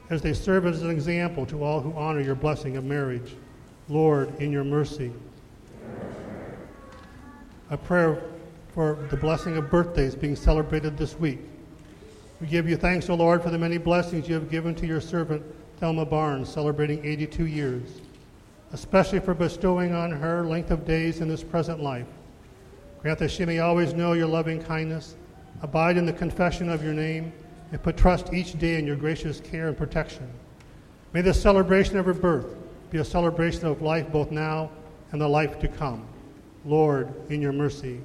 as 0.10 0.22
they 0.22 0.34
serve 0.34 0.66
as 0.66 0.82
an 0.82 0.90
example 0.90 1.46
to 1.48 1.64
all 1.64 1.82
who 1.82 1.92
honor 1.94 2.22
your 2.22 2.36
blessing 2.36 2.78
of 2.78 2.86
marriage. 2.86 3.36
Lord, 3.90 4.40
in 4.40 4.52
your 4.52 4.64
mercy. 4.64 5.12
A 7.70 7.78
prayer 7.78 8.22
for 8.74 9.08
the 9.10 9.18
blessing 9.18 9.58
of 9.58 9.70
birthdays 9.70 10.16
being 10.16 10.36
celebrated 10.36 10.98
this 10.98 11.20
week. 11.20 11.40
We 12.42 12.48
give 12.48 12.68
you 12.68 12.76
thanks, 12.76 13.10
O 13.10 13.16
Lord, 13.16 13.42
for 13.42 13.50
the 13.50 13.58
many 13.58 13.78
blessings 13.78 14.28
you 14.28 14.36
have 14.36 14.50
given 14.50 14.76
to 14.76 14.86
your 14.86 15.00
servant, 15.00 15.42
Thelma 15.80 16.06
Barnes, 16.06 16.50
celebrating 16.50 17.06
82 17.06 17.46
years, 17.46 18.02
especially 18.74 19.20
for 19.20 19.34
bestowing 19.34 19.94
on 19.94 20.12
her 20.12 20.44
length 20.46 20.70
of 20.70 20.86
days 20.86 21.22
in 21.22 21.30
this 21.30 21.44
present 21.44 21.82
life. 21.82 22.08
Grant 23.02 23.20
that 23.20 23.32
she 23.32 23.46
may 23.46 23.60
always 23.60 23.94
know 23.94 24.12
your 24.12 24.28
loving 24.28 24.62
kindness, 24.62 25.16
abide 25.62 25.96
in 25.96 26.06
the 26.06 26.12
confession 26.12 26.68
of 26.70 26.84
your 26.84 26.94
name, 26.94 27.32
and 27.72 27.82
put 27.82 27.96
trust 27.96 28.34
each 28.34 28.60
day 28.60 28.78
in 28.78 28.86
your 28.86 28.98
gracious 28.98 29.40
care 29.40 29.70
and 29.70 29.78
protection. 29.78 30.30
May 31.14 31.22
the 31.22 31.34
celebration 31.34 31.98
of 31.98 32.06
her 32.06 32.14
birth 32.14 32.54
be 32.90 32.98
a 32.98 33.06
celebration 33.06 33.66
of 33.66 33.82
life 33.82 34.12
both 34.12 34.32
now 34.32 34.72
and 35.14 35.22
the 35.22 35.28
life 35.28 35.58
to 35.60 35.70
come. 35.70 36.06
Lord, 36.66 37.14
in 37.30 37.42
your 37.42 37.54
mercy. 37.54 38.02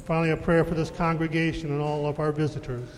And 0.00 0.06
finally, 0.06 0.30
a 0.30 0.36
prayer 0.38 0.64
for 0.64 0.72
this 0.72 0.88
congregation 0.88 1.70
and 1.72 1.82
all 1.82 2.06
of 2.06 2.20
our 2.20 2.32
visitors. 2.32 2.88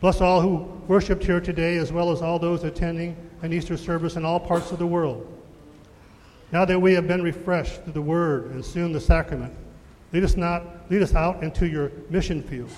Bless 0.00 0.20
all 0.20 0.40
who 0.40 0.58
worshiped 0.86 1.24
here 1.24 1.40
today, 1.40 1.78
as 1.78 1.92
well 1.92 2.12
as 2.12 2.22
all 2.22 2.38
those 2.38 2.62
attending 2.62 3.16
an 3.42 3.52
Easter 3.52 3.76
service 3.76 4.14
in 4.14 4.24
all 4.24 4.38
parts 4.38 4.70
of 4.70 4.78
the 4.78 4.86
world. 4.86 5.26
Now 6.52 6.64
that 6.64 6.78
we 6.78 6.94
have 6.94 7.08
been 7.08 7.22
refreshed 7.22 7.82
through 7.82 7.94
the 7.94 8.02
Word 8.02 8.52
and 8.52 8.64
soon 8.64 8.92
the 8.92 9.00
sacrament, 9.00 9.52
lead 10.12 10.22
us 10.22 10.36
not 10.36 10.88
lead 10.92 11.02
us 11.02 11.12
out 11.12 11.42
into 11.42 11.66
your 11.66 11.90
mission 12.08 12.40
field. 12.40 12.70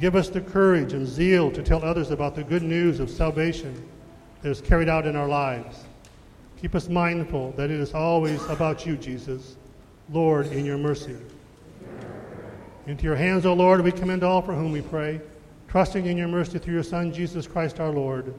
Give 0.00 0.16
us 0.16 0.28
the 0.28 0.40
courage 0.40 0.94
and 0.94 1.06
zeal 1.06 1.52
to 1.52 1.62
tell 1.62 1.84
others 1.84 2.10
about 2.10 2.34
the 2.34 2.42
good 2.42 2.64
news 2.64 2.98
of 2.98 3.08
salvation 3.08 3.88
that 4.42 4.50
is 4.50 4.60
carried 4.60 4.88
out 4.88 5.06
in 5.06 5.14
our 5.14 5.28
lives. 5.28 5.84
Keep 6.60 6.74
us 6.74 6.88
mindful 6.88 7.52
that 7.52 7.70
it 7.70 7.78
is 7.78 7.94
always 7.94 8.44
about 8.46 8.84
you, 8.84 8.96
Jesus. 8.96 9.58
Lord, 10.10 10.48
in 10.48 10.64
your 10.64 10.76
mercy. 10.76 11.16
Into 12.86 13.04
your 13.04 13.16
hands, 13.16 13.46
O 13.46 13.54
Lord, 13.54 13.80
we 13.80 13.92
commend 13.92 14.22
all 14.22 14.42
for 14.42 14.52
whom 14.52 14.70
we 14.70 14.82
pray, 14.82 15.20
trusting 15.68 16.04
in 16.04 16.18
your 16.18 16.28
mercy 16.28 16.58
through 16.58 16.74
your 16.74 16.82
Son, 16.82 17.12
Jesus 17.12 17.46
Christ 17.46 17.80
our 17.80 17.90
Lord. 17.90 18.34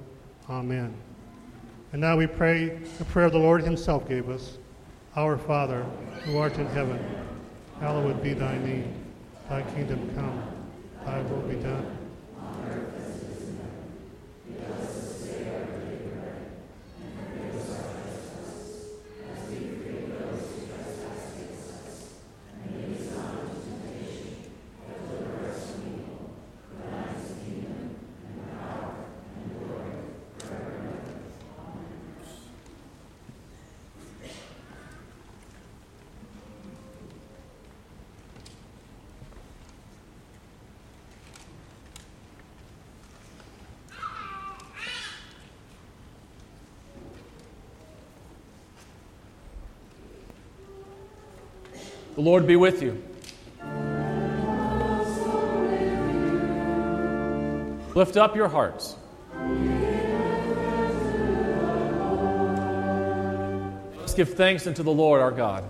Amen. 0.50 0.94
And 1.92 2.02
now 2.02 2.16
we 2.16 2.28
pray 2.28 2.78
the 2.98 3.06
prayer 3.06 3.30
the 3.30 3.40
Lord 3.40 3.64
Himself 3.64 4.08
gave 4.08 4.30
us 4.30 4.58
Our 5.16 5.38
Father, 5.38 5.84
who 6.24 6.38
art 6.38 6.58
in 6.58 6.68
heaven, 6.68 7.00
hallowed 7.80 8.22
be 8.22 8.34
thy 8.34 8.58
name. 8.60 8.94
Thy 9.50 9.62
kingdom 9.74 10.14
come, 10.16 10.44
thy 11.06 11.22
will 11.22 11.42
be 11.42 11.56
done. 11.56 11.95
Lord 52.26 52.48
be 52.48 52.56
with 52.56 52.82
you. 52.82 53.04
Lift 57.94 58.18
up 58.18 58.36
your 58.36 58.48
hearts. 58.48 58.96
Let's 64.00 64.16
give 64.16 64.34
thanks 64.34 64.66
unto 64.66 64.82
the 64.82 64.90
Lord 64.90 65.22
our 65.22 65.30
God. 65.30 65.66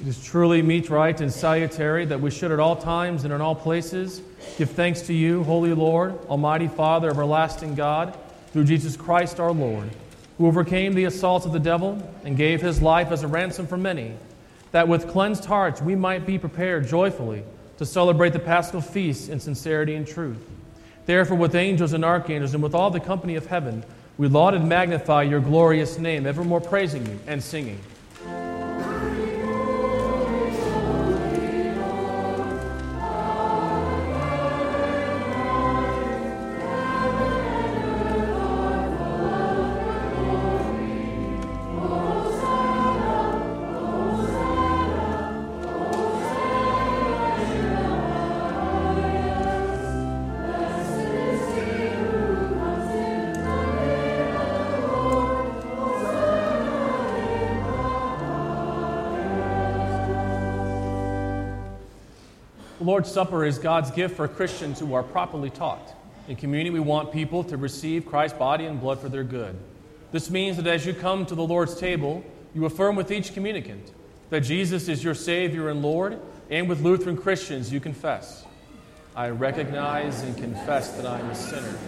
It 0.00 0.06
is 0.06 0.24
truly 0.24 0.62
meet, 0.62 0.88
right, 0.88 1.20
and 1.20 1.30
salutary 1.30 2.06
that 2.06 2.22
we 2.22 2.30
should 2.30 2.52
at 2.52 2.58
all 2.58 2.76
times 2.76 3.24
and 3.24 3.34
in 3.34 3.42
all 3.42 3.54
places 3.54 4.22
give 4.56 4.70
thanks 4.70 5.02
to 5.02 5.12
you, 5.12 5.44
Holy 5.44 5.74
Lord, 5.74 6.18
Almighty 6.28 6.68
Father, 6.68 7.10
everlasting 7.10 7.74
God 7.74 8.16
through 8.58 8.64
Jesus 8.64 8.96
Christ 8.96 9.38
our 9.38 9.52
Lord, 9.52 9.88
who 10.36 10.48
overcame 10.48 10.92
the 10.92 11.04
assaults 11.04 11.46
of 11.46 11.52
the 11.52 11.60
devil 11.60 11.96
and 12.24 12.36
gave 12.36 12.60
his 12.60 12.82
life 12.82 13.12
as 13.12 13.22
a 13.22 13.28
ransom 13.28 13.68
for 13.68 13.76
many, 13.76 14.14
that 14.72 14.88
with 14.88 15.06
cleansed 15.06 15.44
hearts 15.44 15.80
we 15.80 15.94
might 15.94 16.26
be 16.26 16.40
prepared 16.40 16.88
joyfully 16.88 17.44
to 17.76 17.86
celebrate 17.86 18.32
the 18.32 18.40
Paschal 18.40 18.80
feast 18.80 19.28
in 19.28 19.38
sincerity 19.38 19.94
and 19.94 20.08
truth. 20.08 20.44
Therefore, 21.06 21.36
with 21.36 21.54
angels 21.54 21.92
and 21.92 22.04
archangels 22.04 22.52
and 22.52 22.60
with 22.60 22.74
all 22.74 22.90
the 22.90 22.98
company 22.98 23.36
of 23.36 23.46
heaven, 23.46 23.84
we 24.16 24.26
laud 24.26 24.54
and 24.54 24.68
magnify 24.68 25.22
your 25.22 25.38
glorious 25.38 25.96
name, 25.96 26.26
evermore 26.26 26.60
praising 26.60 27.06
you 27.06 27.16
and 27.28 27.40
singing. 27.40 27.78
Lord's 62.88 63.12
Supper 63.12 63.44
is 63.44 63.58
God's 63.58 63.90
gift 63.90 64.16
for 64.16 64.26
Christians 64.26 64.80
who 64.80 64.94
are 64.94 65.02
properly 65.02 65.50
taught. 65.50 65.94
In 66.26 66.36
community, 66.36 66.70
we 66.70 66.80
want 66.80 67.12
people 67.12 67.44
to 67.44 67.58
receive 67.58 68.06
Christ's 68.06 68.38
body 68.38 68.64
and 68.64 68.80
blood 68.80 68.98
for 68.98 69.10
their 69.10 69.24
good. 69.24 69.54
This 70.10 70.30
means 70.30 70.56
that 70.56 70.66
as 70.66 70.86
you 70.86 70.94
come 70.94 71.26
to 71.26 71.34
the 71.34 71.46
Lord's 71.46 71.78
table, 71.78 72.24
you 72.54 72.64
affirm 72.64 72.96
with 72.96 73.12
each 73.12 73.34
communicant 73.34 73.92
that 74.30 74.40
Jesus 74.40 74.88
is 74.88 75.04
your 75.04 75.14
Savior 75.14 75.68
and 75.68 75.82
Lord, 75.82 76.18
and 76.48 76.66
with 76.66 76.80
Lutheran 76.80 77.18
Christians, 77.18 77.70
you 77.70 77.78
confess 77.78 78.46
I 79.14 79.28
recognize 79.28 80.22
and 80.22 80.34
confess 80.38 80.92
that 80.92 81.04
I 81.04 81.20
am 81.20 81.28
a 81.28 81.34
sinner. 81.34 81.78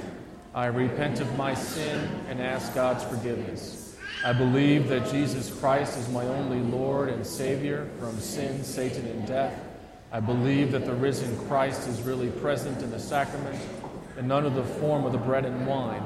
I 0.55 0.67
repent 0.67 1.21
of 1.21 1.35
my 1.35 1.55
sin 1.55 2.11
and 2.29 2.43
ask 2.43 2.75
God's 2.75 3.05
forgiveness. 3.05 3.97
I 4.23 4.35
believe 4.35 4.89
that 4.89 5.11
Jesus 5.11 5.51
Christ 5.61 5.97
is 5.97 6.11
my 6.11 6.27
only 6.27 6.61
Lord 6.61 7.09
and 7.09 7.27
Savior 7.27 7.89
from 7.99 8.21
sin, 8.21 8.63
Satan, 8.63 9.07
and 9.07 9.27
death. 9.27 9.70
I 10.13 10.21
believe 10.21 10.73
that 10.73 10.87
the 10.87 10.95
risen 10.95 11.37
Christ 11.47 11.87
is 11.87 12.03
really 12.03 12.31
present 12.31 12.83
in 12.83 12.91
the 12.91 12.99
sacrament 12.99 13.61
and 14.17 14.33
under 14.33 14.51
the 14.51 14.65
form 14.65 15.05
of 15.05 15.13
the 15.13 15.19
bread 15.19 15.45
and 15.45 15.67
wine. 15.67 16.03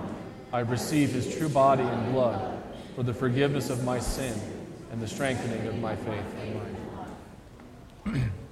I 0.52 0.60
receive 0.60 1.10
his 1.10 1.36
true 1.36 1.48
body 1.48 1.82
and 1.82 2.12
blood 2.12 2.62
for 2.94 3.02
the 3.02 3.14
forgiveness 3.14 3.70
of 3.70 3.82
my 3.82 3.98
sin 3.98 4.38
and 4.92 5.00
the 5.00 5.08
strengthening 5.08 5.66
of 5.66 5.78
my 5.78 5.96
faith 5.96 6.24
and 6.40 6.54
mine. 8.04 8.30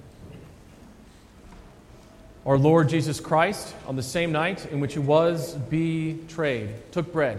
Our 2.46 2.58
Lord 2.58 2.88
Jesus 2.88 3.20
Christ, 3.20 3.74
on 3.86 3.94
the 3.94 4.02
same 4.02 4.32
night 4.32 4.66
in 4.72 4.80
which 4.80 4.94
he 4.94 4.98
was 4.98 5.54
betrayed, 5.54 6.70
took 6.90 7.12
bread. 7.12 7.38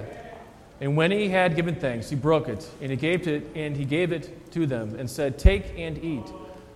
And 0.80 0.96
when 0.96 1.12
he 1.12 1.30
had 1.30 1.56
given 1.56 1.76
thanks, 1.76 2.10
he 2.10 2.16
broke 2.16 2.48
it, 2.48 2.66
and 2.80 2.90
he 2.90 2.96
gave 2.96 3.28
it, 3.28 3.50
and 3.56 3.76
he 3.76 3.86
gave 3.86 4.14
it 4.14 4.52
to 4.54 4.66
them, 4.66 4.96
and 4.98 5.10
said, 5.10 5.38
Take 5.38 5.78
and 5.78 6.02
eat. 6.02 6.26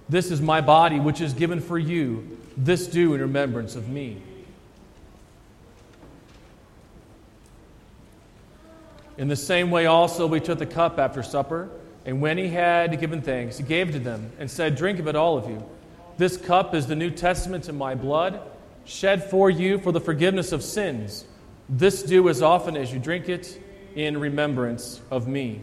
This 0.10 0.32
is 0.32 0.42
my 0.42 0.62
body, 0.62 1.00
which 1.00 1.22
is 1.22 1.34
given 1.34 1.60
for 1.60 1.78
you. 1.78 2.38
This 2.56 2.88
do 2.88 3.14
in 3.14 3.22
remembrance 3.22 3.76
of 3.76 3.90
me. 3.90 4.22
In 9.18 9.28
the 9.28 9.36
same 9.36 9.72
way, 9.72 9.86
also, 9.88 10.28
we 10.28 10.40
took 10.40 10.60
the 10.60 10.66
cup 10.66 11.00
after 11.00 11.24
supper, 11.24 11.70
and 12.06 12.22
when 12.22 12.38
he 12.38 12.48
had 12.48 13.00
given 13.00 13.22
thanks, 13.22 13.58
he 13.58 13.64
gave 13.64 13.92
to 13.92 14.00
them, 14.00 14.32
and 14.40 14.50
said, 14.50 14.76
Drink 14.76 15.00
of 15.00 15.08
it, 15.08 15.16
all 15.16 15.38
of 15.38 15.50
you. 15.50 15.64
This 16.18 16.38
cup 16.38 16.74
is 16.74 16.88
the 16.88 16.96
New 16.96 17.12
Testament 17.12 17.68
in 17.68 17.78
my 17.78 17.96
blood, 17.96 18.40
shed 18.86 19.30
for 19.30 19.50
you 19.50 19.80
for 19.80 19.92
the 19.92 20.00
forgiveness 20.00 20.52
of 20.52 20.64
sins. 20.64 21.26
This 21.68 22.02
do 22.04 22.30
as 22.30 22.42
often 22.42 22.78
as 22.78 22.94
you 22.94 23.00
drink 23.00 23.28
it 23.28 23.62
in 23.96 24.20
remembrance 24.20 25.02
of 25.12 25.28
me. 25.28 25.62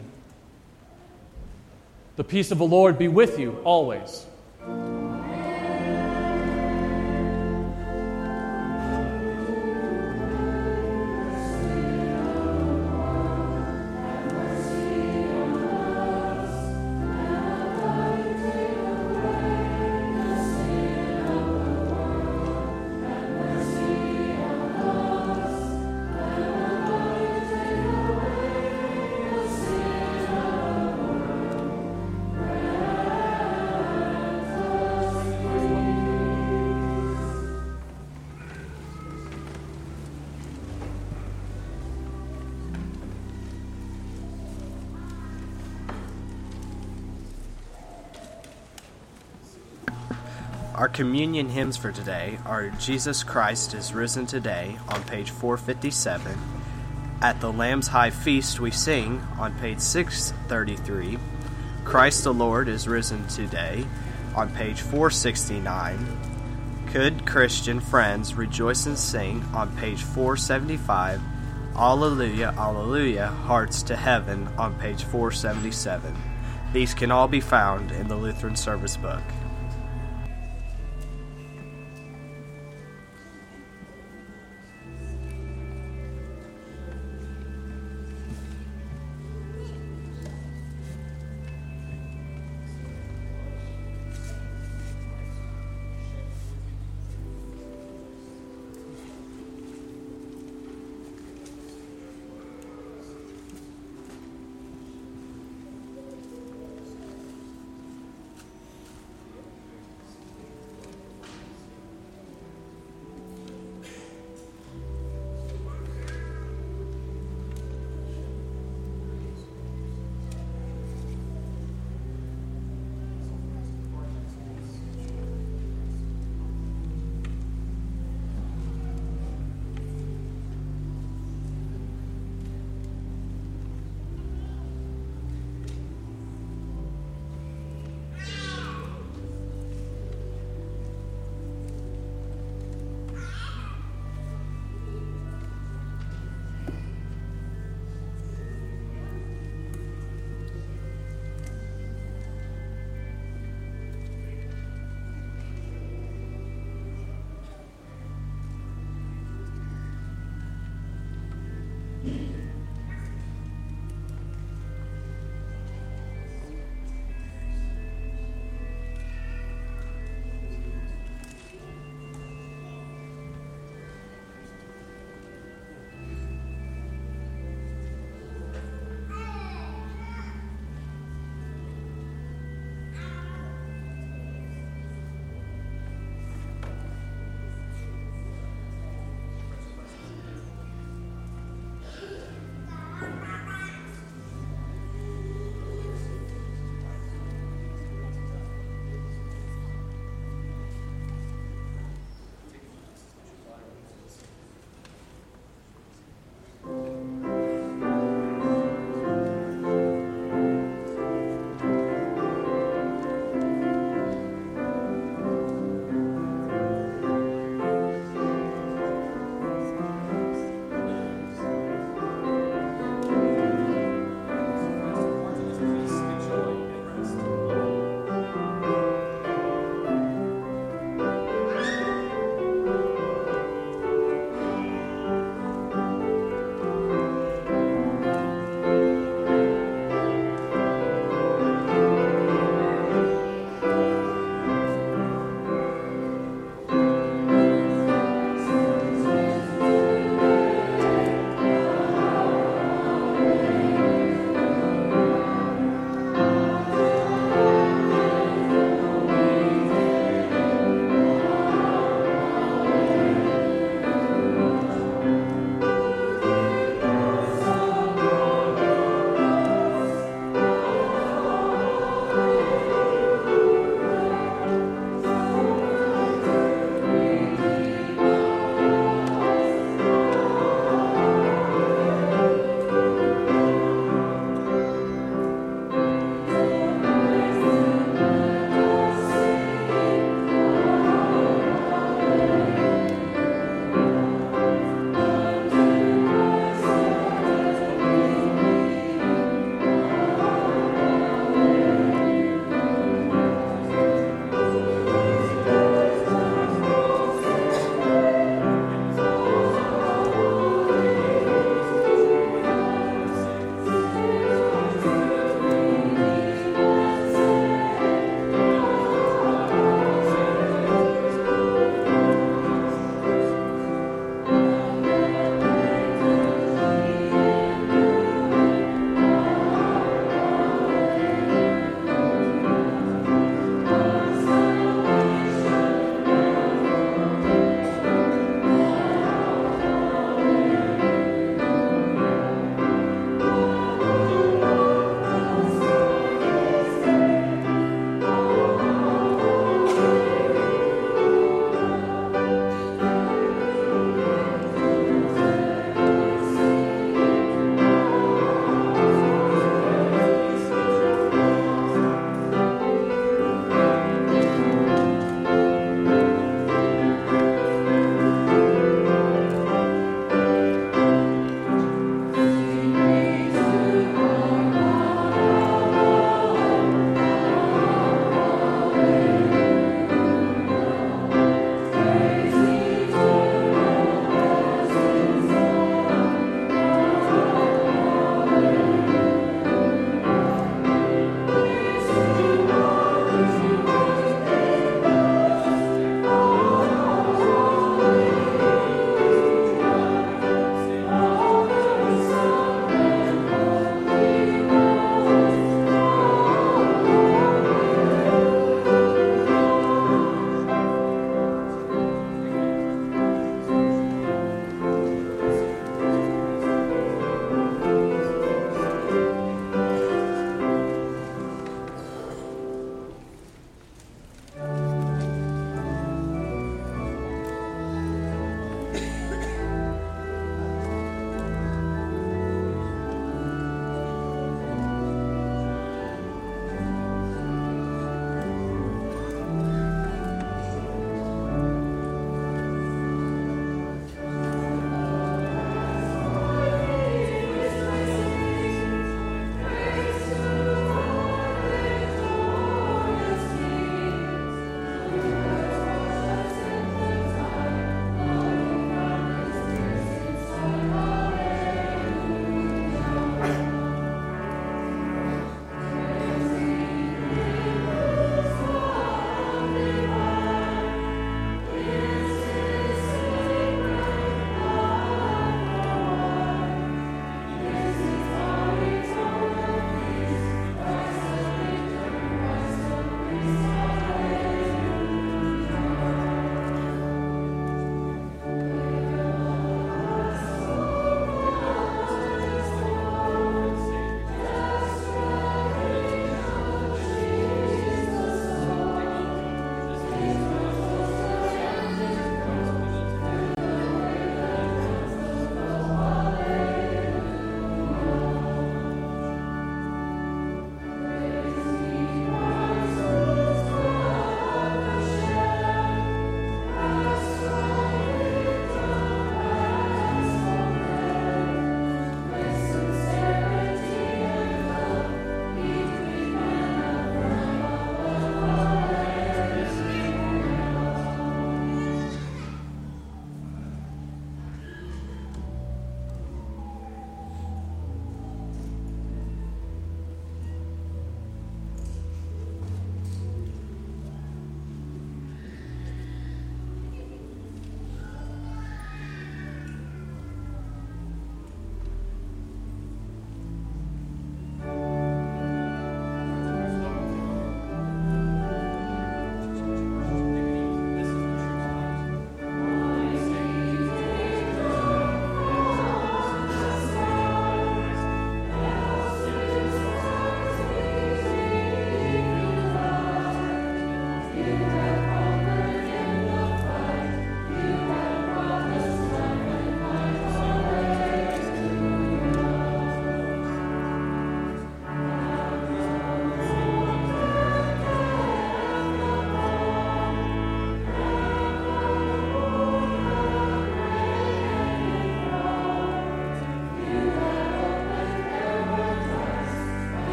The 2.16 2.24
peace 2.24 2.50
of 2.50 2.58
the 2.58 2.66
Lord 2.66 2.98
be 2.98 3.08
with 3.08 3.38
you 3.38 3.60
always. 3.64 4.26
Amen. 4.66 5.03
Our 50.84 50.90
communion 50.90 51.48
hymns 51.48 51.78
for 51.78 51.92
today 51.92 52.38
are 52.44 52.68
Jesus 52.68 53.22
Christ 53.24 53.72
is 53.72 53.94
Risen 53.94 54.26
Today 54.26 54.76
on 54.86 55.02
page 55.04 55.30
457. 55.30 56.38
At 57.22 57.40
the 57.40 57.50
Lamb's 57.50 57.88
High 57.88 58.10
Feast, 58.10 58.60
we 58.60 58.70
sing 58.70 59.22
on 59.38 59.58
page 59.60 59.80
633. 59.80 61.16
Christ 61.86 62.24
the 62.24 62.34
Lord 62.34 62.68
is 62.68 62.86
Risen 62.86 63.26
Today 63.28 63.86
on 64.36 64.50
page 64.50 64.82
469. 64.82 66.18
Good 66.92 67.24
Christian 67.24 67.80
friends 67.80 68.34
rejoice 68.34 68.84
and 68.84 68.98
sing 68.98 69.42
on 69.54 69.74
page 69.78 70.02
475? 70.02 71.18
Alleluia, 71.76 72.52
Alleluia, 72.58 73.28
Hearts 73.28 73.82
to 73.84 73.96
Heaven 73.96 74.48
on 74.58 74.78
page 74.78 75.02
477. 75.04 76.14
These 76.74 76.92
can 76.92 77.10
all 77.10 77.26
be 77.26 77.40
found 77.40 77.90
in 77.90 78.06
the 78.06 78.16
Lutheran 78.16 78.54
Service 78.54 78.98
Book. 78.98 79.22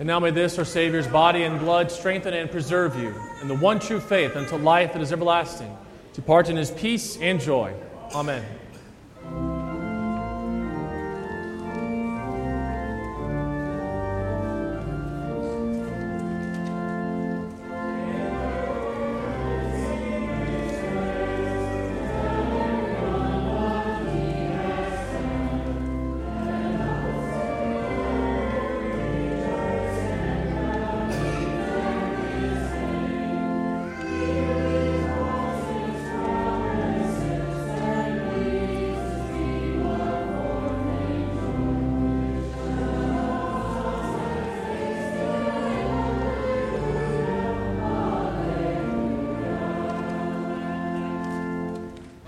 And 0.00 0.06
now 0.06 0.18
may 0.18 0.30
this, 0.30 0.58
our 0.58 0.64
Savior's 0.64 1.06
body 1.06 1.42
and 1.42 1.60
blood, 1.60 1.92
strengthen 1.92 2.32
and 2.32 2.50
preserve 2.50 2.98
you 2.98 3.14
in 3.42 3.48
the 3.48 3.54
one 3.54 3.78
true 3.78 4.00
faith 4.00 4.34
until 4.34 4.58
life 4.58 4.94
that 4.94 5.02
is 5.02 5.12
everlasting. 5.12 5.76
Depart 6.14 6.48
in 6.48 6.56
his 6.56 6.70
peace 6.70 7.18
and 7.18 7.38
joy. 7.38 7.74
Amen. 8.14 8.42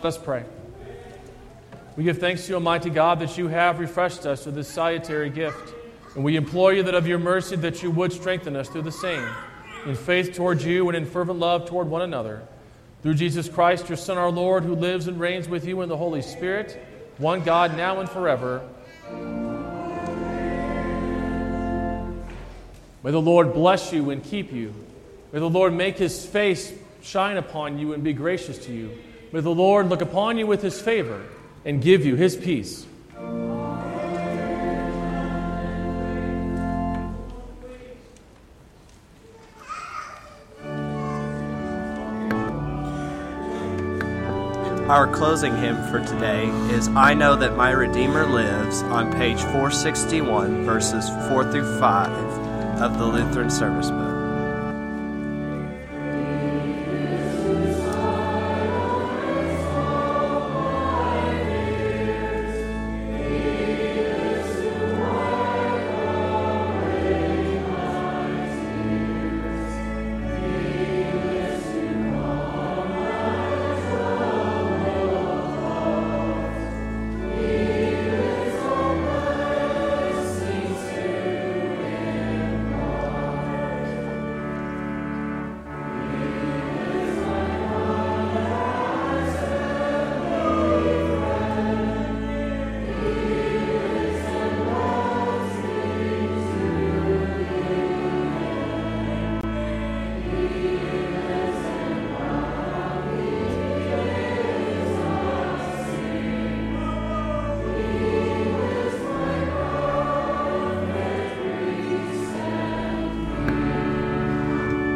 Let 0.03 0.17
us 0.17 0.19
pray. 0.19 0.45
We 1.95 2.03
give 2.03 2.19
thanks 2.19 2.47
to 2.47 2.49
you, 2.49 2.55
Almighty 2.57 2.91
God, 2.91 3.21
that 3.21 3.39
you 3.39 3.47
have 3.47 3.79
refreshed 3.79 4.27
us 4.27 4.45
with 4.45 4.57
this 4.57 4.67
salutary 4.67 5.31
gift. 5.31 5.75
And 6.17 6.25
we 6.25 6.35
implore 6.35 6.73
you 6.73 6.83
that 6.83 6.95
of 6.97 7.07
your 7.07 7.21
mercy 7.21 7.55
that 7.55 7.85
you 7.85 7.91
would 7.93 8.13
strengthen 8.13 8.57
us 8.57 8.69
through 8.69 8.83
the 8.83 8.91
same, 8.91 9.25
in 9.87 9.95
faith 9.95 10.35
towards 10.35 10.65
you 10.65 10.89
and 10.89 10.97
in 10.97 11.07
fervent 11.07 11.39
love 11.39 11.69
toward 11.69 11.87
one 11.87 12.03
another. 12.03 12.43
Through 13.05 13.15
Jesus 13.15 13.49
Christ, 13.49 13.89
your 13.89 13.97
Son, 13.97 14.19
our 14.19 14.33
Lord, 14.33 14.65
who 14.65 14.75
lives 14.75 15.07
and 15.07 15.21
reigns 15.21 15.49
with 15.49 15.65
you 15.65 15.83
in 15.83 15.89
the 15.89 15.97
Holy 15.97 16.21
Spirit, 16.21 16.85
one 17.19 17.45
God, 17.45 17.77
now 17.77 18.01
and 18.01 18.11
forever. 18.11 18.69
May 23.05 23.13
the 23.13 23.21
Lord 23.21 23.55
bless 23.55 23.93
you 23.93 24.11
and 24.11 24.21
keep 24.21 24.53
you. 24.53 24.75
May 25.33 25.39
the 25.39 25.49
Lord 25.49 25.73
make 25.73 25.97
his 25.97 26.27
face 26.27 26.73
shine 27.03 27.37
upon 27.37 27.79
you 27.79 27.93
and 27.93 28.03
be 28.03 28.13
gracious 28.13 28.59
to 28.67 28.73
you. 28.73 28.99
May 29.33 29.41
the 29.41 29.49
Lord 29.49 29.89
look 29.89 30.03
upon 30.03 30.37
you 30.37 30.47
with 30.47 30.61
his 30.61 30.79
favor 30.79 31.25
and 31.65 31.81
give 31.81 32.05
you 32.05 32.17
his 32.17 32.37
peace. 32.37 32.87
Our 44.91 45.11
closing 45.11 45.57
hymn 45.57 45.77
for 45.91 46.05
today 46.05 46.49
is 46.75 46.89
I 46.89 47.15
Know 47.15 47.35
That 47.35 47.57
My 47.57 47.71
Redeemer 47.71 48.27
Lives 48.27 48.83
on 48.83 49.11
page 49.15 49.41
461, 49.41 50.67
verses 50.67 51.09
4 51.31 51.51
through 51.51 51.79
5 51.81 52.83
of 52.83 52.99
the 52.99 53.07
Lutheran 53.07 53.49
Service 53.49 53.89
Book. 53.89 54.12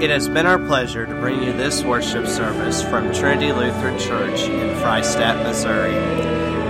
It 0.06 0.10
has 0.10 0.28
been 0.28 0.46
our 0.46 0.60
pleasure 0.60 1.04
to 1.04 1.14
bring 1.16 1.42
you 1.42 1.52
this 1.52 1.82
worship 1.82 2.28
service 2.28 2.80
from 2.80 3.12
Trinity 3.12 3.50
Lutheran 3.50 3.98
Church 3.98 4.42
in 4.42 4.72
Freistatt, 4.76 5.42
Missouri. 5.42 5.96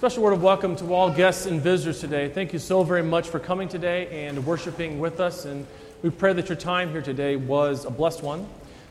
Special 0.08 0.22
word 0.22 0.32
of 0.32 0.42
welcome 0.42 0.74
to 0.76 0.94
all 0.94 1.10
guests 1.10 1.44
and 1.44 1.60
visitors 1.60 2.00
today. 2.00 2.30
Thank 2.30 2.54
you 2.54 2.58
so 2.58 2.82
very 2.82 3.02
much 3.02 3.28
for 3.28 3.38
coming 3.38 3.68
today 3.68 4.26
and 4.26 4.46
worshiping 4.46 4.98
with 4.98 5.20
us. 5.20 5.44
And 5.44 5.66
we 6.00 6.08
pray 6.08 6.32
that 6.32 6.48
your 6.48 6.56
time 6.56 6.92
here 6.92 7.02
today 7.02 7.36
was 7.36 7.84
a 7.84 7.90
blessed 7.90 8.22
one. 8.22 8.46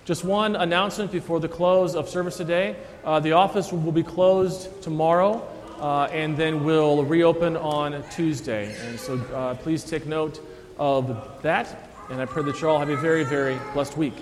Just 0.05 0.23
one 0.23 0.55
announcement 0.55 1.11
before 1.11 1.39
the 1.39 1.47
close 1.47 1.95
of 1.95 2.07
service 2.07 2.37
today. 2.37 2.75
Uh, 3.03 3.19
the 3.19 3.31
office 3.31 3.71
will 3.71 3.91
be 3.91 4.03
closed 4.03 4.83
tomorrow 4.83 5.43
uh, 5.79 6.03
and 6.11 6.37
then 6.37 6.63
will 6.63 7.03
reopen 7.03 7.57
on 7.57 8.07
Tuesday. 8.11 8.75
And 8.85 8.99
so 8.99 9.17
uh, 9.33 9.55
please 9.55 9.83
take 9.83 10.05
note 10.05 10.39
of 10.77 11.41
that. 11.41 11.89
And 12.11 12.21
I 12.21 12.25
pray 12.25 12.43
that 12.43 12.61
you 12.61 12.69
all 12.69 12.77
have 12.77 12.89
a 12.89 12.95
very, 12.95 13.23
very 13.23 13.57
blessed 13.73 13.97
week. 13.97 14.13